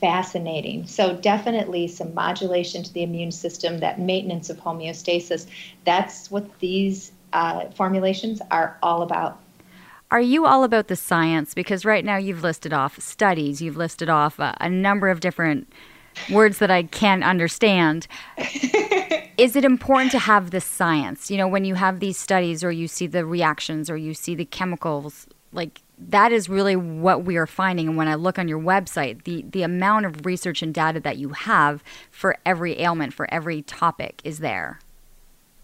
fascinating. 0.00 0.86
So 0.86 1.16
definitely 1.16 1.86
some 1.86 2.12
modulation 2.12 2.82
to 2.82 2.92
the 2.92 3.04
immune 3.04 3.30
system, 3.30 3.78
that 3.78 4.00
maintenance 4.00 4.50
of 4.50 4.58
homeostasis. 4.58 5.46
That's 5.84 6.30
what 6.30 6.58
these 6.58 7.12
uh, 7.32 7.66
formulations 7.70 8.42
are 8.50 8.76
all 8.82 9.02
about. 9.02 9.38
Are 10.10 10.20
you 10.20 10.44
all 10.44 10.64
about 10.64 10.88
the 10.88 10.96
science? 10.96 11.54
Because 11.54 11.84
right 11.84 12.04
now 12.04 12.16
you've 12.16 12.42
listed 12.42 12.72
off 12.72 13.00
studies, 13.00 13.62
you've 13.62 13.76
listed 13.76 14.10
off 14.10 14.38
a, 14.38 14.56
a 14.60 14.68
number 14.68 15.08
of 15.08 15.20
different 15.20 15.72
words 16.30 16.58
that 16.58 16.70
I 16.70 16.84
can't 16.84 17.24
understand. 17.24 18.06
Is 19.38 19.56
it 19.56 19.64
important 19.64 20.12
to 20.12 20.18
have 20.18 20.50
the 20.50 20.60
science? 20.60 21.30
You 21.30 21.38
know, 21.38 21.48
when 21.48 21.64
you 21.64 21.74
have 21.74 22.00
these 22.00 22.18
studies 22.18 22.62
or 22.62 22.70
you 22.70 22.86
see 22.86 23.06
the 23.06 23.24
reactions 23.24 23.88
or 23.88 23.96
you 23.96 24.14
see 24.14 24.34
the 24.34 24.44
chemicals, 24.44 25.26
like 25.52 25.80
that 25.98 26.32
is 26.32 26.48
really 26.48 26.76
what 26.76 27.24
we 27.24 27.36
are 27.36 27.46
finding. 27.46 27.88
And 27.88 27.96
when 27.96 28.08
I 28.08 28.14
look 28.14 28.38
on 28.38 28.48
your 28.48 28.60
website, 28.60 29.24
the, 29.24 29.44
the 29.50 29.62
amount 29.62 30.06
of 30.06 30.26
research 30.26 30.62
and 30.62 30.74
data 30.74 31.00
that 31.00 31.16
you 31.16 31.30
have 31.30 31.82
for 32.10 32.36
every 32.44 32.80
ailment, 32.80 33.14
for 33.14 33.32
every 33.32 33.62
topic 33.62 34.20
is 34.24 34.38
there 34.38 34.80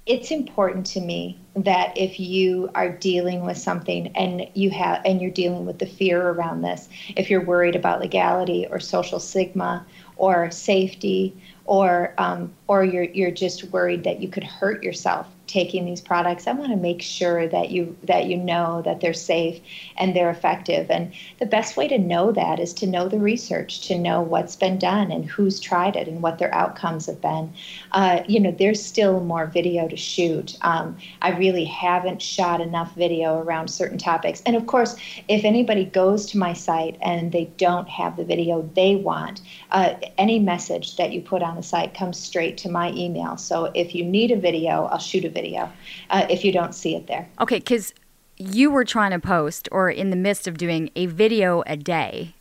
it's 0.09 0.31
important 0.31 0.87
to 0.87 1.01
me 1.03 1.39
that 1.55 1.97
if 1.97 2.19
you 2.19 2.71
are 2.75 2.89
dealing 2.89 3.45
with 3.45 3.59
something 3.59 4.09
and 4.17 4.49
you 4.55 4.71
have 4.71 5.03
and 5.05 5.21
you're 5.21 5.31
dealing 5.31 5.67
with 5.67 5.79
the 5.79 5.87
fear 5.87 6.31
around 6.31 6.63
this, 6.63 6.89
if 7.15 7.29
you're 7.29 7.45
worried 7.45 7.77
about 7.77 8.01
legality 8.01 8.67
or 8.71 8.81
social 8.81 9.21
stigma 9.21 9.85
or 10.19 10.51
safety 10.51 11.35
or 11.65 12.15
um, 12.19 12.53
or 12.69 12.85
you're 12.85 13.05
you're 13.05 13.31
just 13.31 13.65
worried 13.65 14.05
that 14.05 14.21
you 14.21 14.29
could 14.29 14.45
hurt 14.45 14.83
yourself 14.83 15.27
taking 15.47 15.87
these 15.87 16.03
products 16.03 16.47
i 16.47 16.53
want 16.53 16.71
to 16.71 16.77
make 16.77 17.01
sure 17.01 17.49
that 17.49 17.71
you 17.71 17.97
that 18.05 18.27
you 18.27 18.37
know 18.37 18.83
that 18.83 19.01
they're 19.01 19.15
safe 19.15 19.61
and 19.97 20.15
they're 20.15 20.31
effective. 20.31 20.91
And 20.91 21.13
the 21.39 21.47
best 21.47 21.77
way 21.77 21.89
to 21.89 21.99
know 21.99 22.33
that 22.33 22.61
is 22.61 22.73
to 22.75 22.87
know 22.87 23.09
the 23.09 23.19
research 23.19 23.81
to 23.89 23.99
know 23.99 24.21
what's 24.21 24.57
been 24.57 24.79
done 24.79 25.11
and 25.11 25.25
who's 25.25 25.61
tried 25.61 25.97
it 25.97 26.09
and 26.09 26.23
what 26.23 26.39
their 26.39 26.55
outcomes 26.55 27.07
have 27.07 27.21
been. 27.21 27.53
Uh, 27.93 28.23
you 28.27 28.41
know 28.41 28.51
there's 28.51 28.83
still 28.83 29.21
more 29.21 29.47
video 29.47 29.89
to 29.89 29.97
shoot. 29.97 30.57
Um, 30.63 30.97
i 31.23 31.31
really 31.31 31.65
haven't 31.65 32.23
shot 32.23 32.61
enough 32.61 32.95
video 32.95 33.41
around 33.43 33.69
certain 33.69 33.99
topics. 33.99 34.43
And 34.47 34.57
of 34.57 34.67
course 34.67 34.97
if 35.29 35.45
anybody 35.45 35.85
goes 35.85 36.27
to 36.27 36.39
my 36.39 36.53
site 36.53 36.97
and 37.03 37.33
they 37.33 37.47
don't 37.57 37.89
have 37.89 38.17
the 38.17 38.25
video 38.25 38.69
they 38.75 38.97
want 38.97 39.41
uh, 39.73 39.95
any 40.17 40.39
message 40.39 40.97
that 40.97 41.13
you 41.13 41.21
put 41.21 41.43
on 41.43 41.57
the 41.57 41.63
site 41.63 41.95
comes 41.95 42.19
straight 42.19 42.58
to 42.59 42.69
my 42.69 42.93
email 42.93 43.37
so 43.37 43.71
if 43.75 43.95
you 43.95 44.05
need 44.05 44.31
a 44.31 44.37
video 44.37 44.85
i'll 44.87 44.99
shoot 44.99 45.25
a 45.25 45.31
video 45.31 45.71
uh, 46.11 46.27
if 46.31 46.45
you 46.45 46.53
don't 46.53 46.75
see 46.75 46.95
it 46.95 47.07
there. 47.07 47.29
Okay, 47.41 47.59
because 47.59 47.95
you 48.37 48.71
were 48.71 48.85
trying 48.85 49.11
to 49.11 49.19
post 49.19 49.69
or 49.73 49.91
in 49.91 50.11
the 50.11 50.17
midst 50.17 50.47
of 50.47 50.57
doing 50.57 50.91
a 50.97 51.07
video 51.07 51.63
a 51.67 51.77
day 51.77 52.35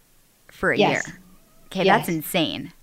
for 0.49 0.71
a 0.71 0.77
yes. 0.77 1.07
year. 1.07 1.19
Okay, 1.67 1.83
yes. 1.83 1.97
that's 1.97 2.09
insane. 2.09 2.73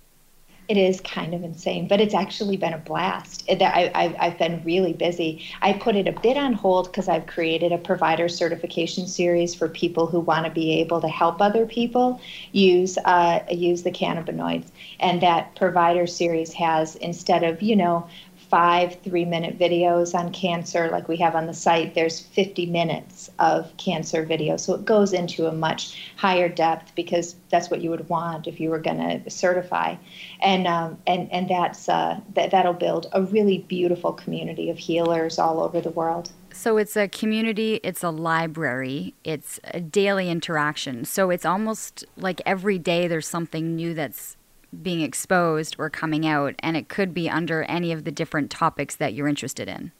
It 0.67 0.77
is 0.77 0.99
kind 1.01 1.35
of 1.35 1.43
insane, 1.43 1.87
but 1.87 2.01
it's 2.01 2.15
actually 2.15 2.57
been 2.57 2.73
a 2.73 2.79
blast. 2.79 3.43
I, 3.49 4.15
have 4.19 4.39
been 4.39 4.63
really 4.63 4.93
busy. 4.93 5.45
I 5.61 5.73
put 5.73 5.95
it 5.95 6.07
a 6.07 6.11
bit 6.11 6.37
on 6.37 6.53
hold 6.53 6.87
because 6.87 7.07
I've 7.07 7.27
created 7.27 7.71
a 7.71 7.77
provider 7.77 8.27
certification 8.27 9.07
series 9.07 9.53
for 9.53 9.69
people 9.69 10.07
who 10.07 10.19
want 10.19 10.45
to 10.45 10.51
be 10.51 10.79
able 10.79 11.01
to 11.01 11.07
help 11.07 11.39
other 11.39 11.67
people 11.67 12.19
use 12.51 12.97
uh, 13.05 13.41
use 13.51 13.83
the 13.83 13.91
cannabinoids. 13.91 14.71
And 14.99 15.21
that 15.21 15.55
provider 15.55 16.07
series 16.07 16.53
has 16.53 16.95
instead 16.95 17.43
of 17.43 17.61
you 17.61 17.75
know 17.75 18.07
five 18.55 18.95
three 19.03 19.25
minute 19.25 19.59
videos 19.59 20.15
on 20.15 20.31
cancer 20.31 20.87
like 20.89 21.09
we 21.09 21.17
have 21.17 21.35
on 21.35 21.45
the 21.45 21.53
site 21.53 21.93
there's 21.93 22.21
50 22.21 22.67
minutes 22.67 23.29
of 23.39 23.75
cancer 23.77 24.23
video. 24.23 24.57
So 24.57 24.75
it 24.75 24.85
goes 24.85 25.13
into 25.13 25.47
a 25.47 25.51
much 25.51 26.01
higher 26.15 26.47
depth 26.47 26.93
because 26.95 27.35
that's 27.49 27.69
what 27.69 27.81
you 27.81 27.89
would 27.89 28.07
want 28.07 28.47
if 28.47 28.59
you 28.59 28.69
were 28.69 28.79
going 28.79 28.97
to 29.23 29.29
certify. 29.29 29.95
And 30.41 30.67
um, 30.67 30.97
and 31.07 31.31
and 31.31 31.49
that's 31.49 31.89
uh, 31.89 32.19
that 32.33 32.51
that'll 32.51 32.73
build 32.73 33.07
a 33.11 33.23
really 33.23 33.59
beautiful 33.59 34.13
community 34.13 34.69
of 34.69 34.77
healers 34.77 35.39
all 35.39 35.61
over 35.61 35.81
the 35.81 35.91
world. 35.91 36.31
So 36.53 36.77
it's 36.77 36.95
a 36.95 37.09
community, 37.09 37.81
it's 37.83 38.03
a 38.03 38.11
library, 38.11 39.13
it's 39.25 39.59
a 39.65 39.81
daily 39.81 40.29
interaction. 40.29 41.03
So 41.03 41.29
it's 41.29 41.45
almost 41.45 42.05
like 42.15 42.41
every 42.45 42.79
day 42.79 43.09
there's 43.09 43.27
something 43.27 43.75
new 43.75 43.93
that's 43.93 44.37
being 44.81 45.01
exposed 45.01 45.75
or 45.79 45.89
coming 45.89 46.25
out, 46.25 46.55
and 46.59 46.75
it 46.77 46.89
could 46.89 47.13
be 47.13 47.29
under 47.29 47.63
any 47.63 47.91
of 47.91 48.03
the 48.03 48.11
different 48.11 48.49
topics 48.51 48.95
that 48.95 49.13
you're 49.13 49.27
interested 49.27 49.67
in. 49.67 49.91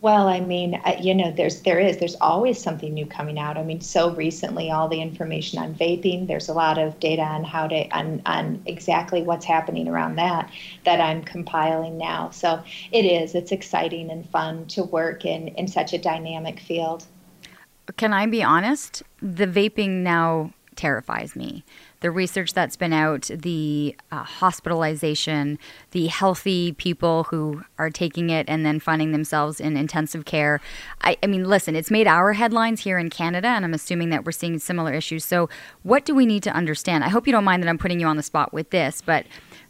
Well, 0.00 0.28
I 0.28 0.40
mean, 0.40 0.80
you 1.00 1.14
know, 1.14 1.32
there's 1.32 1.62
there 1.62 1.80
is 1.80 1.96
there's 1.98 2.14
always 2.20 2.62
something 2.62 2.94
new 2.94 3.06
coming 3.06 3.38
out. 3.38 3.56
I 3.56 3.64
mean, 3.64 3.80
so 3.80 4.14
recently, 4.14 4.70
all 4.70 4.88
the 4.88 5.00
information 5.00 5.58
on 5.58 5.74
vaping. 5.74 6.28
There's 6.28 6.48
a 6.48 6.52
lot 6.52 6.78
of 6.78 7.00
data 7.00 7.22
on 7.22 7.42
how 7.42 7.66
to 7.66 7.88
on 7.90 8.22
on 8.26 8.62
exactly 8.66 9.22
what's 9.22 9.44
happening 9.44 9.88
around 9.88 10.16
that 10.16 10.50
that 10.84 11.00
I'm 11.00 11.22
compiling 11.22 11.98
now. 11.98 12.30
So 12.30 12.62
it 12.92 13.04
is 13.04 13.34
it's 13.34 13.52
exciting 13.52 14.10
and 14.10 14.28
fun 14.28 14.66
to 14.66 14.84
work 14.84 15.24
in 15.24 15.48
in 15.48 15.66
such 15.66 15.92
a 15.92 15.98
dynamic 15.98 16.60
field. 16.60 17.04
Can 17.96 18.12
I 18.12 18.26
be 18.26 18.42
honest? 18.42 19.02
The 19.20 19.46
vaping 19.46 20.02
now 20.02 20.52
terrifies 20.76 21.34
me 21.34 21.64
the 22.00 22.10
research 22.10 22.52
that's 22.52 22.76
been 22.76 22.92
out, 22.92 23.22
the 23.22 23.96
uh, 24.12 24.22
hospitalization, 24.22 25.58
the 25.92 26.06
healthy 26.06 26.72
people 26.72 27.24
who 27.24 27.64
are 27.78 27.90
taking 27.90 28.30
it 28.30 28.48
and 28.48 28.66
then 28.66 28.78
finding 28.78 29.12
themselves 29.12 29.60
in 29.60 29.76
intensive 29.76 30.24
care. 30.24 30.60
I, 31.02 31.16
I, 31.22 31.26
mean, 31.26 31.44
listen, 31.44 31.74
it's 31.74 31.90
made 31.90 32.06
our 32.06 32.34
headlines 32.34 32.82
here 32.82 32.98
in 32.98 33.10
Canada, 33.10 33.48
and 33.48 33.64
I'm 33.64 33.74
assuming 33.74 34.10
that 34.10 34.24
we're 34.24 34.32
seeing 34.32 34.58
similar 34.58 34.92
issues. 34.92 35.24
So, 35.24 35.48
what 35.82 36.04
do 36.04 36.14
we 36.14 36.26
need 36.26 36.42
to 36.44 36.50
understand? 36.50 37.02
I 37.02 37.08
hope 37.08 37.26
you 37.26 37.32
don't 37.32 37.44
mind 37.44 37.62
that 37.62 37.68
I'm 37.68 37.78
putting 37.78 37.98
you 37.98 38.06
on 38.06 38.16
the 38.16 38.22
spot 38.22 38.52
with 38.52 38.70
this, 38.70 39.02
but 39.04 39.26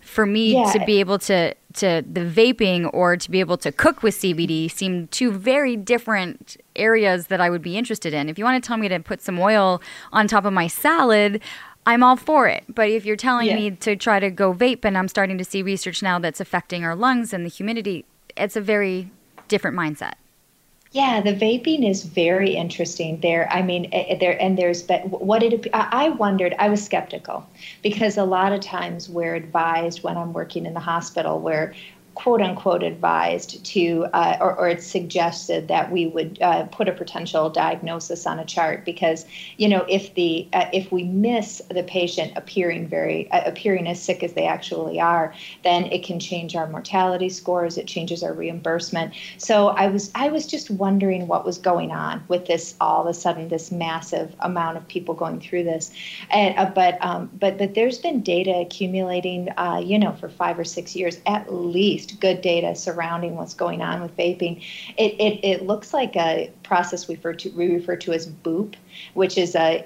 for 0.07 0.25
me 0.25 0.55
yeah. 0.55 0.71
to 0.73 0.85
be 0.87 1.01
able 1.01 1.19
to 1.19 1.55
to 1.75 2.03
the 2.11 2.23
vaping 2.23 2.89
or 2.95 3.17
to 3.17 3.31
be 3.31 3.41
able 3.41 3.59
to 3.59 3.71
cook 3.71 4.03
with 4.03 4.15
CBD 4.15 4.71
seem 4.71 5.09
two 5.09 5.31
very 5.31 5.77
different 5.77 6.57
areas 6.75 7.27
that 7.27 7.41
I 7.41 7.51
would 7.51 7.61
be 7.61 7.77
interested 7.77 8.15
in. 8.15 8.31
If 8.31 8.39
you 8.39 8.45
want 8.45 8.63
to 8.63 8.67
tell 8.67 8.79
me 8.79 8.89
to 8.89 8.99
put 9.01 9.21
some 9.21 9.39
oil 9.39 9.83
on 10.13 10.27
top 10.27 10.47
of 10.47 10.55
my 10.55 10.69
salad, 10.69 11.43
I'm 11.85 12.03
all 12.03 12.17
for 12.17 12.49
it. 12.49 12.65
But 12.69 12.89
if 12.89 13.05
you're 13.05 13.17
telling 13.17 13.49
yeah. 13.49 13.57
me 13.57 13.71
to 13.73 13.95
try 13.95 14.19
to 14.21 14.31
go 14.31 14.55
vape, 14.55 14.85
and 14.85 14.97
I'm 14.97 15.09
starting 15.09 15.37
to 15.39 15.45
see 15.45 15.63
research 15.63 16.03
now 16.03 16.19
that's 16.19 16.41
affecting 16.41 16.83
our 16.83 16.97
lungs 16.97 17.35
and 17.35 17.45
the 17.45 17.51
humidity, 17.51 18.07
it's 18.37 18.57
a 18.57 18.61
very 18.61 19.11
different 19.49 19.77
mindset. 19.77 20.15
Yeah, 20.97 21.21
the 21.21 21.35
vaping 21.35 21.87
is 21.87 22.05
very 22.05 22.53
interesting. 22.57 23.21
There, 23.21 23.53
I 23.53 23.61
mean, 23.61 23.85
eh, 23.93 24.05
eh, 24.09 24.19
there 24.19 24.41
and 24.41 24.57
there's 24.57 24.83
but 24.83 25.07
what 25.11 25.43
it. 25.43 25.67
I 25.75 26.09
wondered. 26.09 26.55
I 26.59 26.71
was 26.71 26.83
skeptical 26.83 27.47
because 27.83 28.17
a 28.17 28.25
lot 28.25 28.53
of 28.55 28.61
times 28.63 29.07
we're 29.07 29.35
advised 29.35 30.03
when 30.03 30.17
I'm 30.17 30.33
working 30.33 30.65
in 30.65 30.73
the 30.73 30.81
hospital, 30.81 31.39
where 31.39 31.75
quote 32.17 32.41
unquote 32.41 32.83
advised 32.83 33.63
to, 33.65 34.07
uh, 34.15 34.39
or, 34.41 34.59
or, 34.59 34.69
it's 34.69 34.87
suggested 34.87 35.69
that 35.69 35.93
we 35.93 36.07
would 36.07 36.41
uh, 36.41 36.65
put 36.65 36.89
a 36.89 36.93
potential 36.93 37.51
diagnosis 37.51 38.27
on 38.27 38.39
a 38.39 38.45
chart 38.45 38.87
because, 38.87 39.27
you 39.59 39.69
know, 39.69 39.85
if 39.89 40.15
the 40.15 40.49
uh, 40.55 40.65
if 40.73 40.91
we 40.91 41.05
miss 41.05 41.61
the 41.71 41.83
patient 41.83 42.33
appearing 42.35 42.89
very 42.89 43.31
uh, 43.31 43.43
appearing 43.45 43.87
as 43.87 44.03
sick 44.03 44.23
as 44.23 44.33
they 44.33 44.47
actually 44.47 44.99
are, 44.99 45.35
then 45.63 45.85
it 45.93 46.03
can 46.03 46.19
change 46.19 46.57
our 46.57 46.67
mortality 46.67 47.29
scores. 47.29 47.77
It 47.77 47.87
changes 47.87 48.23
our 48.23 48.33
reimbursement. 48.33 49.13
So 49.37 49.69
I 49.69 49.89
was 49.89 50.11
I 50.15 50.29
was 50.29 50.47
just 50.47 50.71
wondering 50.71 51.29
what 51.29 51.45
was 51.45 51.59
going 51.59 51.93
on 51.93 52.25
with 52.29 52.47
this 52.47 52.77
all 52.81 53.03
of 53.03 53.07
a 53.09 53.15
sudden 53.15 53.49
this 53.49 53.71
massive 53.71 54.35
amount 54.41 54.79
of 54.79 54.89
people 54.89 55.15
going 55.15 55.39
through 55.39 55.65
this, 55.65 55.93
and 56.31 56.59
uh, 56.59 56.71
but 56.75 56.97
um, 57.05 57.31
but 57.39 57.59
but 57.59 57.75
there's 57.75 57.99
been 57.99 58.23
data 58.23 58.57
accumulating, 58.57 59.51
uh, 59.59 59.83
you 59.85 59.99
know, 59.99 60.13
for 60.13 60.31
five 60.31 60.59
or 60.59 60.65
six 60.65 60.97
years 60.97 61.21
at 61.27 61.53
least 61.53 62.06
good 62.13 62.41
data 62.41 62.75
surrounding 62.75 63.37
what's 63.37 63.55
going 63.55 63.83
on 63.83 64.03
with 64.03 64.17
vaping. 64.17 64.63
It, 64.97 65.13
it, 65.21 65.45
it 65.45 65.63
looks 65.63 65.93
like 65.93 66.17
a 66.17 66.53
process 66.63 67.09
we 67.09 67.15
refer 67.17 67.35
to, 67.35 67.51
we 67.51 67.75
refer 67.75 67.97
to 67.97 68.13
as 68.13 68.27
BOOP, 68.27 68.77
which 69.15 69.39
is 69.39 69.55
a 69.55 69.85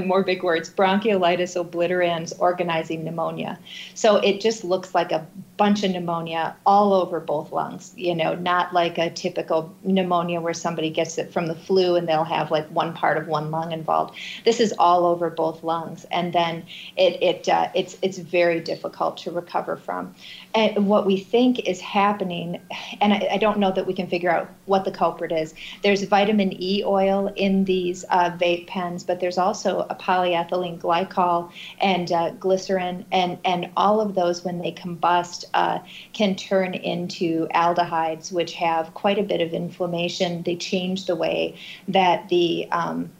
more 0.04 0.22
big 0.22 0.42
words, 0.42 0.70
bronchiolitis 0.70 1.62
obliterans 1.62 2.32
organizing 2.38 3.04
pneumonia. 3.04 3.58
So 3.94 4.16
it 4.16 4.40
just 4.40 4.64
looks 4.64 4.94
like 4.94 5.12
a 5.12 5.26
bunch 5.56 5.82
of 5.82 5.90
pneumonia 5.90 6.54
all 6.66 6.92
over 6.92 7.18
both 7.20 7.52
lungs, 7.52 7.92
you 7.96 8.14
know, 8.14 8.34
not 8.34 8.74
like 8.74 8.98
a 8.98 9.10
typical 9.10 9.74
pneumonia 9.82 10.40
where 10.40 10.54
somebody 10.54 10.90
gets 10.90 11.18
it 11.18 11.32
from 11.32 11.46
the 11.46 11.54
flu 11.54 11.96
and 11.96 12.06
they'll 12.08 12.24
have 12.24 12.50
like 12.50 12.66
one 12.68 12.92
part 12.92 13.16
of 13.16 13.26
one 13.26 13.50
lung 13.50 13.72
involved. 13.72 14.16
This 14.44 14.60
is 14.60 14.74
all 14.78 15.06
over 15.06 15.30
both 15.30 15.62
lungs. 15.62 16.04
And 16.10 16.32
then 16.32 16.64
it, 16.96 17.22
it 17.22 17.48
uh, 17.48 17.68
it's, 17.74 17.96
it's 18.02 18.18
very 18.18 18.60
difficult 18.60 19.16
to 19.18 19.30
recover 19.30 19.76
from. 19.76 20.14
And 20.54 20.88
what 20.88 21.06
we 21.06 21.18
think 21.18 21.60
is 21.60 21.80
happening, 21.80 22.60
and 23.00 23.14
I, 23.14 23.28
I 23.32 23.36
don't 23.38 23.58
know 23.58 23.72
that 23.72 23.86
we 23.86 23.94
can 23.94 24.06
figure 24.06 24.30
out 24.30 24.50
what 24.66 24.84
the 24.84 24.90
culprit 24.90 25.32
is. 25.32 25.54
There's 25.82 26.02
vitamin 26.04 26.52
E 26.60 26.82
oil 26.84 27.32
in 27.36 27.64
these 27.64 28.04
uh, 28.16 28.30
vape 28.38 28.66
pens, 28.66 29.04
but 29.04 29.20
there's 29.20 29.36
also 29.36 29.80
a 29.90 29.94
polyethylene 29.94 30.78
glycol 30.80 31.52
and 31.80 32.10
uh, 32.10 32.30
glycerin, 32.30 33.04
and, 33.12 33.38
and 33.44 33.68
all 33.76 34.00
of 34.00 34.14
those, 34.14 34.42
when 34.42 34.58
they 34.58 34.72
combust, 34.72 35.44
uh, 35.52 35.78
can 36.14 36.34
turn 36.34 36.72
into 36.72 37.46
aldehydes, 37.48 38.32
which 38.32 38.54
have 38.54 38.94
quite 38.94 39.18
a 39.18 39.22
bit 39.22 39.42
of 39.42 39.52
inflammation. 39.52 40.42
They 40.44 40.56
change 40.56 41.04
the 41.04 41.14
way 41.14 41.56
that 41.88 42.30
the 42.30 42.66
um, 42.72 43.10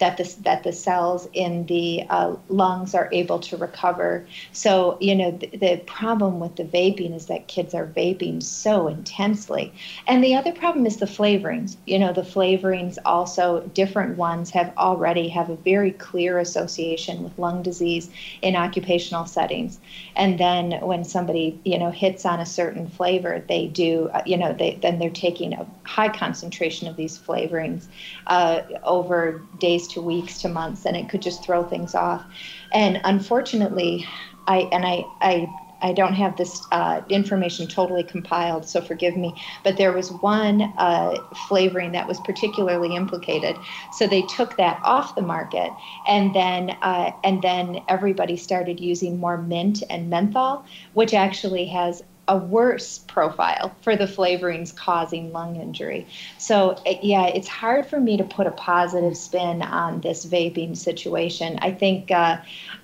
that 0.00 0.16
the, 0.16 0.36
that 0.42 0.64
the 0.64 0.72
cells 0.72 1.28
in 1.32 1.66
the 1.66 2.04
uh, 2.10 2.34
lungs 2.48 2.94
are 2.94 3.08
able 3.12 3.38
to 3.38 3.56
recover. 3.56 4.26
So, 4.52 4.98
you 5.00 5.14
know, 5.14 5.30
the, 5.30 5.46
the 5.56 5.76
problem 5.86 6.40
with 6.40 6.56
the 6.56 6.64
vaping 6.64 7.14
is 7.14 7.26
that 7.26 7.46
kids 7.46 7.74
are 7.74 7.86
vaping 7.86 8.42
so 8.42 8.88
intensely. 8.88 9.72
And 10.06 10.24
the 10.24 10.34
other 10.34 10.52
problem 10.52 10.86
is 10.86 10.96
the 10.96 11.06
flavorings. 11.06 11.76
You 11.86 11.98
know, 11.98 12.12
the 12.12 12.22
flavorings 12.22 12.98
also, 13.04 13.60
different 13.74 14.16
ones 14.16 14.50
have 14.50 14.72
already 14.76 15.28
have 15.28 15.50
a 15.50 15.56
very 15.56 15.92
clear 15.92 16.38
association 16.38 17.22
with 17.22 17.38
lung 17.38 17.62
disease 17.62 18.10
in 18.42 18.56
occupational 18.56 19.26
settings. 19.26 19.78
And 20.16 20.38
then 20.38 20.72
when 20.80 21.04
somebody, 21.04 21.60
you 21.64 21.78
know, 21.78 21.90
hits 21.90 22.24
on 22.24 22.40
a 22.40 22.46
certain 22.46 22.88
flavor, 22.88 23.44
they 23.48 23.66
do, 23.66 24.10
uh, 24.12 24.22
you 24.24 24.36
know, 24.36 24.52
they, 24.52 24.78
then 24.80 24.98
they're 24.98 25.10
taking 25.10 25.52
a 25.52 25.66
high 25.84 26.08
concentration 26.08 26.88
of 26.88 26.96
these 26.96 27.18
flavorings 27.18 27.86
uh, 28.26 28.62
over 28.84 29.42
days 29.58 29.86
to 29.92 30.00
weeks 30.00 30.40
to 30.42 30.48
months, 30.48 30.84
and 30.86 30.96
it 30.96 31.08
could 31.08 31.22
just 31.22 31.42
throw 31.42 31.64
things 31.64 31.94
off. 31.94 32.24
And 32.72 33.00
unfortunately, 33.04 34.06
I 34.46 34.68
and 34.72 34.84
I 34.84 35.04
I 35.20 35.52
I 35.82 35.92
don't 35.92 36.14
have 36.14 36.36
this 36.36 36.62
uh, 36.72 37.00
information 37.08 37.66
totally 37.66 38.02
compiled, 38.02 38.66
so 38.66 38.80
forgive 38.80 39.16
me. 39.16 39.34
But 39.64 39.76
there 39.76 39.92
was 39.92 40.12
one 40.12 40.62
uh, 40.76 41.16
flavoring 41.48 41.92
that 41.92 42.06
was 42.06 42.20
particularly 42.20 42.94
implicated, 42.94 43.56
so 43.92 44.06
they 44.06 44.22
took 44.22 44.56
that 44.56 44.80
off 44.84 45.14
the 45.14 45.22
market, 45.22 45.70
and 46.06 46.34
then 46.34 46.70
uh, 46.82 47.12
and 47.24 47.42
then 47.42 47.82
everybody 47.88 48.36
started 48.36 48.80
using 48.80 49.18
more 49.18 49.38
mint 49.38 49.82
and 49.88 50.10
menthol, 50.10 50.64
which 50.94 51.14
actually 51.14 51.66
has 51.66 52.02
a 52.28 52.36
worse 52.36 52.98
profile 52.98 53.74
for 53.80 53.96
the 53.96 54.04
flavorings 54.04 54.74
causing 54.74 55.32
lung 55.32 55.56
injury. 55.56 56.06
So, 56.38 56.80
yeah, 57.02 57.26
it's 57.26 57.48
hard 57.48 57.86
for 57.86 57.98
me 57.98 58.16
to 58.18 58.24
put 58.24 58.46
a 58.46 58.52
positive 58.52 59.16
spin 59.16 59.62
on 59.62 60.00
this 60.00 60.26
vaping 60.26 60.76
situation. 60.76 61.58
I 61.60 61.72
think, 61.72 62.10
uh, 62.10 62.38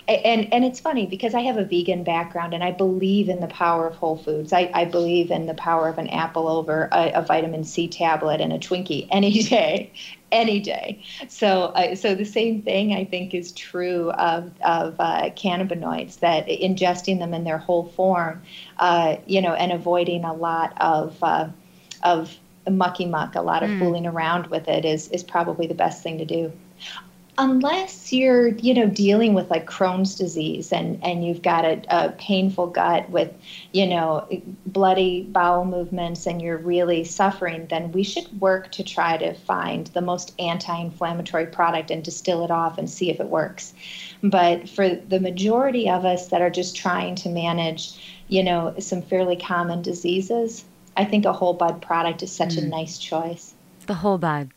and 0.09 0.53
and 0.53 0.65
it's 0.65 0.81
funny 0.81 1.07
because 1.07 1.35
I 1.35 1.41
have 1.43 1.59
a 1.59 1.65
vegan 1.65 2.03
background 2.03 2.55
and 2.55 2.65
I 2.65 2.73
believe 2.73 3.29
in 3.29 3.41
the 3.41 3.47
power 3.47 3.87
of 3.87 3.95
whole 3.97 4.17
foods. 4.17 4.53
I, 4.53 4.71
I 4.75 4.85
believe 4.85 5.31
in 5.31 5.47
the 5.47 5.55
power 5.55 5.89
of 5.89 5.99
an 5.99 6.09
apple 6.09 6.49
over 6.49 6.89
a, 6.93 7.13
a 7.13 7.23
vitamin 7.23 7.65
C 7.65 7.89
tablet 7.89 8.41
and 8.41 8.53
a 8.53 8.59
Twinkie 8.59 9.07
any 9.11 9.43
day 9.43 9.93
any 10.33 10.61
day. 10.61 11.03
So, 11.29 11.67
uh, 11.67 11.95
so 11.95 12.15
the 12.15 12.25
same 12.25 12.63
thing 12.63 12.93
I 12.93 13.05
think 13.05 13.35
is 13.35 13.53
true 13.53 14.11
of, 14.13 14.51
of 14.63 14.97
uh, 14.99 15.31
cannabinoids 15.31 16.19
that 16.21 16.47
ingesting 16.49 17.19
them 17.19 17.33
in 17.35 17.45
their 17.45 17.59
whole 17.59 17.85
form, 17.85 18.43
uh, 18.79 19.17
you 19.27 19.41
know, 19.41 19.55
and 19.55 19.73
avoiding 19.73 20.25
a 20.25 20.35
lot 20.35 20.77
of 20.81 21.17
uh, 21.23 21.49
of 22.03 22.37
mucky 22.69 23.07
muck, 23.07 23.35
a 23.37 23.43
lot 23.43 23.63
of 23.63 23.71
mm. 23.71 23.79
fooling 23.79 24.07
around 24.07 24.49
with 24.49 24.69
it 24.69 24.85
is 24.85 25.09
is 25.09 25.23
probably 25.23 25.67
the 25.67 25.75
best 25.75 26.03
thing 26.03 26.19
to 26.19 26.25
do 26.25 26.53
unless 27.39 28.13
you're 28.13 28.49
you 28.49 28.73
know 28.73 28.87
dealing 28.87 29.35
with 29.35 29.51
like 29.51 29.67
crohn's 29.67 30.15
disease 30.15 30.73
and 30.73 31.03
and 31.05 31.25
you've 31.27 31.43
got 31.43 31.65
a, 31.65 31.83
a, 31.89 32.11
painful 32.13 32.67
gut 32.67 33.09
with 33.11 33.33
you 33.73 33.87
know 33.87 34.27
bloody 34.67 35.23
bowel 35.23 35.65
movements 35.65 36.27
and 36.27 36.41
you're 36.41 36.57
really 36.57 37.05
suffering 37.05 37.67
then 37.69 37.93
we 37.93 38.03
should 38.03 38.41
work 38.41 38.73
to 38.73 38.83
try 38.83 39.17
to 39.17 39.35
find 39.35 39.89
the 39.89 40.01
most 40.01 40.33
anti-inflammatory 40.39 41.47
product 41.47 41.91
and 41.91 42.03
distill 42.03 42.43
it 42.45 42.51
off 42.51 42.79
and 42.79 42.89
see 42.89 43.11
if 43.11 43.21
it 43.21 43.29
works. 43.29 43.75
But 44.23 44.69
for 44.69 44.89
the 44.89 45.21
majority 45.21 45.91
of 45.91 46.05
us 46.05 46.29
that 46.29 46.41
are 46.41 46.51
just 46.51 46.77
trying 46.77 47.17
to 47.17 47.29
manage 47.29 48.23
you 48.29 48.43
know 48.43 48.75
some 48.79 49.03
fairly 49.03 49.37
common 49.37 49.83
diseases 49.83 50.65
i 50.97 51.05
think 51.05 51.25
a 51.25 51.33
whole 51.33 51.55
bud 51.55 51.81
product 51.83 52.23
is 52.23 52.33
such 52.33 52.55
mm. 52.55 52.65
a 52.65 52.67
nice 52.67 52.99
choice. 52.99 53.55
The 53.87 53.95
whole 53.95 54.19
bud 54.19 54.51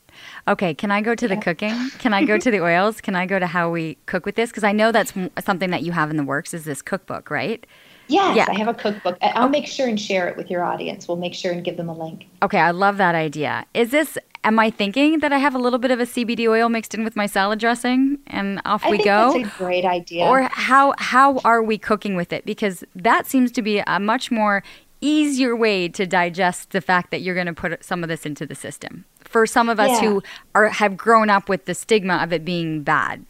Okay, 0.47 0.73
can 0.73 0.91
I 0.91 1.01
go 1.01 1.15
to 1.15 1.27
the 1.27 1.37
cooking? 1.37 1.89
Can 1.99 2.13
I 2.13 2.25
go 2.25 2.37
to 2.37 2.51
the 2.51 2.61
oils? 2.63 3.01
Can 3.01 3.15
I 3.15 3.25
go 3.25 3.39
to 3.39 3.47
how 3.47 3.69
we 3.69 3.97
cook 4.05 4.25
with 4.25 4.35
this? 4.35 4.49
Because 4.49 4.63
I 4.63 4.71
know 4.71 4.91
that's 4.91 5.13
something 5.43 5.69
that 5.69 5.83
you 5.83 5.91
have 5.91 6.09
in 6.09 6.17
the 6.17 6.23
works 6.23 6.53
is 6.53 6.65
this 6.65 6.81
cookbook, 6.81 7.29
right? 7.29 7.65
Yes, 8.09 8.35
yeah. 8.35 8.45
I 8.49 8.57
have 8.57 8.67
a 8.67 8.73
cookbook. 8.73 9.17
I'll 9.21 9.43
okay. 9.43 9.51
make 9.51 9.67
sure 9.67 9.87
and 9.87 9.99
share 9.99 10.27
it 10.27 10.35
with 10.35 10.49
your 10.49 10.63
audience. 10.63 11.07
We'll 11.07 11.17
make 11.17 11.35
sure 11.35 11.51
and 11.51 11.63
give 11.63 11.77
them 11.77 11.89
a 11.89 11.93
link. 11.93 12.25
Okay, 12.41 12.57
I 12.57 12.71
love 12.71 12.97
that 12.97 13.13
idea. 13.13 13.65
Is 13.73 13.91
this 13.91 14.17
am 14.43 14.57
I 14.57 14.69
thinking 14.69 15.19
that 15.19 15.31
I 15.31 15.37
have 15.37 15.53
a 15.53 15.59
little 15.59 15.79
bit 15.79 15.91
of 15.91 15.99
a 15.99 16.05
CBD 16.05 16.47
oil 16.47 16.69
mixed 16.69 16.93
in 16.95 17.03
with 17.03 17.15
my 17.15 17.27
salad 17.27 17.59
dressing 17.59 18.17
and 18.27 18.61
off 18.65 18.83
I 18.83 18.91
we 18.91 18.97
go? 18.97 19.33
That's 19.33 19.53
a 19.53 19.57
great 19.57 19.85
idea. 19.85 20.25
Or 20.25 20.49
how 20.51 20.95
how 20.97 21.37
are 21.39 21.61
we 21.61 21.77
cooking 21.77 22.15
with 22.15 22.33
it? 22.33 22.45
Because 22.45 22.83
that 22.95 23.27
seems 23.27 23.51
to 23.53 23.61
be 23.61 23.83
a 23.85 23.99
much 23.99 24.31
more 24.31 24.63
easier 25.01 25.55
way 25.55 25.87
to 25.87 26.05
digest 26.05 26.71
the 26.71 26.81
fact 26.81 27.11
that 27.11 27.21
you're 27.21 27.35
going 27.35 27.47
to 27.47 27.53
put 27.53 27.83
some 27.85 28.03
of 28.03 28.09
this 28.09 28.25
into 28.25 28.45
the 28.45 28.55
system 28.55 29.05
for 29.29 29.45
some 29.45 29.69
of 29.69 29.79
us 29.79 30.01
yeah. 30.01 30.09
who 30.09 30.23
are 30.55 30.67
have 30.67 30.97
grown 30.97 31.29
up 31.29 31.47
with 31.47 31.65
the 31.65 31.75
stigma 31.75 32.15
of 32.15 32.33
it 32.33 32.43
being 32.43 32.81
bad 32.81 33.23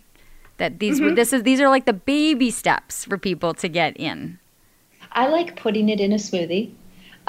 that 0.57 0.79
these 0.79 0.99
mm-hmm. 0.99 1.15
this 1.15 1.33
is 1.33 1.43
these 1.43 1.59
are 1.59 1.69
like 1.69 1.85
the 1.85 1.93
baby 1.93 2.49
steps 2.49 3.05
for 3.05 3.17
people 3.17 3.53
to 3.53 3.67
get 3.67 3.95
in 3.97 4.39
i 5.11 5.27
like 5.27 5.55
putting 5.55 5.89
it 5.89 5.99
in 5.99 6.13
a 6.13 6.15
smoothie 6.15 6.71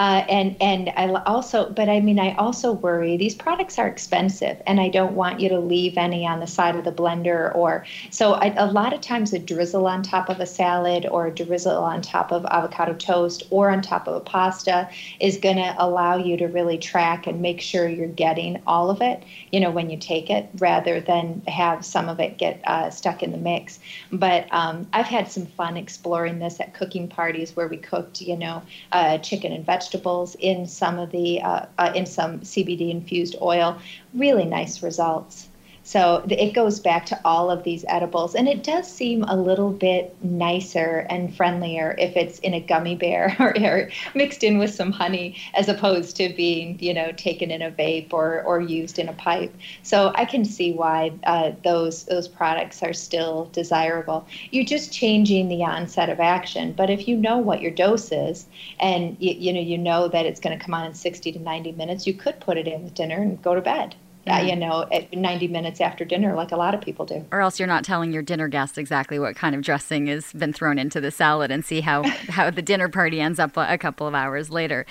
uh, 0.01 0.24
and 0.30 0.57
and 0.62 0.88
I 0.96 1.12
also, 1.24 1.68
but 1.68 1.90
I 1.90 2.01
mean, 2.01 2.18
I 2.18 2.34
also 2.36 2.72
worry 2.72 3.18
these 3.18 3.34
products 3.34 3.78
are 3.78 3.86
expensive, 3.86 4.57
and 4.66 4.80
I 4.80 4.88
don't 4.88 5.14
want 5.14 5.40
you 5.40 5.51
to 5.51 5.59
leave 5.59 5.98
any 5.98 6.26
on 6.26 6.40
the 6.40 6.46
side 6.46 6.74
of 6.74 6.84
the 6.84 6.90
blender. 6.92 7.55
Or 7.55 7.84
so 8.09 8.32
I, 8.32 8.55
a 8.57 8.72
lot 8.72 8.94
of 8.94 9.03
times 9.03 9.34
a 9.34 9.38
drizzle 9.38 9.86
on 9.86 10.03
top 10.03 10.30
of 10.30 10.40
a 10.40 10.46
salad, 10.46 11.05
or 11.05 11.26
a 11.26 11.30
drizzle 11.30 11.76
on 11.76 12.01
top 12.01 12.32
of 12.32 12.46
avocado 12.46 12.94
toast, 12.94 13.42
or 13.51 13.68
on 13.68 13.82
top 13.82 14.09
of 14.09 14.14
a 14.14 14.20
pasta 14.20 14.88
is 15.20 15.36
going 15.36 15.57
to 15.57 15.74
allow 15.76 16.16
you 16.16 16.38
to 16.38 16.46
really 16.46 16.78
track 16.78 17.26
and 17.26 17.42
make 17.42 17.61
sure 17.61 17.86
you're 17.86 18.09
getting 18.09 18.59
all 18.66 18.88
of 18.88 19.03
it. 19.03 19.22
You 19.53 19.61
know, 19.61 19.70
when 19.70 19.90
you 19.90 19.98
take 19.98 20.30
it, 20.30 20.48
rather 20.61 21.03
than 21.03 21.42
have 21.46 21.84
some 21.84 22.09
of 22.09 22.20
it 22.20 22.38
get 22.38 22.62
uh, 22.66 22.88
stuck 22.88 23.22
in 23.22 23.32
the 23.32 23.36
mix. 23.36 23.78
But 24.11 24.46
um, 24.51 24.88
I've 24.94 25.05
had 25.05 25.30
some 25.30 25.44
fun 25.44 25.76
exploring 25.76 26.38
this 26.38 26.59
at 26.59 26.72
cooking 26.72 27.07
parties 27.07 27.55
where 27.55 27.68
we 27.68 27.76
cooked, 27.76 28.22
you 28.22 28.38
know, 28.38 28.62
uh, 28.92 29.18
chicken 29.18 29.53
and 29.53 29.66
vegetables 29.66 29.89
vegetables 29.91 30.36
in 30.38 30.66
some 30.66 30.99
of 30.99 31.11
the 31.11 31.41
uh, 31.43 31.66
uh, 31.78 31.93
in 31.95 32.07
some 32.07 32.41
CBD 32.41 32.91
infused 32.91 33.36
oil. 33.43 33.78
Really 34.14 34.45
nice 34.45 34.82
results. 34.82 35.49
So 35.91 36.24
it 36.28 36.55
goes 36.55 36.78
back 36.78 37.05
to 37.07 37.20
all 37.24 37.51
of 37.51 37.64
these 37.64 37.84
edibles, 37.88 38.36
and 38.36 38.47
it 38.47 38.62
does 38.62 38.88
seem 38.88 39.24
a 39.24 39.34
little 39.34 39.72
bit 39.72 40.14
nicer 40.22 41.05
and 41.11 41.34
friendlier 41.34 41.97
if 41.99 42.16
it's 42.16 42.38
in 42.38 42.55
a 42.55 42.61
gummy 42.61 42.95
bear 42.95 43.34
or, 43.41 43.61
or, 43.61 43.91
mixed 44.14 44.45
in 44.45 44.59
with 44.59 44.72
some 44.72 44.93
honey, 44.93 45.34
as 45.53 45.68
opposed 45.68 46.14
to 46.18 46.32
being, 46.36 46.78
you 46.78 46.95
know, 46.95 47.11
taken 47.16 47.51
in 47.51 47.61
a 47.61 47.72
vape 47.72 48.12
or, 48.12 48.41
or 48.45 48.61
used 48.61 49.01
in 49.01 49.09
a 49.09 49.12
pipe. 49.14 49.53
So 49.82 50.12
I 50.14 50.26
can 50.26 50.45
see 50.45 50.72
why 50.72 51.11
uh, 51.24 51.51
those 51.64 52.05
those 52.05 52.28
products 52.28 52.84
are 52.84 52.93
still 52.93 53.51
desirable. 53.53 54.28
You're 54.53 54.64
just 54.64 54.93
changing 54.93 55.49
the 55.49 55.64
onset 55.64 56.09
of 56.09 56.20
action, 56.20 56.72
but 56.72 56.88
if 56.88 57.09
you 57.09 57.16
know 57.16 57.38
what 57.38 57.61
your 57.61 57.72
dose 57.72 58.12
is, 58.12 58.47
and 58.78 59.16
you, 59.18 59.32
you 59.32 59.53
know 59.53 59.61
you 59.61 59.76
know 59.76 60.07
that 60.07 60.24
it's 60.24 60.38
going 60.38 60.57
to 60.57 60.64
come 60.64 60.72
on 60.72 60.86
in 60.86 60.95
60 60.95 61.32
to 61.32 61.38
90 61.41 61.72
minutes, 61.72 62.07
you 62.07 62.14
could 62.14 62.38
put 62.38 62.57
it 62.57 62.68
in 62.68 62.84
with 62.84 62.95
dinner 62.95 63.16
and 63.16 63.43
go 63.43 63.57
to 63.57 63.61
bed 63.61 63.97
mm-hmm. 64.27 64.49
you 64.49 64.57
know, 64.57 64.87
at 64.93 65.12
90 65.12 65.49
minutes 65.49 65.81
after 65.81 66.05
dinner, 66.05 66.35
like 66.35 66.53
a 66.53 66.57
lot 66.57 66.75
of 66.75 66.81
people 66.81 67.05
do. 67.05 67.25
Or 67.33 67.41
else 67.41 67.59
you're 67.59 67.68
not 67.68 67.85
telling 67.85 68.12
your 68.12 68.23
dinner 68.23 68.49
guests 68.49 68.79
exactly 68.79 69.18
what 69.18 69.37
kind 69.37 69.55
of 69.55 69.62
dressing 69.62 70.07
has 70.07 70.33
been 70.33 70.53
thrown 70.53 70.79
into 70.79 71.01
the 71.01 71.11
salad 71.11 71.51
and 71.51 71.64
see 71.64 71.81
how, 71.81 72.03
how 72.29 72.51
the 72.51 72.62
dinner 72.62 72.89
party 72.89 73.21
ends 73.21 73.39
up 73.39 73.57
a 73.57 73.79
couple 73.79 74.07
of 74.07 74.14
hours 74.14 74.51
later. 74.51 74.87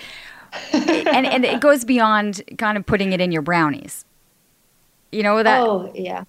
and, 0.73 1.27
and 1.27 1.45
it 1.45 1.61
goes 1.61 1.85
beyond 1.85 2.41
kind 2.57 2.77
of 2.77 2.85
putting 2.85 3.13
it 3.13 3.21
in 3.21 3.31
your 3.31 3.41
brownies. 3.41 4.05
You 5.11 5.23
know 5.23 5.41
that? 5.41 5.61
Oh, 5.61 5.91
yeah. 5.95 6.23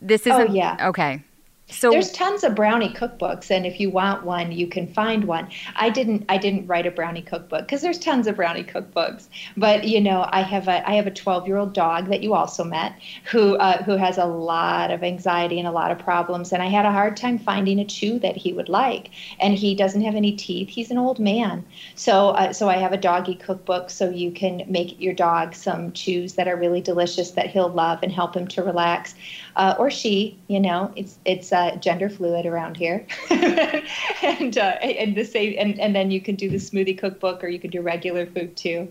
This 0.00 0.22
isn't. 0.26 0.50
Oh, 0.50 0.52
yeah. 0.52 0.88
Okay. 0.88 1.22
So 1.70 1.90
there's 1.90 2.12
tons 2.12 2.44
of 2.44 2.54
brownie 2.54 2.92
cookbooks, 2.92 3.50
and 3.50 3.64
if 3.64 3.80
you 3.80 3.88
want 3.88 4.24
one, 4.24 4.52
you 4.52 4.66
can 4.66 4.86
find 4.86 5.24
one. 5.24 5.48
I 5.76 5.88
didn't 5.88 6.26
I 6.28 6.36
didn't 6.36 6.66
write 6.66 6.86
a 6.86 6.90
brownie 6.90 7.22
cookbook 7.22 7.62
because 7.62 7.80
there's 7.80 7.98
tons 7.98 8.26
of 8.26 8.36
brownie 8.36 8.64
cookbooks. 8.64 9.28
But 9.56 9.84
you 9.84 9.98
know, 9.98 10.28
I 10.30 10.42
have 10.42 10.68
a 10.68 10.86
I 10.86 10.94
have 10.94 11.06
a 11.06 11.10
12 11.10 11.46
year 11.46 11.56
old 11.56 11.72
dog 11.72 12.08
that 12.08 12.22
you 12.22 12.34
also 12.34 12.64
met 12.64 13.00
who 13.24 13.56
uh, 13.56 13.82
who 13.82 13.96
has 13.96 14.18
a 14.18 14.26
lot 14.26 14.90
of 14.90 15.02
anxiety 15.02 15.58
and 15.58 15.66
a 15.66 15.70
lot 15.70 15.90
of 15.90 15.98
problems, 15.98 16.52
and 16.52 16.62
I 16.62 16.66
had 16.66 16.84
a 16.84 16.92
hard 16.92 17.16
time 17.16 17.38
finding 17.38 17.78
a 17.78 17.84
chew 17.86 18.18
that 18.18 18.36
he 18.36 18.52
would 18.52 18.68
like. 18.68 19.10
And 19.40 19.54
he 19.54 19.74
doesn't 19.74 20.02
have 20.02 20.16
any 20.16 20.32
teeth. 20.32 20.68
He's 20.68 20.90
an 20.90 20.98
old 20.98 21.18
man, 21.18 21.64
so 21.94 22.28
uh, 22.30 22.52
so 22.52 22.68
I 22.68 22.76
have 22.76 22.92
a 22.92 22.98
doggy 22.98 23.36
cookbook 23.36 23.88
so 23.88 24.10
you 24.10 24.30
can 24.32 24.64
make 24.68 25.00
your 25.00 25.14
dog 25.14 25.54
some 25.54 25.92
chews 25.92 26.34
that 26.34 26.46
are 26.46 26.56
really 26.56 26.82
delicious 26.82 27.30
that 27.32 27.48
he'll 27.48 27.70
love 27.70 28.00
and 28.02 28.12
help 28.12 28.36
him 28.36 28.46
to 28.48 28.62
relax, 28.62 29.14
uh, 29.56 29.74
or 29.78 29.90
she. 29.90 30.38
You 30.48 30.60
know, 30.60 30.92
it's 30.96 31.18
it's 31.24 31.52
uh, 31.52 31.76
gender 31.76 32.08
fluid 32.08 32.46
around 32.46 32.76
here, 32.76 33.06
and 33.30 34.56
uh, 34.58 34.76
and 34.82 35.16
the 35.16 35.24
same, 35.24 35.54
and, 35.58 35.78
and 35.80 35.94
then 35.94 36.10
you 36.10 36.20
can 36.20 36.34
do 36.34 36.48
the 36.48 36.56
smoothie 36.56 36.96
cookbook, 36.96 37.42
or 37.42 37.48
you 37.48 37.58
can 37.58 37.70
do 37.70 37.80
regular 37.80 38.26
food 38.26 38.56
too. 38.56 38.90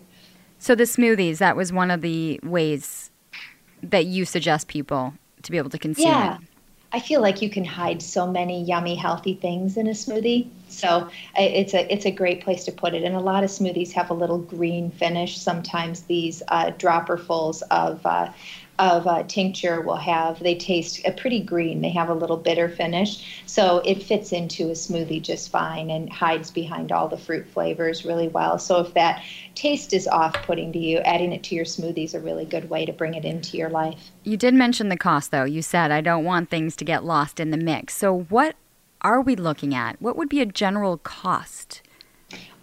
So 0.59 0.75
the 0.75 0.85
smoothies, 0.85 1.39
that 1.39 1.55
was 1.57 1.73
one 1.73 1.91
of 1.91 2.01
the 2.01 2.39
ways 2.43 3.11
that 3.81 4.05
you 4.05 4.23
suggest 4.23 4.67
people 4.67 5.13
to 5.41 5.51
be 5.51 5.57
able 5.57 5.69
to 5.69 5.77
consume 5.77 6.07
yeah. 6.07 6.37
I 6.93 6.99
feel 6.99 7.21
like 7.21 7.41
you 7.41 7.49
can 7.49 7.65
hide 7.65 8.03
so 8.03 8.27
many 8.27 8.63
yummy, 8.63 8.93
healthy 8.93 9.33
things 9.33 9.77
in 9.77 9.87
a 9.87 9.91
smoothie. 9.91 10.47
So 10.69 11.09
it's 11.35 11.73
a 11.73 11.91
it's 11.91 12.05
a 12.05 12.11
great 12.11 12.43
place 12.43 12.63
to 12.65 12.71
put 12.71 12.93
it. 12.93 13.03
And 13.03 13.15
a 13.15 13.19
lot 13.19 13.43
of 13.43 13.49
smoothies 13.49 13.91
have 13.93 14.11
a 14.11 14.13
little 14.13 14.37
green 14.37 14.91
finish. 14.91 15.39
Sometimes 15.39 16.03
these 16.03 16.43
uh, 16.49 16.67
dropperfuls 16.77 17.63
of 17.71 18.05
uh, 18.05 18.31
of 18.79 19.05
uh, 19.05 19.23
tincture 19.23 19.81
will 19.81 19.97
have 19.97 20.39
they 20.39 20.55
taste 20.55 21.05
a 21.05 21.11
pretty 21.11 21.39
green. 21.39 21.81
They 21.81 21.89
have 21.89 22.09
a 22.09 22.13
little 22.13 22.37
bitter 22.37 22.67
finish. 22.67 23.43
So 23.45 23.79
it 23.79 24.01
fits 24.01 24.31
into 24.31 24.69
a 24.69 24.73
smoothie 24.73 25.21
just 25.21 25.49
fine 25.49 25.91
and 25.91 26.11
hides 26.11 26.49
behind 26.49 26.91
all 26.91 27.07
the 27.07 27.17
fruit 27.17 27.45
flavors 27.47 28.03
really 28.03 28.27
well. 28.27 28.57
So 28.57 28.79
if 28.79 28.93
that 28.95 29.23
taste 29.53 29.93
is 29.93 30.07
off-putting 30.07 30.73
to 30.73 30.79
you 30.79 30.97
adding 30.99 31.31
it 31.31 31.43
to 31.43 31.55
your 31.55 31.65
smoothie 31.65 32.05
is 32.05 32.15
a 32.15 32.19
really 32.19 32.45
good 32.45 32.69
way 32.69 32.85
to 32.85 32.93
bring 32.93 33.13
it 33.13 33.25
into 33.25 33.57
your 33.57 33.69
life. 33.69 34.11
You 34.23 34.37
did 34.37 34.55
mention 34.55 34.89
the 34.89 34.97
cost 34.97 35.31
though. 35.31 35.43
You 35.43 35.61
said 35.61 35.91
i 35.91 36.01
don't 36.01 36.23
want 36.23 36.49
things 36.49 36.75
to 36.77 36.85
get 36.85 37.03
lost 37.03 37.39
in 37.39 37.51
the 37.51 37.57
mix. 37.57 37.95
So 37.95 38.21
what 38.29 38.55
are 39.01 39.21
we 39.21 39.35
looking 39.35 39.75
at? 39.75 40.01
What 40.01 40.15
would 40.15 40.29
be 40.29 40.41
a 40.41 40.45
general 40.45 40.97
cost 40.97 41.81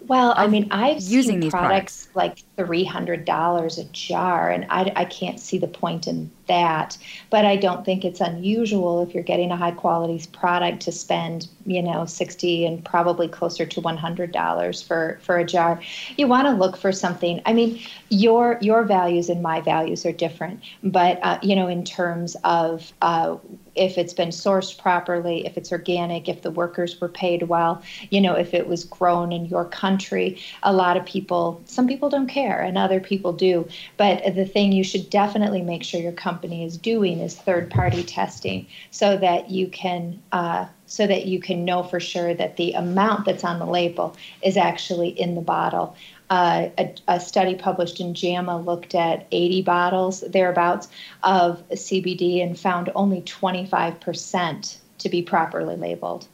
well, 0.07 0.35
I 0.37 0.47
mean, 0.47 0.69
I've 0.71 1.01
using 1.01 1.35
seen 1.35 1.41
these 1.41 1.51
products, 1.51 2.07
products, 2.07 2.17
like 2.17 2.50
$300 2.67 3.79
a 3.79 3.85
jar. 3.93 4.51
And 4.51 4.67
I, 4.71 4.93
I 4.97 5.05
can't 5.05 5.41
see 5.41 5.59
the 5.59 5.69
point 5.69 6.07
in 6.07 6.31
that. 6.47 6.99
But 7.31 7.45
I 7.45 7.57
don't 7.57 7.85
think 7.85 8.05
it's 8.05 8.21
unusual 8.21 9.03
if 9.03 9.15
you're 9.15 9.23
getting 9.23 9.51
a 9.51 9.57
high 9.57 9.71
quality 9.71 10.21
product 10.33 10.83
to 10.83 10.93
spend, 10.93 11.49
you 11.65 11.83
know, 11.83 12.05
60 12.05 12.67
and 12.67 12.85
probably 12.85 13.29
closer 13.29 13.65
to 13.65 13.81
$100 13.81 14.87
for, 14.87 15.19
for 15.23 15.39
a 15.39 15.45
jar. 15.45 15.81
You 16.17 16.27
want 16.27 16.47
to 16.49 16.53
look 16.53 16.77
for 16.77 16.93
something. 16.93 17.41
I 17.47 17.53
mean, 17.53 17.81
your 18.09 18.59
your 18.61 18.83
values 18.83 19.29
and 19.29 19.41
my 19.41 19.61
values 19.61 20.05
are 20.05 20.13
different, 20.13 20.61
but 20.83 21.21
uh, 21.23 21.39
you 21.43 21.55
know, 21.55 21.69
in 21.69 21.85
terms 21.85 22.37
of 22.43 22.93
uh, 23.03 23.37
if 23.75 23.97
it's 23.97 24.13
been 24.13 24.31
sourced 24.31 24.77
properly, 24.77 25.47
if 25.47 25.57
it's 25.57 25.73
organic, 25.73 26.29
if 26.29 26.43
the 26.43 26.51
workers 26.51 27.01
were 27.01 27.09
paid 27.09 27.45
well, 27.45 27.83
you 28.11 28.21
know, 28.21 28.35
if 28.35 28.53
it 28.53 28.67
was 28.67 28.85
grown 28.85 29.33
in 29.33 29.47
your 29.47 29.65
country. 29.65 30.41
A 30.63 30.73
lot 30.73 30.97
of 30.97 31.05
people, 31.07 31.61
some 31.65 31.87
people 31.87 32.11
don't 32.11 32.27
care, 32.27 32.50
and 32.55 32.79
other 32.79 33.01
people 33.01 33.33
do. 33.33 33.69
But 33.97 34.35
the 34.35 34.45
thing 34.45 34.73
you 34.73 34.85
should 34.85 35.11
definitely 35.11 35.63
make 35.63 35.83
sure 35.83 36.01
your 36.01 36.13
company 36.13 36.65
is 36.65 36.77
doing 36.77 37.21
is 37.21 37.37
third-party 37.37 38.05
testing, 38.05 38.67
so 38.91 39.17
that 39.19 39.51
you 39.51 39.69
can. 39.69 40.23
Uh, 40.33 40.67
so 40.87 41.07
that 41.07 41.27
you 41.27 41.39
can 41.39 41.65
know 41.65 41.85
for 41.85 42.01
sure 42.01 42.35
that 42.35 42.57
the 42.57 42.73
amount 42.73 43.25
that's 43.25 43.45
on 43.45 43.61
the 43.61 43.65
label 43.65 44.17
is 44.43 44.57
actually 44.57 45.09
in 45.09 45.37
the 45.37 45.41
bottle. 45.41 45.95
Uh, 46.31 46.69
a, 46.79 46.95
a, 47.07 47.21
study 47.21 47.55
published 47.55 48.01
in 48.01 48.13
JAMA 48.13 48.61
looked 48.61 48.97
at 48.97 49.27
80 49.31 49.63
bottles 49.63 50.21
thereabouts 50.21 50.89
of 51.23 51.63
CBD 51.71 52.43
and 52.43 52.59
found 52.59 52.91
only 52.97 53.23
25% 53.23 54.77
to 54.99 55.09
be 55.09 55.23
properly 55.23 55.77
labeled. 55.77 56.27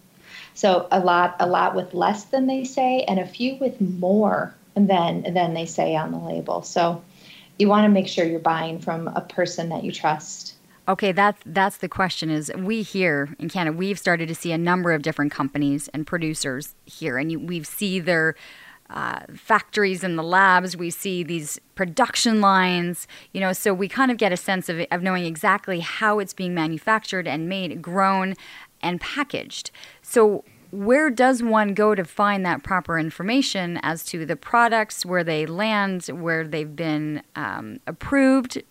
So 0.53 0.89
a 0.91 1.01
lot, 1.01 1.37
a 1.39 1.47
lot 1.47 1.75
with 1.75 1.95
less 1.95 2.25
than 2.25 2.47
they 2.47 2.65
say, 2.65 3.05
and 3.09 3.19
a 3.19 3.27
few 3.27 3.57
with 3.57 3.81
more 3.81 4.55
than 4.77 5.23
then 5.35 5.55
they 5.55 5.67
say 5.67 5.97
on 5.97 6.13
the 6.13 6.19
label. 6.19 6.63
So 6.63 7.03
you 7.59 7.69
want 7.69 7.85
to 7.85 7.89
make 7.89 8.07
sure 8.07 8.25
you're 8.25 8.39
buying 8.39 8.79
from 8.79 9.09
a 9.09 9.23
person 9.23 9.71
that 9.71 9.83
you 9.83 9.91
trust. 9.91 10.55
Okay, 10.89 11.11
that's 11.11 11.41
that's 11.47 11.79
the 11.79 11.89
question. 11.89 12.31
Is 12.31 12.53
we 12.57 12.83
here 12.83 13.35
in 13.39 13.49
Canada, 13.49 13.77
we've 13.77 13.99
started 13.99 14.29
to 14.29 14.35
see 14.35 14.53
a 14.53 14.59
number 14.59 14.93
of 14.93 15.03
different 15.03 15.33
companies 15.33 15.89
and 15.89 16.07
producers 16.07 16.75
here, 16.85 17.19
and 17.19 17.33
you, 17.33 17.41
we 17.41 17.65
see 17.65 17.99
their 17.99 18.37
uh, 18.89 19.21
factories 19.35 20.05
and 20.05 20.17
the 20.17 20.23
labs. 20.23 20.77
We 20.77 20.91
see 20.91 21.25
these 21.25 21.59
production 21.75 22.41
lines, 22.41 23.09
you 23.33 23.41
know. 23.41 23.53
So 23.53 23.75
we 23.75 23.89
kind 23.89 24.13
of 24.13 24.17
get 24.17 24.33
a 24.33 24.37
sense 24.37 24.69
of 24.69 24.87
of 24.93 25.03
knowing 25.03 25.25
exactly 25.25 25.81
how 25.81 26.21
it's 26.21 26.35
being 26.35 26.55
manufactured 26.55 27.27
and 27.27 27.49
made, 27.49 27.83
grown, 27.83 28.35
and 28.81 29.01
packaged. 29.01 29.73
So 30.03 30.45
where 30.71 31.11
does 31.11 31.43
one 31.43 31.75
go 31.75 31.95
to 31.95 32.05
find 32.05 32.45
that 32.47 32.63
proper 32.63 32.99
information 32.99 33.79
as 33.83 34.05
to 34.07 34.27
the 34.27 34.37
products, 34.37 35.05
where 35.05 35.25
they 35.25 35.47
land, 35.47 36.07
where 36.07 36.47
they've 36.47 36.75
been 36.77 37.23
um, 37.35 37.81
approved? 37.87 38.63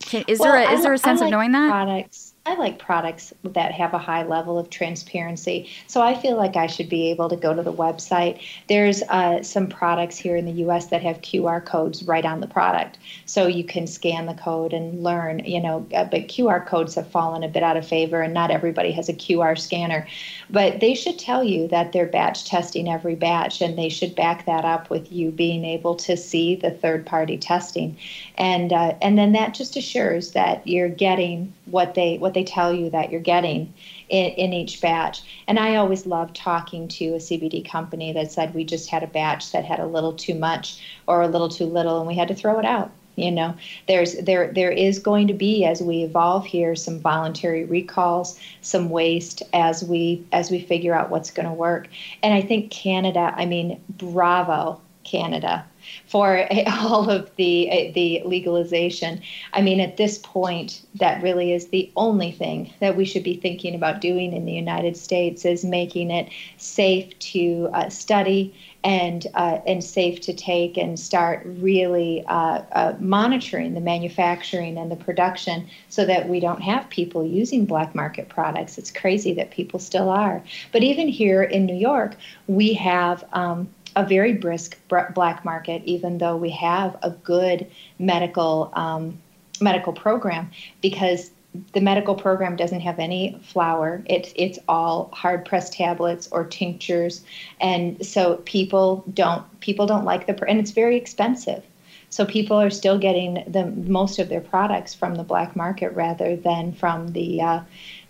Can, 0.00 0.24
is 0.26 0.40
well, 0.40 0.52
there 0.52 0.68
a, 0.68 0.72
is 0.72 0.82
there 0.82 0.92
a 0.92 0.98
sense 0.98 1.20
like 1.20 1.28
of 1.28 1.30
knowing 1.32 1.52
that? 1.52 1.68
Products 1.68 2.31
I 2.44 2.56
like 2.56 2.80
products 2.80 3.32
that 3.44 3.70
have 3.70 3.94
a 3.94 3.98
high 3.98 4.24
level 4.24 4.58
of 4.58 4.68
transparency. 4.68 5.70
So 5.86 6.02
I 6.02 6.20
feel 6.20 6.36
like 6.36 6.56
I 6.56 6.66
should 6.66 6.88
be 6.88 7.08
able 7.10 7.28
to 7.28 7.36
go 7.36 7.54
to 7.54 7.62
the 7.62 7.72
website. 7.72 8.42
There's 8.68 9.00
uh, 9.02 9.44
some 9.44 9.68
products 9.68 10.18
here 10.18 10.34
in 10.34 10.44
the 10.44 10.64
US 10.64 10.86
that 10.86 11.02
have 11.02 11.20
QR 11.20 11.64
codes 11.64 12.02
right 12.02 12.24
on 12.24 12.40
the 12.40 12.48
product. 12.48 12.98
So 13.26 13.46
you 13.46 13.62
can 13.62 13.86
scan 13.86 14.26
the 14.26 14.34
code 14.34 14.72
and 14.72 15.04
learn, 15.04 15.44
you 15.44 15.60
know, 15.60 15.86
uh, 15.94 16.02
but 16.02 16.26
QR 16.26 16.66
codes 16.66 16.96
have 16.96 17.06
fallen 17.06 17.44
a 17.44 17.48
bit 17.48 17.62
out 17.62 17.76
of 17.76 17.86
favor 17.86 18.22
and 18.22 18.34
not 18.34 18.50
everybody 18.50 18.90
has 18.90 19.08
a 19.08 19.14
QR 19.14 19.56
scanner. 19.56 20.08
But 20.50 20.80
they 20.80 20.94
should 20.94 21.20
tell 21.20 21.44
you 21.44 21.68
that 21.68 21.92
they're 21.92 22.06
batch 22.06 22.44
testing 22.44 22.88
every 22.88 23.14
batch 23.14 23.60
and 23.60 23.78
they 23.78 23.88
should 23.88 24.16
back 24.16 24.46
that 24.46 24.64
up 24.64 24.90
with 24.90 25.12
you 25.12 25.30
being 25.30 25.64
able 25.64 25.94
to 25.94 26.16
see 26.16 26.56
the 26.56 26.72
third 26.72 27.06
party 27.06 27.38
testing. 27.38 27.96
And, 28.36 28.72
uh, 28.72 28.96
and 29.00 29.16
then 29.16 29.30
that 29.32 29.54
just 29.54 29.76
assures 29.76 30.32
that 30.32 30.66
you're 30.66 30.88
getting 30.88 31.52
what 31.66 31.94
they 31.94 32.18
what 32.18 32.31
they 32.34 32.44
tell 32.44 32.72
you 32.72 32.90
that 32.90 33.10
you're 33.10 33.20
getting 33.20 33.72
in, 34.08 34.32
in 34.32 34.52
each 34.52 34.80
batch. 34.80 35.22
And 35.46 35.58
I 35.58 35.76
always 35.76 36.06
love 36.06 36.32
talking 36.32 36.88
to 36.88 37.14
a 37.14 37.18
CBD 37.18 37.68
company 37.68 38.12
that 38.12 38.32
said 38.32 38.54
we 38.54 38.64
just 38.64 38.90
had 38.90 39.02
a 39.02 39.06
batch 39.06 39.52
that 39.52 39.64
had 39.64 39.80
a 39.80 39.86
little 39.86 40.12
too 40.12 40.34
much 40.34 40.82
or 41.06 41.22
a 41.22 41.28
little 41.28 41.48
too 41.48 41.66
little, 41.66 41.98
and 41.98 42.06
we 42.06 42.14
had 42.14 42.28
to 42.28 42.34
throw 42.34 42.58
it 42.58 42.64
out 42.64 42.90
you 43.16 43.30
know? 43.30 43.54
There's 43.88 44.14
there 44.14 44.52
there 44.52 44.70
is 44.70 44.98
going 44.98 45.28
to 45.28 45.34
be 45.34 45.64
as 45.64 45.82
we 45.82 46.02
evolve 46.02 46.46
here 46.46 46.74
some 46.74 47.00
voluntary 47.00 47.64
recalls 47.64 48.38
some 48.62 48.90
waste 48.90 49.42
as 49.52 49.84
we 49.84 50.24
as 50.32 50.50
we 50.50 50.60
figure 50.60 50.94
out 50.94 51.10
what's 51.10 51.30
going 51.30 51.48
to 51.48 51.52
work. 51.52 51.88
And 52.22 52.32
i 52.32 52.40
think 52.40 52.70
canada 52.70 53.34
i 53.36 53.44
mean 53.44 53.80
bravo 53.90 54.80
canada 55.04 55.64
for 56.12 56.46
all 56.66 57.08
of 57.08 57.34
the 57.36 57.90
the 57.94 58.22
legalization. 58.26 59.22
I 59.54 59.62
mean, 59.62 59.80
at 59.80 59.96
this 59.96 60.18
point, 60.18 60.82
that 60.96 61.22
really 61.22 61.52
is 61.52 61.68
the 61.68 61.90
only 61.96 62.30
thing 62.30 62.70
that 62.80 62.96
we 62.96 63.06
should 63.06 63.24
be 63.24 63.36
thinking 63.36 63.74
about 63.74 64.02
doing 64.02 64.34
in 64.34 64.44
the 64.44 64.52
United 64.52 64.96
States 64.96 65.46
is 65.46 65.64
making 65.64 66.10
it 66.10 66.28
safe 66.58 67.18
to 67.18 67.70
uh, 67.72 67.88
study 67.88 68.54
and 68.84 69.26
uh, 69.34 69.60
and 69.66 69.82
safe 69.82 70.20
to 70.20 70.34
take 70.34 70.76
and 70.76 71.00
start 71.00 71.46
really 71.46 72.22
uh, 72.26 72.60
uh, 72.72 72.94
monitoring 73.00 73.72
the 73.72 73.80
manufacturing 73.80 74.76
and 74.76 74.90
the 74.90 74.96
production 74.96 75.66
so 75.88 76.04
that 76.04 76.28
we 76.28 76.40
don't 76.40 76.60
have 76.60 76.90
people 76.90 77.24
using 77.24 77.64
black 77.64 77.94
market 77.94 78.28
products. 78.28 78.76
It's 78.76 78.90
crazy 78.90 79.32
that 79.34 79.50
people 79.50 79.78
still 79.78 80.10
are. 80.10 80.42
But 80.72 80.82
even 80.82 81.08
here 81.08 81.42
in 81.42 81.64
New 81.64 81.76
York, 81.76 82.16
we 82.48 82.74
have. 82.74 83.24
Um, 83.32 83.70
a 83.96 84.06
very 84.06 84.32
brisk 84.32 84.78
black 85.14 85.44
market, 85.44 85.82
even 85.84 86.18
though 86.18 86.36
we 86.36 86.50
have 86.50 86.96
a 87.02 87.10
good 87.10 87.66
medical 87.98 88.70
um, 88.74 89.18
medical 89.60 89.92
program, 89.92 90.50
because 90.80 91.30
the 91.72 91.80
medical 91.80 92.14
program 92.14 92.56
doesn't 92.56 92.80
have 92.80 92.98
any 92.98 93.38
flour. 93.42 94.02
It's 94.06 94.32
it's 94.36 94.58
all 94.68 95.10
hard 95.12 95.44
pressed 95.44 95.74
tablets 95.74 96.28
or 96.32 96.44
tinctures, 96.44 97.22
and 97.60 98.04
so 98.04 98.36
people 98.44 99.04
don't 99.12 99.44
people 99.60 99.86
don't 99.86 100.04
like 100.04 100.26
the 100.26 100.48
and 100.48 100.58
it's 100.58 100.70
very 100.70 100.96
expensive. 100.96 101.62
So 102.08 102.26
people 102.26 102.60
are 102.60 102.70
still 102.70 102.98
getting 102.98 103.42
the 103.46 103.66
most 103.66 104.18
of 104.18 104.28
their 104.28 104.40
products 104.40 104.92
from 104.92 105.14
the 105.14 105.24
black 105.24 105.56
market 105.56 105.94
rather 105.94 106.36
than 106.36 106.72
from 106.72 107.08
the 107.12 107.40
uh, 107.40 107.60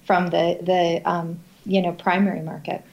from 0.04 0.28
the 0.28 0.58
the 0.60 1.02
um, 1.08 1.38
you 1.66 1.82
know 1.82 1.92
primary 1.92 2.42
market. 2.42 2.84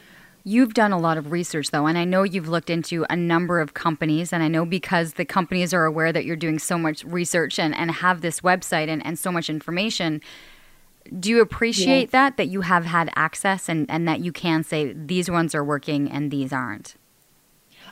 You've 0.44 0.74
done 0.74 0.92
a 0.92 1.00
lot 1.00 1.18
of 1.18 1.32
research, 1.32 1.72
though, 1.72 1.86
and 1.86 1.98
I 1.98 2.06
know 2.06 2.24
you've 2.24 2.48
looked 2.48 2.70
into 2.70 3.06
a 3.10 3.16
number 3.16 3.60
of 3.60 3.74
companies. 3.74 4.32
And 4.32 4.42
I 4.42 4.48
know 4.48 4.66
because 4.66 5.14
the 5.14 5.26
companies 5.26 5.74
are 5.74 5.86
aware 5.86 6.14
that 6.14 6.26
you're 6.26 6.36
doing 6.36 6.60
so 6.60 6.78
much 6.78 7.04
research 7.04 7.60
and, 7.60 7.76
and 7.76 7.92
have 7.92 8.22
this 8.22 8.42
website 8.42 8.88
and, 8.88 9.06
and 9.06 9.20
so 9.20 9.32
much 9.32 9.50
information. 9.50 10.22
Do 11.20 11.30
you 11.30 11.42
appreciate 11.42 12.12
that, 12.12 12.38
that 12.38 12.48
you 12.48 12.62
have 12.62 12.86
had 12.86 13.10
access 13.16 13.68
and, 13.68 13.90
and 13.90 14.08
that 14.08 14.22
you 14.22 14.32
can 14.32 14.64
say 14.64 14.94
these 14.94 15.30
ones 15.30 15.56
are 15.56 15.64
working 15.64 16.12
and 16.12 16.32
these 16.32 16.54
aren't? 16.54 16.96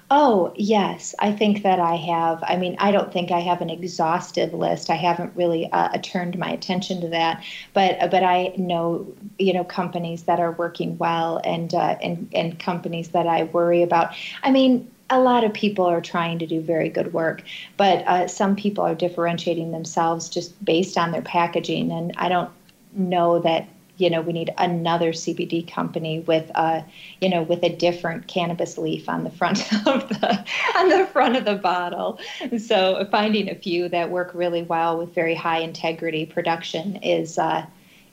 Oh, 0.10 0.54
yes. 0.56 1.14
I 1.20 1.34
think 1.34 1.64
that 1.64 1.80
I 1.80 1.96
have. 1.96 2.42
I 2.48 2.56
mean, 2.56 2.78
I 2.80 2.92
don't 2.92 3.12
think 3.12 3.30
I 3.30 3.42
have 3.42 3.60
an 3.60 3.70
exhaustive 3.70 4.54
list. 4.54 4.90
I 4.90 4.96
haven't 4.96 5.36
really 5.36 5.70
uh, 5.74 5.98
turned 6.02 6.38
my 6.38 6.50
attention 6.50 7.02
to 7.02 7.10
that, 7.10 7.44
but 7.74 8.00
but 8.10 8.24
I 8.24 8.54
know 8.58 9.06
you 9.38 9.52
know 9.52 9.66
companies 9.66 10.24
that 10.24 10.40
are 10.40 10.54
working 10.54 10.98
well 10.98 11.42
and 11.44 11.74
uh, 11.74 11.98
and 12.02 12.30
and 12.34 12.58
companies 12.58 13.10
that 13.10 13.28
I 13.28 13.44
worry 13.44 13.84
about. 13.84 14.14
I 14.44 14.52
mean, 14.52 14.90
a 15.10 15.20
lot 15.20 15.44
of 15.44 15.54
people 15.54 15.86
are 15.86 16.02
trying 16.02 16.40
to 16.40 16.48
do 16.48 16.62
very 16.62 16.88
good 16.88 17.12
work, 17.12 17.44
but 17.76 18.08
uh, 18.08 18.28
some 18.30 18.56
people 18.56 18.86
are 18.86 18.96
differentiating 18.96 19.72
themselves 19.72 20.30
just 20.30 20.64
based 20.64 20.98
on 20.98 21.12
their 21.12 21.22
packaging, 21.22 21.92
and 21.92 22.14
I 22.16 22.30
don't 22.30 22.50
know 22.94 23.40
that 23.40 23.68
you 23.98 24.10
know 24.10 24.22
we 24.22 24.34
need 24.34 24.54
another 24.58 25.12
CBD 25.12 25.68
company 25.68 26.20
with 26.20 26.50
a 26.56 26.84
you 27.22 27.30
know 27.30 27.44
with 27.44 27.64
a 27.64 27.70
different 27.70 28.28
cannabis 28.28 28.78
leaf 28.78 29.10
on 29.10 29.24
the 29.24 29.32
front 29.32 29.62
of 29.88 30.08
the 30.10 30.46
on 30.78 30.90
the 30.90 31.08
front 31.12 31.36
of 31.36 31.46
the 31.46 31.56
bottle. 31.56 32.20
So 32.58 33.08
finding 33.12 33.50
a 33.50 33.56
few 33.56 33.90
that 33.90 34.10
work 34.10 34.32
really 34.34 34.64
well 34.64 34.98
with 34.98 35.14
very 35.14 35.36
high 35.36 35.60
integrity 35.60 36.26
production 36.26 36.98
is. 36.98 37.38
Uh, 37.38 37.66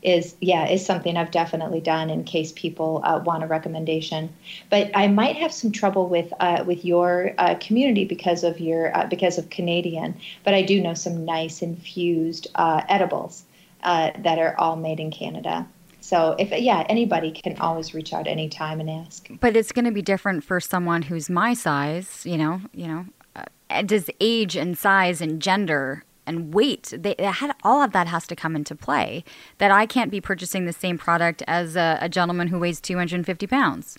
is 0.04 0.36
yeah 0.40 0.68
is 0.68 0.84
something 0.84 1.16
I've 1.16 1.30
definitely 1.30 1.80
done 1.80 2.10
in 2.10 2.24
case 2.24 2.52
people 2.52 3.00
uh, 3.04 3.20
want 3.24 3.42
a 3.42 3.46
recommendation. 3.46 4.28
But 4.70 4.90
I 4.94 5.08
might 5.08 5.36
have 5.36 5.50
some 5.50 5.72
trouble 5.72 6.08
with 6.08 6.30
uh, 6.40 6.62
with 6.66 6.84
your 6.84 7.34
uh, 7.38 7.54
community 7.58 8.04
because 8.04 8.44
of 8.44 8.60
your 8.60 8.94
uh, 8.94 9.06
because 9.06 9.38
of 9.38 9.48
Canadian. 9.48 10.14
But 10.44 10.52
I 10.52 10.60
do 10.60 10.80
know 10.80 10.92
some 10.92 11.24
nice 11.24 11.62
infused 11.62 12.48
uh, 12.54 12.82
edibles 12.88 13.44
uh, 13.82 14.10
that 14.18 14.38
are 14.38 14.54
all 14.58 14.76
made 14.76 15.00
in 15.00 15.10
Canada. 15.10 15.66
So 16.04 16.36
if 16.38 16.50
yeah, 16.50 16.84
anybody 16.90 17.32
can 17.32 17.56
always 17.56 17.94
reach 17.94 18.12
out 18.12 18.26
anytime 18.26 18.78
and 18.78 18.90
ask. 18.90 19.26
But 19.40 19.56
it's 19.56 19.72
going 19.72 19.86
to 19.86 19.90
be 19.90 20.02
different 20.02 20.44
for 20.44 20.60
someone 20.60 21.00
who's 21.00 21.30
my 21.30 21.54
size. 21.54 22.26
You 22.26 22.36
know, 22.36 22.60
you 22.74 22.86
know, 22.86 23.06
uh, 23.34 23.80
does 23.82 24.10
age 24.20 24.54
and 24.54 24.76
size 24.76 25.22
and 25.22 25.40
gender 25.40 26.04
and 26.26 26.52
weight 26.52 26.92
they, 26.94 27.14
had 27.18 27.54
all 27.62 27.82
of 27.82 27.92
that 27.92 28.06
has 28.06 28.26
to 28.26 28.36
come 28.36 28.54
into 28.54 28.74
play. 28.74 29.24
That 29.56 29.70
I 29.70 29.86
can't 29.86 30.10
be 30.10 30.20
purchasing 30.20 30.66
the 30.66 30.74
same 30.74 30.98
product 30.98 31.42
as 31.46 31.74
a, 31.74 31.96
a 32.02 32.10
gentleman 32.10 32.48
who 32.48 32.58
weighs 32.58 32.82
two 32.82 32.98
hundred 32.98 33.16
and 33.16 33.26
fifty 33.26 33.46
pounds. 33.46 33.98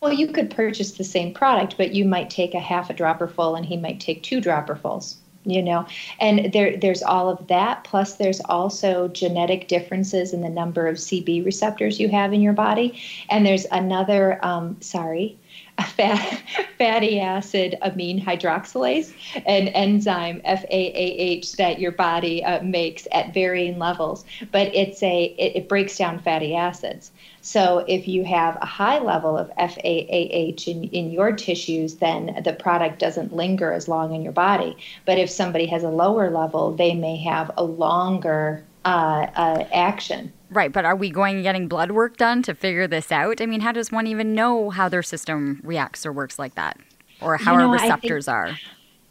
Well, 0.00 0.12
you 0.12 0.32
could 0.32 0.50
purchase 0.50 0.92
the 0.92 1.04
same 1.04 1.32
product, 1.32 1.76
but 1.76 1.94
you 1.94 2.04
might 2.04 2.30
take 2.30 2.54
a 2.54 2.60
half 2.60 2.90
a 2.90 2.94
dropper 2.94 3.28
full 3.28 3.54
and 3.54 3.64
he 3.64 3.76
might 3.76 4.00
take 4.00 4.24
two 4.24 4.40
dropperfuls 4.40 5.18
you 5.50 5.62
know 5.62 5.86
and 6.20 6.52
there 6.52 6.76
there's 6.76 7.02
all 7.02 7.28
of 7.28 7.46
that. 7.48 7.84
Plus 7.84 8.14
there's 8.16 8.40
also 8.42 9.08
genetic 9.08 9.68
differences 9.68 10.32
in 10.32 10.40
the 10.40 10.48
number 10.48 10.86
of 10.86 10.96
cb 10.96 11.44
receptors 11.44 11.98
you 11.98 12.08
have 12.08 12.32
in 12.32 12.40
your 12.40 12.52
body. 12.52 13.00
And 13.30 13.44
there's 13.44 13.66
another 13.70 14.44
um, 14.44 14.76
sorry 14.80 15.38
fat, 15.84 16.42
fatty 16.78 17.20
acid 17.20 17.76
amine 17.82 18.20
hydroxylase, 18.20 19.12
an 19.46 19.68
enzyme 19.68 20.40
FAAH 20.42 21.56
that 21.56 21.78
your 21.78 21.92
body 21.92 22.44
uh, 22.44 22.62
makes 22.62 23.06
at 23.12 23.32
varying 23.34 23.78
levels. 23.78 24.24
But 24.52 24.74
it's 24.74 25.02
a 25.02 25.24
it, 25.38 25.56
it, 25.56 25.68
breaks 25.68 25.96
down 25.96 26.18
fatty 26.20 26.54
acids. 26.54 27.10
So 27.40 27.84
if 27.88 28.08
you 28.08 28.24
have 28.24 28.56
a 28.60 28.66
high 28.66 28.98
level 28.98 29.36
of 29.36 29.48
FAAH 29.56 30.66
in, 30.66 30.84
in 30.84 31.10
your 31.10 31.32
tissues, 31.32 31.96
then 31.96 32.40
the 32.44 32.52
product 32.52 32.98
doesn't 32.98 33.34
linger 33.34 33.72
as 33.72 33.88
long 33.88 34.14
in 34.14 34.22
your 34.22 34.32
body. 34.32 34.76
But 35.06 35.18
if 35.18 35.30
somebody 35.30 35.66
has 35.66 35.82
a 35.82 35.90
lower 35.90 36.30
level, 36.30 36.74
they 36.74 36.94
may 36.94 37.16
have 37.18 37.50
a 37.56 37.64
longer 37.64 38.64
uh, 38.84 39.26
uh, 39.36 39.64
action. 39.72 40.32
Right, 40.50 40.72
but 40.72 40.84
are 40.84 40.96
we 40.96 41.10
going 41.10 41.36
and 41.36 41.42
getting 41.42 41.68
blood 41.68 41.90
work 41.90 42.16
done 42.16 42.42
to 42.44 42.54
figure 42.54 42.86
this 42.86 43.12
out? 43.12 43.40
I 43.40 43.46
mean, 43.46 43.60
how 43.60 43.72
does 43.72 43.92
one 43.92 44.06
even 44.06 44.34
know 44.34 44.70
how 44.70 44.88
their 44.88 45.02
system 45.02 45.60
reacts 45.62 46.06
or 46.06 46.12
works 46.12 46.38
like 46.38 46.54
that? 46.54 46.78
Or 47.20 47.36
how 47.36 47.52
you 47.52 47.58
know, 47.58 47.66
our 47.66 47.72
receptors 47.74 48.26
think, 48.26 48.34
are? 48.34 48.58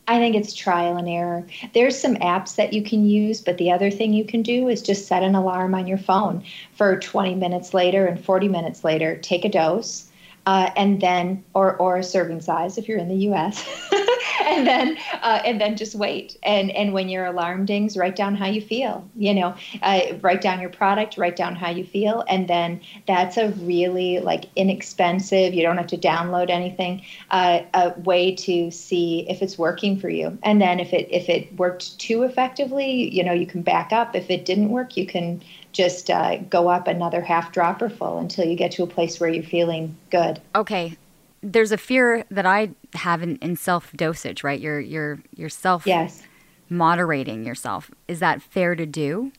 I 0.07 0.17
think 0.17 0.35
it's 0.35 0.53
trial 0.53 0.95
and 0.97 1.07
error. 1.07 1.45
There's 1.73 1.99
some 1.99 2.15
apps 2.15 2.55
that 2.55 2.73
you 2.73 2.81
can 2.81 3.05
use, 3.05 3.41
but 3.41 3.57
the 3.57 3.69
other 3.71 3.91
thing 3.91 4.13
you 4.13 4.25
can 4.25 4.41
do 4.41 4.69
is 4.69 4.81
just 4.81 5.05
set 5.05 5.21
an 5.21 5.35
alarm 5.35 5.75
on 5.75 5.85
your 5.85 5.97
phone 5.97 6.43
for 6.71 6.97
20 6.97 7.35
minutes 7.35 7.73
later 7.73 8.05
and 8.05 8.23
40 8.23 8.47
minutes 8.47 8.83
later, 8.83 9.17
take 9.17 9.43
a 9.45 9.49
dose, 9.49 10.06
uh, 10.47 10.71
and 10.77 11.01
then, 11.01 11.43
or, 11.53 11.75
or 11.75 11.97
a 11.97 12.03
serving 12.03 12.39
size 12.39 12.77
if 12.77 12.87
you're 12.87 12.97
in 12.97 13.09
the 13.09 13.27
US. 13.27 13.67
and 14.47 14.65
then 14.65 14.97
uh, 15.21 15.41
and 15.43 15.59
then 15.59 15.75
just 15.75 15.93
wait. 15.93 16.37
And 16.41 16.71
and 16.71 16.93
when 16.93 17.09
your 17.09 17.25
alarm 17.25 17.65
dings, 17.65 17.97
write 17.97 18.15
down 18.15 18.33
how 18.33 18.47
you 18.47 18.61
feel. 18.61 19.07
You 19.17 19.33
know, 19.33 19.55
uh, 19.81 20.01
write 20.21 20.39
down 20.39 20.61
your 20.61 20.69
product, 20.69 21.17
write 21.17 21.35
down 21.35 21.55
how 21.55 21.69
you 21.69 21.83
feel, 21.83 22.23
and 22.29 22.47
then 22.47 22.79
that's 23.07 23.35
a 23.35 23.49
really 23.49 24.19
like 24.19 24.45
inexpensive. 24.55 25.53
You 25.53 25.63
don't 25.63 25.77
have 25.77 25.87
to 25.87 25.97
download 25.97 26.49
anything. 26.49 27.01
Uh, 27.29 27.63
a 27.73 27.99
way 27.99 28.33
to 28.35 28.71
see 28.71 29.29
if 29.29 29.41
it's 29.41 29.57
working 29.57 29.99
for 29.99 30.09
you. 30.09 30.37
And 30.43 30.61
then 30.61 30.79
if 30.79 30.93
it 30.93 31.09
if 31.11 31.27
it 31.27 31.53
worked 31.57 31.99
too 31.99 32.23
effectively, 32.23 33.13
you 33.13 33.21
know, 33.21 33.33
you 33.33 33.45
can 33.45 33.63
back 33.63 33.91
up. 33.91 34.15
If 34.15 34.29
it 34.29 34.45
didn't 34.45 34.69
work, 34.69 34.95
you 34.95 35.05
can 35.05 35.41
just 35.78 36.09
uh, 36.09 36.38
go 36.49 36.67
up 36.67 36.88
another 36.88 37.21
half 37.21 37.51
dropper 37.51 37.88
full 37.88 38.17
until 38.17 38.45
you 38.45 38.55
get 38.55 38.71
to 38.71 38.84
a 38.84 38.88
place 38.88 39.19
where 39.19 39.30
you're 39.30 39.43
feeling 39.43 39.95
good. 40.09 40.41
Okay, 40.55 40.97
there's 41.43 41.71
a 41.71 41.78
fear 41.78 42.25
that 42.32 42.47
I 42.47 42.71
have 42.95 43.21
in, 43.21 43.38
in 43.38 43.55
self 43.55 43.93
dosage, 43.93 44.43
right? 44.43 44.59
You're 44.59 44.80
you're 44.80 45.19
you're 45.36 45.49
self 45.49 45.86
yes. 45.86 46.23
moderating 46.69 47.45
yourself. 47.45 47.91
Is 48.07 48.19
that 48.19 48.41
fair 48.41 48.75
to 48.75 48.86
do? 48.86 49.32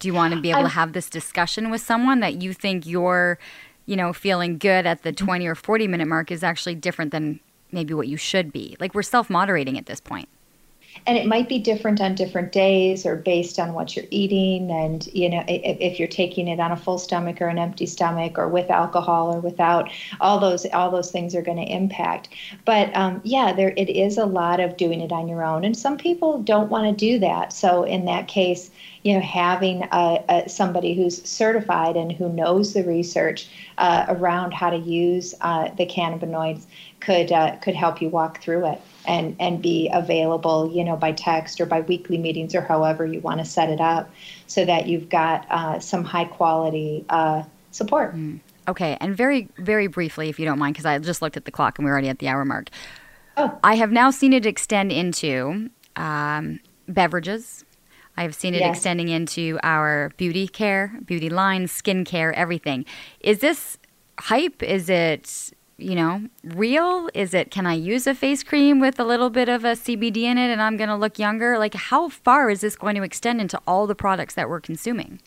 Do 0.00 0.08
you 0.08 0.14
want 0.14 0.34
to 0.34 0.40
be 0.40 0.50
able 0.50 0.60
I'm, 0.60 0.66
to 0.66 0.72
have 0.72 0.92
this 0.92 1.08
discussion 1.08 1.70
with 1.70 1.80
someone 1.80 2.20
that 2.20 2.42
you 2.42 2.52
think 2.52 2.84
you're, 2.84 3.38
you 3.86 3.96
know, 3.96 4.12
feeling 4.12 4.58
good 4.58 4.84
at 4.84 5.02
the 5.02 5.12
20 5.12 5.46
or 5.46 5.54
40 5.54 5.86
minute 5.86 6.08
mark 6.08 6.30
is 6.30 6.42
actually 6.42 6.74
different 6.74 7.10
than 7.12 7.40
maybe 7.72 7.94
what 7.94 8.08
you 8.08 8.18
should 8.18 8.52
be? 8.52 8.76
Like 8.80 8.94
we're 8.94 9.02
self 9.02 9.30
moderating 9.30 9.78
at 9.78 9.86
this 9.86 10.00
point 10.00 10.28
and 11.06 11.16
it 11.16 11.26
might 11.26 11.48
be 11.48 11.58
different 11.58 12.00
on 12.00 12.14
different 12.14 12.52
days 12.52 13.06
or 13.06 13.16
based 13.16 13.58
on 13.58 13.72
what 13.72 13.96
you're 13.96 14.06
eating 14.10 14.70
and 14.70 15.06
you 15.08 15.28
know 15.28 15.44
if, 15.48 15.78
if, 15.80 15.98
you're 15.98 16.08
taking 16.08 16.48
it 16.48 16.60
on 16.60 16.72
a 16.72 16.76
full 16.76 16.98
stomach 16.98 17.40
or 17.40 17.48
an 17.48 17.58
empty 17.58 17.86
stomach 17.86 18.38
or 18.38 18.48
with 18.48 18.70
alcohol 18.70 19.34
or 19.34 19.40
without 19.40 19.90
all 20.20 20.38
those 20.38 20.66
all 20.72 20.90
those 20.90 21.10
things 21.10 21.34
are 21.34 21.42
going 21.42 21.56
to 21.56 21.72
impact. 21.72 22.28
But 22.64 22.94
um, 22.96 23.20
yeah 23.24 23.52
there 23.52 23.72
it 23.76 23.90
is 23.90 24.18
a 24.18 24.26
lot 24.26 24.60
of 24.60 24.76
doing 24.76 25.00
it 25.00 25.12
on 25.12 25.28
your 25.28 25.44
own 25.44 25.64
and 25.64 25.76
some 25.76 25.96
people 25.96 26.42
don't 26.42 26.70
want 26.70 26.86
to 26.86 27.06
do 27.06 27.18
that. 27.20 27.52
So 27.52 27.84
in 27.84 28.04
that 28.06 28.28
case 28.28 28.70
you 29.02 29.14
know 29.14 29.20
having 29.20 29.84
a, 29.92 30.24
a, 30.28 30.48
somebody 30.48 30.94
who's 30.94 31.22
certified 31.28 31.96
and 31.96 32.12
who 32.12 32.28
knows 32.28 32.74
the 32.74 32.84
research 32.84 33.48
uh, 33.78 34.06
around 34.08 34.52
how 34.52 34.70
to 34.70 34.76
use 34.78 35.34
uh, 35.40 35.68
the 35.76 35.86
cannabinoids 35.86 36.66
could 37.00 37.32
uh, 37.32 37.56
could 37.56 37.74
help 37.74 38.02
you 38.02 38.08
walk 38.08 38.42
through 38.42 38.66
it 38.66 38.80
and 39.08 39.34
and 39.40 39.60
be 39.60 39.90
available, 39.92 40.70
you 40.72 40.84
know, 40.84 40.94
by 40.94 41.12
text 41.12 41.60
or 41.60 41.66
by 41.66 41.80
weekly 41.80 42.18
meetings 42.18 42.54
or 42.54 42.60
however 42.60 43.04
you 43.06 43.20
want 43.20 43.40
to 43.40 43.44
set 43.44 43.70
it 43.70 43.80
up, 43.80 44.10
so 44.46 44.64
that 44.64 44.86
you've 44.86 45.08
got 45.08 45.50
uh, 45.50 45.80
some 45.80 46.04
high 46.04 46.26
quality 46.26 47.04
uh, 47.08 47.42
support. 47.72 48.14
Mm. 48.14 48.40
Okay, 48.68 48.96
and 49.00 49.16
very 49.16 49.48
very 49.56 49.86
briefly, 49.86 50.28
if 50.28 50.38
you 50.38 50.44
don't 50.44 50.58
mind, 50.58 50.74
because 50.74 50.86
I 50.86 50.98
just 50.98 51.22
looked 51.22 51.36
at 51.36 51.46
the 51.46 51.50
clock 51.50 51.78
and 51.78 51.86
we're 51.86 51.92
already 51.92 52.10
at 52.10 52.18
the 52.18 52.28
hour 52.28 52.44
mark. 52.44 52.68
Oh. 53.36 53.58
I 53.64 53.76
have 53.76 53.90
now 53.90 54.10
seen 54.10 54.32
it 54.32 54.44
extend 54.44 54.92
into 54.92 55.70
um, 55.96 56.60
beverages. 56.86 57.64
I 58.16 58.22
have 58.22 58.34
seen 58.34 58.54
it 58.54 58.60
yes. 58.60 58.76
extending 58.76 59.08
into 59.08 59.58
our 59.62 60.10
beauty 60.16 60.48
care, 60.48 60.92
beauty 61.04 61.30
lines, 61.30 61.70
skin 61.70 62.04
care, 62.04 62.32
everything. 62.32 62.84
Is 63.20 63.38
this 63.38 63.78
hype? 64.18 64.62
Is 64.62 64.90
it 64.90 65.52
you 65.78 65.94
know, 65.94 66.22
real? 66.42 67.08
Is 67.14 67.32
it 67.32 67.50
can 67.50 67.64
I 67.64 67.74
use 67.74 68.06
a 68.06 68.14
face 68.14 68.42
cream 68.42 68.80
with 68.80 68.98
a 68.98 69.04
little 69.04 69.30
bit 69.30 69.48
of 69.48 69.64
a 69.64 69.72
CBD 69.72 70.18
in 70.18 70.36
it 70.36 70.50
and 70.50 70.60
I'm 70.60 70.76
going 70.76 70.88
to 70.88 70.96
look 70.96 71.18
younger? 71.18 71.56
Like 71.56 71.74
how 71.74 72.08
far 72.08 72.50
is 72.50 72.60
this 72.60 72.76
going 72.76 72.96
to 72.96 73.02
extend 73.02 73.40
into 73.40 73.60
all 73.66 73.86
the 73.86 73.94
products 73.94 74.34
that 74.34 74.48
we're 74.48 74.60
consuming? 74.60 75.20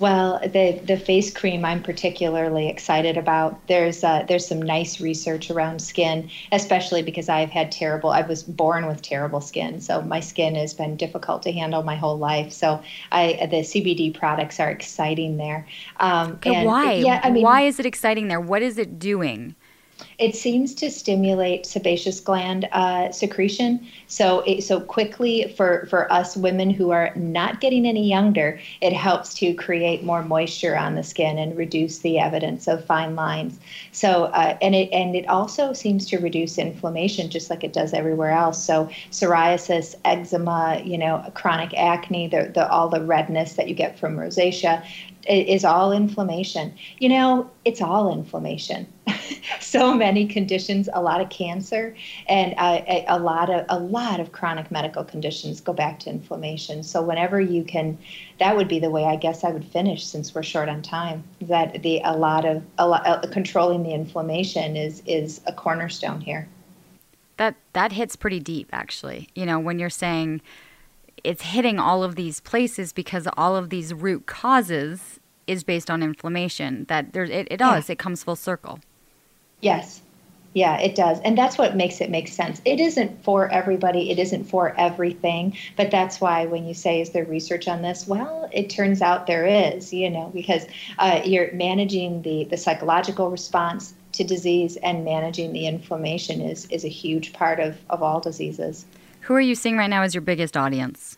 Well, 0.00 0.40
the 0.42 0.80
the 0.82 0.96
face 0.96 1.30
cream 1.32 1.62
I'm 1.62 1.82
particularly 1.82 2.68
excited 2.68 3.18
about. 3.18 3.66
There's 3.68 4.02
uh, 4.02 4.24
there's 4.26 4.48
some 4.48 4.62
nice 4.62 4.98
research 4.98 5.50
around 5.50 5.80
skin, 5.80 6.30
especially 6.52 7.02
because 7.02 7.28
I've 7.28 7.50
had 7.50 7.70
terrible. 7.70 8.08
I 8.08 8.22
was 8.22 8.42
born 8.42 8.86
with 8.86 9.02
terrible 9.02 9.42
skin, 9.42 9.78
so 9.78 10.00
my 10.00 10.20
skin 10.20 10.54
has 10.54 10.72
been 10.72 10.96
difficult 10.96 11.42
to 11.42 11.52
handle 11.52 11.82
my 11.82 11.96
whole 11.96 12.16
life. 12.16 12.50
So 12.50 12.82
I 13.12 13.46
the 13.50 13.58
CBD 13.58 14.18
products 14.18 14.58
are 14.58 14.70
exciting 14.70 15.36
there. 15.36 15.66
Um, 15.98 16.38
and, 16.44 16.66
why? 16.66 16.94
Yeah, 16.94 17.20
I 17.22 17.30
mean, 17.30 17.42
why 17.42 17.60
is 17.62 17.78
it 17.78 17.84
exciting 17.84 18.28
there? 18.28 18.40
What 18.40 18.62
is 18.62 18.78
it 18.78 18.98
doing? 18.98 19.54
It 20.20 20.36
seems 20.36 20.74
to 20.74 20.90
stimulate 20.90 21.64
sebaceous 21.64 22.20
gland 22.20 22.68
uh, 22.72 23.10
secretion. 23.10 23.86
So, 24.06 24.40
it, 24.40 24.62
so 24.62 24.78
quickly 24.78 25.54
for 25.56 25.86
for 25.86 26.12
us 26.12 26.36
women 26.36 26.68
who 26.68 26.90
are 26.90 27.10
not 27.16 27.60
getting 27.60 27.86
any 27.86 28.06
younger, 28.06 28.60
it 28.82 28.92
helps 28.92 29.32
to 29.34 29.54
create 29.54 30.04
more 30.04 30.22
moisture 30.22 30.76
on 30.76 30.94
the 30.94 31.02
skin 31.02 31.38
and 31.38 31.56
reduce 31.56 32.00
the 32.00 32.18
evidence 32.18 32.68
of 32.68 32.84
fine 32.84 33.16
lines. 33.16 33.58
So, 33.92 34.24
uh, 34.24 34.58
and 34.60 34.74
it 34.74 34.90
and 34.92 35.16
it 35.16 35.26
also 35.26 35.72
seems 35.72 36.06
to 36.08 36.18
reduce 36.18 36.58
inflammation, 36.58 37.30
just 37.30 37.48
like 37.48 37.64
it 37.64 37.72
does 37.72 37.94
everywhere 37.94 38.32
else. 38.32 38.62
So, 38.62 38.90
psoriasis, 39.10 39.94
eczema, 40.04 40.82
you 40.84 40.98
know, 40.98 41.24
chronic 41.32 41.72
acne, 41.72 42.28
the, 42.28 42.50
the 42.54 42.70
all 42.70 42.90
the 42.90 43.02
redness 43.02 43.54
that 43.54 43.68
you 43.68 43.74
get 43.74 43.98
from 43.98 44.18
rosacea 44.18 44.84
is 45.28 45.64
all 45.64 45.92
inflammation. 45.92 46.74
You 46.98 47.08
know, 47.10 47.50
it's 47.64 47.80
all 47.80 48.12
inflammation. 48.12 48.86
so 49.60 49.94
many 49.94 50.26
conditions, 50.26 50.88
a 50.92 51.02
lot 51.02 51.20
of 51.20 51.30
cancer, 51.30 51.94
and 52.28 52.54
uh, 52.56 52.82
a, 52.86 53.04
a, 53.08 53.18
lot 53.18 53.50
of 53.50 53.64
a 53.68 53.78
lot 53.78 54.20
of 54.20 54.32
chronic 54.32 54.70
medical 54.70 55.04
conditions 55.04 55.60
go 55.60 55.72
back 55.72 55.98
to 56.00 56.10
inflammation. 56.10 56.82
So 56.82 57.02
whenever 57.02 57.40
you 57.40 57.64
can, 57.64 57.98
that 58.38 58.56
would 58.56 58.68
be 58.68 58.78
the 58.78 58.90
way 58.90 59.04
I 59.04 59.16
guess 59.16 59.44
I 59.44 59.50
would 59.50 59.64
finish 59.64 60.04
since 60.06 60.34
we're 60.34 60.42
short 60.42 60.68
on 60.68 60.82
time. 60.82 61.24
That 61.42 61.82
the 61.82 62.00
a 62.04 62.16
lot 62.16 62.44
of 62.44 62.62
a 62.78 62.86
lot, 62.86 63.06
uh, 63.06 63.20
controlling 63.30 63.82
the 63.82 63.92
inflammation 63.92 64.76
is 64.76 65.02
is 65.06 65.40
a 65.46 65.52
cornerstone 65.52 66.20
here. 66.20 66.48
That 67.36 67.56
that 67.72 67.92
hits 67.92 68.16
pretty 68.16 68.40
deep, 68.40 68.68
actually. 68.72 69.28
You 69.34 69.46
know, 69.46 69.58
when 69.58 69.78
you're 69.78 69.90
saying 69.90 70.42
it's 71.24 71.42
hitting 71.42 71.78
all 71.78 72.02
of 72.02 72.16
these 72.16 72.40
places 72.40 72.92
because 72.92 73.28
all 73.36 73.56
of 73.56 73.70
these 73.70 73.92
root 73.92 74.26
causes 74.26 75.20
is 75.46 75.64
based 75.64 75.90
on 75.90 76.02
inflammation. 76.02 76.84
That 76.88 77.12
there, 77.12 77.24
it, 77.24 77.48
it 77.50 77.56
does. 77.56 77.88
Yeah. 77.88 77.92
It 77.92 77.98
comes 77.98 78.22
full 78.22 78.36
circle. 78.36 78.80
Yes. 79.60 80.02
Yeah, 80.52 80.78
it 80.80 80.96
does. 80.96 81.20
And 81.20 81.38
that's 81.38 81.58
what 81.58 81.76
makes 81.76 82.00
it 82.00 82.10
make 82.10 82.26
sense. 82.26 82.60
It 82.64 82.80
isn't 82.80 83.22
for 83.22 83.48
everybody, 83.50 84.10
it 84.10 84.18
isn't 84.18 84.44
for 84.44 84.74
everything. 84.76 85.56
But 85.76 85.92
that's 85.92 86.20
why 86.20 86.46
when 86.46 86.66
you 86.66 86.74
say, 86.74 87.00
is 87.00 87.10
there 87.10 87.24
research 87.24 87.68
on 87.68 87.82
this? 87.82 88.08
Well, 88.08 88.48
it 88.52 88.68
turns 88.68 89.00
out 89.00 89.28
there 89.28 89.46
is, 89.46 89.92
you 89.92 90.10
know, 90.10 90.30
because 90.34 90.66
uh, 90.98 91.20
you're 91.24 91.52
managing 91.52 92.22
the, 92.22 92.44
the 92.44 92.56
psychological 92.56 93.30
response 93.30 93.94
to 94.12 94.24
disease 94.24 94.76
and 94.78 95.04
managing 95.04 95.52
the 95.52 95.68
inflammation 95.68 96.40
is, 96.40 96.66
is 96.66 96.84
a 96.84 96.88
huge 96.88 97.32
part 97.32 97.60
of, 97.60 97.78
of 97.88 98.02
all 98.02 98.18
diseases. 98.18 98.86
Who 99.30 99.36
are 99.36 99.40
you 99.40 99.54
seeing 99.54 99.76
right 99.76 99.86
now 99.86 100.02
as 100.02 100.12
your 100.12 100.22
biggest 100.22 100.56
audience? 100.56 101.16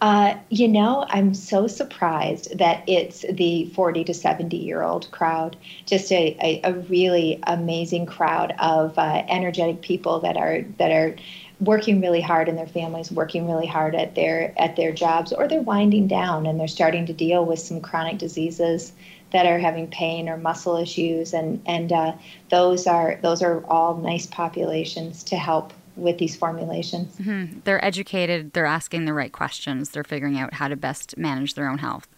Uh, 0.00 0.36
you 0.48 0.68
know, 0.68 1.04
I'm 1.08 1.34
so 1.34 1.66
surprised 1.66 2.56
that 2.56 2.84
it's 2.88 3.24
the 3.28 3.64
40 3.74 4.04
to 4.04 4.14
70 4.14 4.56
year 4.56 4.82
old 4.82 5.10
crowd. 5.10 5.56
Just 5.86 6.12
a, 6.12 6.36
a, 6.40 6.60
a 6.62 6.74
really 6.82 7.40
amazing 7.48 8.06
crowd 8.06 8.54
of 8.60 8.96
uh, 8.96 9.24
energetic 9.26 9.82
people 9.82 10.20
that 10.20 10.36
are 10.36 10.62
that 10.78 10.92
are 10.92 11.16
working 11.58 12.00
really 12.00 12.20
hard 12.20 12.48
in 12.48 12.54
their 12.54 12.68
families, 12.68 13.10
working 13.10 13.48
really 13.48 13.66
hard 13.66 13.96
at 13.96 14.14
their 14.14 14.54
at 14.56 14.76
their 14.76 14.92
jobs, 14.92 15.32
or 15.32 15.48
they're 15.48 15.60
winding 15.60 16.06
down 16.06 16.46
and 16.46 16.60
they're 16.60 16.68
starting 16.68 17.06
to 17.06 17.12
deal 17.12 17.44
with 17.44 17.58
some 17.58 17.80
chronic 17.80 18.18
diseases 18.18 18.92
that 19.32 19.46
are 19.46 19.58
having 19.58 19.88
pain 19.88 20.28
or 20.28 20.36
muscle 20.36 20.76
issues, 20.76 21.34
and 21.34 21.60
and 21.66 21.90
uh, 21.90 22.12
those 22.50 22.86
are 22.86 23.18
those 23.20 23.42
are 23.42 23.66
all 23.66 23.96
nice 23.96 24.26
populations 24.26 25.24
to 25.24 25.34
help 25.34 25.72
with 25.98 26.18
these 26.18 26.36
formulations. 26.36 27.16
Mm-hmm. 27.16 27.60
They're 27.64 27.84
educated. 27.84 28.52
They're 28.52 28.66
asking 28.66 29.04
the 29.04 29.12
right 29.12 29.32
questions. 29.32 29.90
They're 29.90 30.04
figuring 30.04 30.38
out 30.38 30.54
how 30.54 30.68
to 30.68 30.76
best 30.76 31.16
manage 31.18 31.54
their 31.54 31.68
own 31.68 31.78
health. 31.78 32.08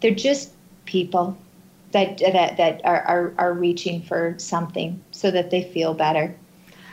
They're 0.00 0.14
just 0.14 0.52
people 0.84 1.36
that 1.92 2.18
that 2.18 2.56
that 2.56 2.80
are 2.84 3.02
are, 3.02 3.34
are 3.38 3.52
reaching 3.52 4.02
for 4.02 4.34
something 4.38 5.02
so 5.10 5.30
that 5.30 5.50
they 5.50 5.62
feel 5.62 5.94
better. 5.94 6.36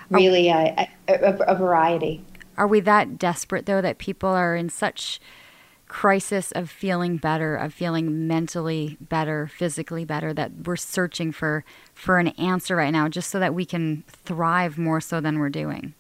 Really, 0.10 0.50
a, 0.50 0.88
a, 1.08 1.38
a 1.48 1.56
variety. 1.56 2.24
Are 2.56 2.68
we 2.68 2.82
that 2.82 3.18
desperate 3.18 3.66
though 3.66 3.82
that 3.82 3.98
people 3.98 4.30
are 4.30 4.56
in 4.56 4.70
such 4.70 5.20
crisis 5.94 6.52
of 6.54 6.72
feeling 6.72 7.18
better, 7.18 7.56
of 7.56 7.72
feeling 7.72 8.28
mentally 8.28 8.98
better, 9.00 9.46
physically 9.46 10.04
better, 10.04 10.34
that 10.34 10.52
we're 10.66 10.76
searching 10.76 11.32
for 11.32 11.64
for 11.94 12.18
an 12.18 12.30
answer 12.30 12.76
right 12.76 12.90
now 12.90 13.08
just 13.08 13.30
so 13.30 13.40
that 13.40 13.54
we 13.54 13.64
can 13.64 14.04
thrive 14.08 14.80
more 14.80 15.00
so 15.00 15.22
than 15.22 15.38
we're 15.38 15.50
doing? 15.50 15.94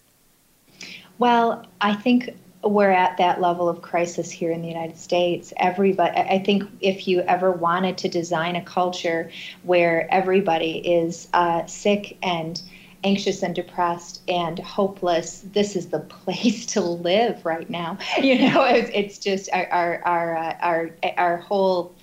Well, 1.19 1.67
I 1.79 1.93
think 1.93 2.31
we're 2.63 2.89
at 2.89 3.17
that 3.17 3.39
level 3.39 3.69
of 3.69 3.83
crisis 3.83 4.31
here 4.31 4.51
in 4.51 4.63
the 4.63 4.67
United 4.67 4.97
States. 4.97 5.53
Everybody, 5.57 6.17
I 6.17 6.39
think, 6.39 6.63
if 6.81 7.07
you 7.07 7.21
ever 7.21 7.51
wanted 7.51 7.99
to 7.99 8.09
design 8.09 8.55
a 8.55 8.63
culture 8.63 9.29
where 9.61 10.11
everybody 10.11 10.77
is 10.79 11.27
uh, 11.33 11.67
sick 11.67 12.17
and 12.23 12.59
anxious 13.03 13.43
and 13.43 13.53
depressed 13.55 14.21
and 14.27 14.59
hopeless, 14.59 15.43
this 15.53 15.75
is 15.75 15.87
the 15.87 15.99
place 16.23 16.65
to 16.67 16.81
live 16.81 17.45
right 17.45 17.69
now. 17.69 17.97
You 18.21 18.49
know, 18.49 18.63
it's, 18.63 18.89
it's 18.93 19.17
just 19.17 19.49
our 19.53 19.67
our 19.71 20.01
our, 20.05 20.37
uh, 20.37 20.57
our 20.61 20.95
our 21.17 21.37
whole 21.37 21.95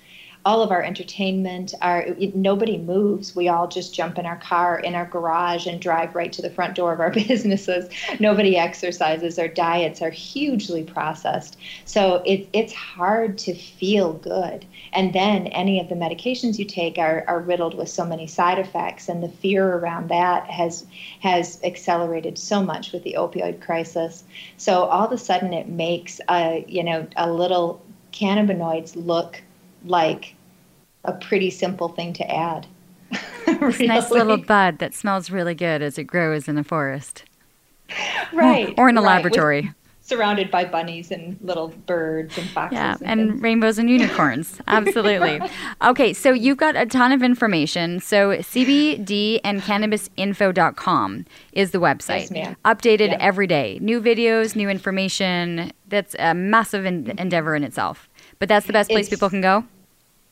all 0.43 0.63
of 0.63 0.71
our 0.71 0.81
entertainment 0.81 1.73
our 1.81 2.07
nobody 2.33 2.77
moves. 2.77 3.35
We 3.35 3.47
all 3.47 3.67
just 3.67 3.93
jump 3.93 4.17
in 4.17 4.25
our 4.25 4.37
car 4.37 4.79
in 4.79 4.95
our 4.95 5.05
garage 5.05 5.67
and 5.67 5.79
drive 5.79 6.15
right 6.15 6.33
to 6.33 6.41
the 6.41 6.49
front 6.49 6.75
door 6.75 6.93
of 6.93 6.99
our 6.99 7.11
businesses. 7.27 7.89
Nobody 8.19 8.57
exercises. 8.57 9.37
Our 9.37 9.47
diets 9.47 10.01
are 10.01 10.09
hugely 10.09 10.83
processed. 10.83 11.57
So 11.85 12.23
it, 12.25 12.49
it's 12.53 12.73
hard 12.73 13.37
to 13.39 13.53
feel 13.53 14.13
good. 14.13 14.65
And 14.93 15.13
then 15.13 15.47
any 15.47 15.79
of 15.79 15.89
the 15.89 15.95
medications 15.95 16.57
you 16.57 16.65
take 16.65 16.97
are, 16.97 17.23
are 17.27 17.39
riddled 17.39 17.77
with 17.77 17.89
so 17.89 18.05
many 18.05 18.25
side 18.25 18.57
effects 18.57 19.09
and 19.09 19.21
the 19.21 19.29
fear 19.29 19.75
around 19.75 20.09
that 20.09 20.49
has 20.49 20.85
has 21.19 21.59
accelerated 21.63 22.37
so 22.37 22.63
much 22.63 22.91
with 22.91 23.03
the 23.03 23.15
opioid 23.17 23.61
crisis. 23.61 24.23
So 24.57 24.85
all 24.85 25.05
of 25.05 25.11
a 25.11 25.17
sudden 25.17 25.53
it 25.53 25.69
makes 25.69 26.19
a 26.29 26.65
you 26.67 26.83
know 26.83 27.07
a 27.15 27.31
little 27.31 27.81
cannabinoids 28.11 28.93
look 28.95 29.41
like 29.85 30.35
a 31.03 31.13
pretty 31.13 31.49
simple 31.49 31.89
thing 31.89 32.13
to 32.13 32.31
add. 32.31 32.67
really. 33.47 33.87
nice 33.87 34.09
little 34.09 34.37
bud 34.37 34.79
that 34.79 34.93
smells 34.93 35.29
really 35.29 35.55
good 35.55 35.81
as 35.81 35.97
it 35.97 36.05
grows 36.05 36.47
in 36.47 36.57
a 36.57 36.63
forest. 36.63 37.25
Right. 38.31 38.73
or 38.77 38.87
in 38.87 38.97
a 38.97 39.01
right. 39.01 39.17
laboratory. 39.17 39.63
With, 39.63 39.75
surrounded 40.11 40.51
by 40.51 40.65
bunnies 40.65 41.09
and 41.09 41.37
little 41.41 41.69
birds 41.85 42.37
and 42.37 42.49
foxes. 42.49 42.75
Yeah, 42.75 42.97
and, 43.01 43.19
and 43.19 43.41
rainbows 43.41 43.77
and 43.77 43.89
unicorns. 43.89 44.59
Absolutely. 44.67 45.39
okay, 45.81 46.11
so 46.11 46.31
you've 46.31 46.57
got 46.57 46.75
a 46.75 46.85
ton 46.85 47.11
of 47.13 47.23
information. 47.23 48.01
So 48.01 48.31
CBD 48.37 49.39
and 49.43 49.61
cannabisinfo.com 49.61 51.25
is 51.53 51.71
the 51.71 51.77
website. 51.77 52.29
Yes, 52.35 52.55
Updated 52.65 53.11
yeah. 53.11 53.17
every 53.21 53.47
day. 53.47 53.79
New 53.81 54.01
videos, 54.01 54.55
new 54.55 54.69
information. 54.69 55.71
That's 55.87 56.15
a 56.19 56.33
massive 56.33 56.85
en- 56.85 57.13
endeavor 57.17 57.55
in 57.55 57.63
itself. 57.63 58.09
But 58.41 58.49
that's 58.49 58.65
the 58.65 58.73
best 58.73 58.89
place 58.89 59.05
It's- 59.05 59.09
people 59.15 59.29
can 59.29 59.41
go? 59.41 59.65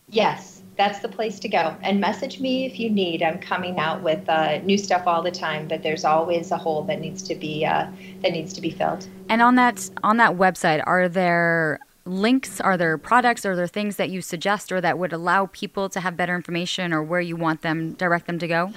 Yes, 0.09 0.63
that's 0.77 0.97
the 0.97 1.07
place 1.07 1.39
to 1.41 1.47
go. 1.47 1.75
And 1.83 2.01
message 2.01 2.39
me 2.39 2.65
if 2.65 2.79
you 2.79 2.89
need. 2.89 3.21
I'm 3.21 3.37
coming 3.37 3.77
out 3.77 4.01
with 4.01 4.27
uh, 4.27 4.57
new 4.63 4.79
stuff 4.79 5.03
all 5.05 5.21
the 5.21 5.29
time, 5.29 5.67
but 5.67 5.83
there's 5.83 6.03
always 6.03 6.49
a 6.49 6.57
hole 6.57 6.81
that 6.85 6.99
needs 6.99 7.21
to 7.21 7.35
be 7.35 7.63
uh, 7.67 7.85
that 8.23 8.31
needs 8.31 8.51
to 8.53 8.61
be 8.61 8.71
filled. 8.71 9.07
And 9.29 9.43
on 9.43 9.53
that 9.55 9.87
on 10.03 10.17
that 10.17 10.31
website, 10.37 10.81
are 10.87 11.07
there 11.07 11.79
links? 12.05 12.59
Are 12.59 12.77
there 12.77 12.97
products? 12.97 13.45
Are 13.45 13.55
there 13.55 13.67
things 13.67 13.97
that 13.97 14.09
you 14.09 14.21
suggest 14.21 14.71
or 14.71 14.81
that 14.81 14.97
would 14.97 15.13
allow 15.13 15.45
people 15.45 15.87
to 15.89 15.99
have 15.99 16.17
better 16.17 16.35
information 16.35 16.91
or 16.91 17.03
where 17.03 17.21
you 17.21 17.35
want 17.35 17.61
them 17.61 17.93
direct 17.93 18.25
them 18.25 18.39
to 18.39 18.47
go? 18.47 18.73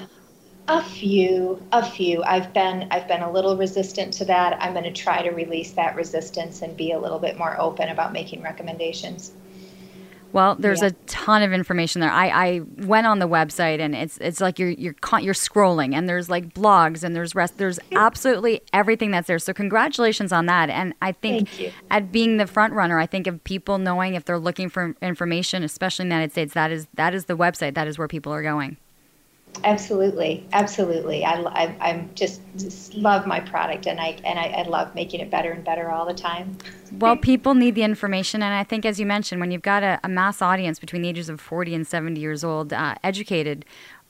A 0.69 0.83
few, 0.83 1.61
a 1.73 1.85
few. 1.85 2.23
I've 2.23 2.53
been 2.53 2.87
I've 2.91 3.09
been 3.09 3.23
a 3.23 3.31
little 3.31 3.57
resistant 3.57 4.13
to 4.15 4.25
that. 4.27 4.57
I'm 4.63 4.73
going 4.73 4.85
to 4.85 4.93
try 4.93 5.21
to 5.21 5.31
release 5.31 5.73
that 5.73 5.97
resistance 5.97 6.63
and 6.63 6.77
be 6.77 6.93
a 6.93 6.99
little 6.99 7.19
bit 7.19 7.37
more 7.37 7.61
open 7.61 7.89
about 7.89 8.13
making 8.13 8.43
recommendations. 8.43 9.33
Well, 10.33 10.55
there's 10.55 10.81
Yeah. 10.81 10.89
a 10.89 10.91
ton 11.07 11.43
of 11.43 11.53
information 11.53 12.01
there. 12.01 12.11
I, 12.11 12.29
I 12.29 12.61
went 12.79 13.07
on 13.07 13.19
the 13.19 13.29
website 13.29 13.81
and 13.81 13.95
it's 13.95 14.17
it's 14.19 14.41
like 14.41 14.59
you're 14.59 14.71
you're 14.71 14.95
you're 15.21 15.35
scrolling 15.35 15.95
and 15.95 16.09
there's 16.09 16.31
like 16.31 16.55
blogs 16.55 17.03
and 17.05 17.15
there's 17.15 17.35
rest 17.35 17.59
there's 17.59 17.79
absolutely 17.95 18.63
everything 18.73 19.11
that's 19.11 19.27
there. 19.27 19.39
So 19.41 19.53
congratulations 19.53 20.33
on 20.33 20.47
that. 20.47 20.71
And 20.71 20.95
I 21.03 21.13
think 21.13 21.51
at 21.91 22.13
being 22.13 22.39
the 22.39 22.47
front 22.47 22.73
runner, 22.73 22.99
I 22.99 23.07
think 23.07 23.27
of 23.27 23.43
people 23.45 23.77
knowing 23.79 24.15
if 24.15 24.25
they're 24.25 24.39
looking 24.39 24.71
for 24.71 24.95
information, 25.03 25.65
especially 25.65 26.05
in 26.05 26.09
the 26.09 26.15
United 26.15 26.33
States, 26.33 26.55
that 26.55 26.71
is 26.71 26.87
that 26.95 27.15
is 27.15 27.27
the 27.27 27.37
website. 27.37 27.75
That 27.75 27.89
is 27.89 27.99
where 27.99 28.09
people 28.09 28.33
are 28.33 28.43
going. 28.43 28.79
Absolutely, 29.65 30.47
absolutely. 30.53 31.25
I, 31.25 31.41
I 31.43 31.77
I'm 31.81 32.11
just, 32.15 32.41
just 32.57 32.95
love 32.95 33.27
my 33.27 33.39
product, 33.41 33.87
and 33.87 34.01
I 34.01 34.17
and 34.25 34.39
I, 34.39 34.45
I 34.45 34.63
love 34.63 34.95
making 34.95 35.21
it 35.21 35.31
better 35.31 35.53
and 35.53 35.63
better 35.63 35.91
all 35.91 36.07
the 36.07 36.15
time. 36.15 36.57
Well, 36.99 37.17
people 37.17 37.55
need 37.55 37.75
the 37.75 37.83
information, 37.85 38.43
and 38.43 38.53
I 38.53 38.65
think, 38.65 38.85
as 38.85 38.99
you 38.99 39.07
mentioned, 39.07 39.41
when 39.41 39.51
you've 39.51 39.63
got 39.63 39.83
a, 39.83 40.01
a 40.05 40.09
mass 40.09 40.43
audience 40.43 40.79
between 40.79 41.03
the 41.03 41.09
ages 41.09 41.29
of 41.29 41.41
40 41.41 41.75
and 41.75 41.87
70 41.87 42.21
years 42.21 42.45
old, 42.45 42.73
uh, 42.73 42.97
educated, 43.05 43.65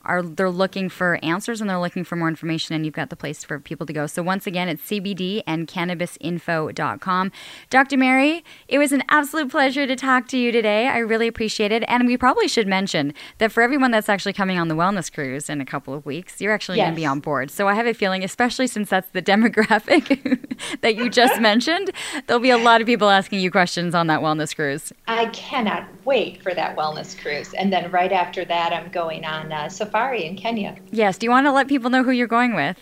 are 0.05 0.23
they're 0.23 0.51
looking 0.51 0.89
for 0.89 1.19
answers 1.23 1.61
and 1.61 1.69
they're 1.69 1.79
looking 1.79 2.05
for 2.05 2.17
more 2.17 2.29
information, 2.29 2.75
and 2.75 2.85
you've 2.85 2.95
got 2.95 3.11
the 3.11 3.17
place 3.17 3.45
for 3.45 3.59
people 3.59 3.87
to 3.87 3.93
go. 3.93 4.07
So 4.07 4.23
once 4.23 4.47
again, 4.47 4.69
it's 4.69 4.83
CBD 4.83 5.43
and 5.47 5.67
cannabisinfo.com. 5.67 7.33
Dr. 7.71 7.97
Mary, 7.97 8.45
it 8.69 8.79
was 8.79 8.93
an 8.93 9.03
absolute 9.09 9.51
pleasure 9.51 9.87
to 9.87 9.97
talk 9.97 10.29
to 10.29 10.39
you 10.39 10.53
today. 10.53 10.89
I 10.89 10.99
really 10.99 11.29
appreciate 11.29 11.73
it, 11.73 11.85
and 11.89 12.07
we 12.07 12.17
probably 12.17 12.49
should 12.49 12.67
mention 12.67 13.15
that 13.39 13.53
for 13.53 13.63
everyone 13.63 13.91
that's 13.91 14.09
actually 14.09 14.33
coming 14.33 14.59
on 14.59 14.69
the 14.69 14.75
wellness 14.75 15.13
cruise 15.13 15.49
in 15.49 15.61
a 15.61 15.67
couple 15.67 15.95
of 15.95 16.05
weeks, 16.07 16.41
you're 16.41 16.53
actually 16.53 16.79
going 16.79 16.91
to 16.91 16.97
be 16.97 17.07
on 17.07 17.21
board. 17.21 17.51
So 17.51 17.69
I 17.69 17.75
have 17.75 17.87
a 17.87 17.95
feeling, 17.95 18.25
especially 18.25 18.67
since 18.67 18.91
that's 18.91 19.09
the 19.11 19.23
demographic 19.33 20.39
that 20.81 20.97
you 20.97 21.09
just 21.09 21.41
mentioned, 21.41 21.91
there'll 22.27 22.41
be 22.41 22.51
a 22.51 22.59
lot 22.59 22.81
of 22.81 22.87
people 22.87 23.09
asking 23.09 23.41
you 23.41 23.51
questions 23.51 23.95
on 23.95 24.07
that 24.09 24.21
wellness 24.21 24.55
cruise. 24.55 24.93
I 25.07 25.27
cannot 25.27 25.87
wait 26.05 26.43
for 26.43 26.55
that 26.55 26.77
wellness 26.77 27.19
cruise, 27.21 27.55
and 27.55 27.73
then 27.73 27.91
right 27.91 28.13
after 28.13 28.45
that, 28.45 28.73
I'm 28.73 28.91
going 28.91 29.25
on 29.25 29.53
uh, 29.53 29.69
safari 29.93 30.25
in 30.25 30.37
Kenya. 30.37 30.77
Yes. 30.91 31.19
Do 31.19 31.27
you 31.27 31.31
want 31.31 31.47
to 31.47 31.53
let 31.53 31.69
people 31.69 31.91
know 31.91 32.03
who 32.03 32.11
you're 32.11 32.27
going 32.27 32.55
with? 32.55 32.79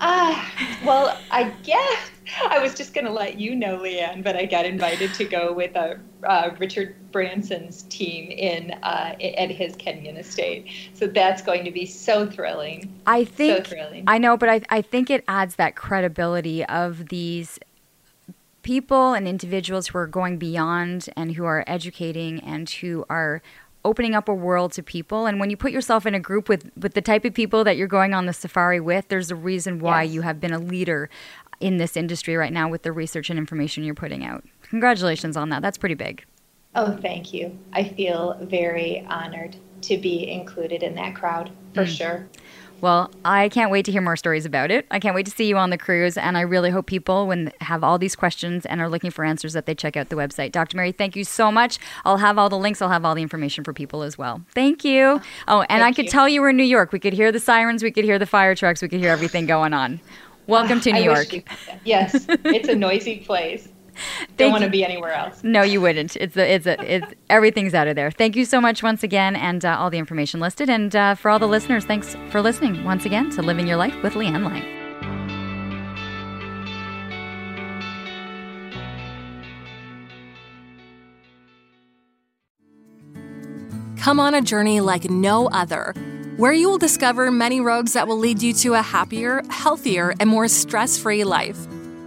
Ah, 0.00 0.50
well, 0.84 1.16
I 1.30 1.50
guess 1.62 2.10
I 2.48 2.58
was 2.58 2.74
just 2.74 2.94
going 2.94 3.04
to 3.04 3.12
let 3.12 3.38
you 3.38 3.54
know, 3.54 3.78
Leanne, 3.78 4.24
but 4.24 4.34
I 4.34 4.46
got 4.46 4.64
invited 4.64 5.12
to 5.14 5.24
go 5.24 5.52
with 5.52 5.76
uh, 5.76 5.94
uh, 6.24 6.50
Richard 6.58 6.96
Branson's 7.12 7.82
team 7.84 8.30
in 8.30 8.72
uh, 8.82 9.14
at 9.20 9.50
his 9.50 9.76
Kenyan 9.76 10.18
estate. 10.18 10.66
So 10.94 11.06
that's 11.06 11.42
going 11.42 11.64
to 11.64 11.70
be 11.70 11.84
so 11.86 12.26
thrilling. 12.26 12.92
I 13.06 13.24
think 13.24 13.66
thrilling. 13.66 14.04
I 14.06 14.18
know, 14.18 14.36
but 14.36 14.48
I 14.48 14.62
I 14.70 14.80
think 14.80 15.10
it 15.10 15.22
adds 15.28 15.56
that 15.56 15.76
credibility 15.76 16.64
of 16.64 17.10
these 17.10 17.58
people 18.62 19.12
and 19.12 19.28
individuals 19.28 19.88
who 19.88 19.98
are 19.98 20.06
going 20.06 20.38
beyond 20.38 21.10
and 21.16 21.32
who 21.32 21.44
are 21.44 21.62
educating 21.66 22.40
and 22.40 22.68
who 22.68 23.04
are 23.10 23.42
opening 23.84 24.14
up 24.14 24.28
a 24.28 24.34
world 24.34 24.72
to 24.72 24.82
people 24.82 25.26
and 25.26 25.40
when 25.40 25.50
you 25.50 25.56
put 25.56 25.72
yourself 25.72 26.04
in 26.06 26.14
a 26.14 26.20
group 26.20 26.48
with 26.48 26.70
with 26.76 26.94
the 26.94 27.00
type 27.00 27.24
of 27.24 27.32
people 27.32 27.64
that 27.64 27.76
you're 27.76 27.86
going 27.88 28.12
on 28.12 28.26
the 28.26 28.32
safari 28.32 28.80
with 28.80 29.08
there's 29.08 29.30
a 29.30 29.36
reason 29.36 29.78
why 29.78 30.02
Yes. 30.02 30.12
you 30.12 30.22
have 30.22 30.40
been 30.40 30.52
a 30.52 30.58
leader 30.58 31.08
in 31.60 31.78
this 31.78 31.96
industry 31.96 32.36
right 32.36 32.52
now 32.52 32.68
with 32.68 32.82
the 32.82 32.92
research 32.92 33.30
and 33.30 33.38
information 33.38 33.82
you're 33.84 33.94
putting 33.94 34.24
out 34.24 34.44
congratulations 34.62 35.36
on 35.36 35.48
that 35.48 35.62
that's 35.62 35.78
pretty 35.78 35.94
big 35.94 36.24
Oh, 36.74 36.96
thank 37.02 37.34
you. 37.34 37.58
I 37.72 37.82
feel 37.82 38.38
very 38.42 39.04
honored 39.08 39.56
to 39.82 39.98
be 39.98 40.30
included 40.30 40.82
in 40.82 40.94
that 40.94 41.16
crowd 41.16 41.50
for 41.74 41.84
mm. 41.84 41.88
sure. 41.88 42.28
Well, 42.80 43.10
I 43.26 43.50
can't 43.50 43.70
wait 43.70 43.84
to 43.84 43.92
hear 43.92 44.00
more 44.00 44.16
stories 44.16 44.46
about 44.46 44.70
it. 44.70 44.86
I 44.90 44.98
can't 44.98 45.14
wait 45.14 45.26
to 45.26 45.30
see 45.30 45.44
you 45.44 45.58
on 45.58 45.68
the 45.68 45.76
cruise, 45.76 46.16
and 46.16 46.38
I 46.38 46.40
really 46.40 46.70
hope 46.70 46.86
people, 46.86 47.26
when 47.26 47.52
have 47.60 47.84
all 47.84 47.98
these 47.98 48.16
questions 48.16 48.64
and 48.64 48.80
are 48.80 48.88
looking 48.88 49.10
for 49.10 49.22
answers, 49.22 49.52
that 49.52 49.66
they 49.66 49.74
check 49.74 49.98
out 49.98 50.08
the 50.08 50.16
website. 50.16 50.52
Dr. 50.52 50.78
Mary, 50.78 50.90
thank 50.90 51.14
you 51.14 51.24
so 51.24 51.52
much. 51.52 51.78
I'll 52.06 52.16
have 52.16 52.38
all 52.38 52.48
the 52.48 52.56
links. 52.58 52.80
I'll 52.80 52.88
have 52.88 53.04
all 53.04 53.14
the 53.14 53.22
information 53.22 53.64
for 53.64 53.74
people 53.74 54.02
as 54.02 54.16
well. 54.16 54.42
Thank 54.54 54.82
you. 54.82 55.20
Oh, 55.46 55.58
oh 55.58 55.60
and 55.68 55.82
I 55.84 55.92
could 55.92 56.06
you. 56.06 56.10
tell 56.10 56.26
you 56.26 56.40
were 56.40 56.50
in 56.50 56.56
New 56.56 56.64
York. 56.64 56.92
We 56.92 56.98
could 56.98 57.12
hear 57.12 57.30
the 57.30 57.40
sirens. 57.40 57.82
We 57.82 57.90
could 57.90 58.04
hear 58.04 58.18
the 58.18 58.26
fire 58.26 58.54
trucks. 58.54 58.80
We 58.80 58.88
could 58.88 59.00
hear 59.00 59.10
everything 59.10 59.44
going 59.46 59.74
on. 59.74 60.00
Welcome 60.46 60.80
to 60.80 60.92
New 60.92 61.02
York. 61.02 61.30
we- 61.30 61.44
yes, 61.84 62.26
it's 62.28 62.68
a 62.68 62.74
noisy 62.74 63.18
place. 63.18 63.68
Thank 64.18 64.36
Don't 64.36 64.52
want 64.52 64.64
to 64.64 64.70
be 64.70 64.84
anywhere 64.84 65.12
else. 65.12 65.42
No, 65.42 65.62
you 65.62 65.80
wouldn't. 65.80 66.16
It's 66.16 66.36
a, 66.36 66.54
it's 66.54 66.66
a, 66.66 66.94
it's 66.94 67.14
everything's 67.30 67.74
out 67.74 67.88
of 67.88 67.96
there. 67.96 68.10
Thank 68.10 68.36
you 68.36 68.44
so 68.44 68.60
much 68.60 68.82
once 68.82 69.02
again, 69.02 69.36
and 69.36 69.64
uh, 69.64 69.76
all 69.78 69.90
the 69.90 69.98
information 69.98 70.40
listed. 70.40 70.68
And 70.68 70.94
uh, 70.94 71.14
for 71.14 71.30
all 71.30 71.38
the 71.38 71.48
listeners, 71.48 71.84
thanks 71.84 72.16
for 72.30 72.40
listening 72.40 72.84
once 72.84 73.06
again 73.06 73.30
to 73.30 73.42
Living 73.42 73.66
Your 73.66 73.76
Life 73.76 74.02
with 74.02 74.14
Leanne 74.14 74.44
Lang. 74.44 74.80
come 84.10 84.18
on 84.18 84.34
a 84.34 84.42
journey 84.42 84.80
like 84.80 85.08
no 85.08 85.46
other, 85.50 85.94
where 86.36 86.52
you 86.52 86.68
will 86.68 86.78
discover 86.78 87.30
many 87.30 87.60
roads 87.60 87.92
that 87.92 88.08
will 88.08 88.18
lead 88.18 88.42
you 88.42 88.52
to 88.52 88.74
a 88.74 88.82
happier, 88.82 89.40
healthier, 89.50 90.12
and 90.18 90.28
more 90.28 90.48
stress 90.48 90.98
free 90.98 91.22
life. 91.22 91.56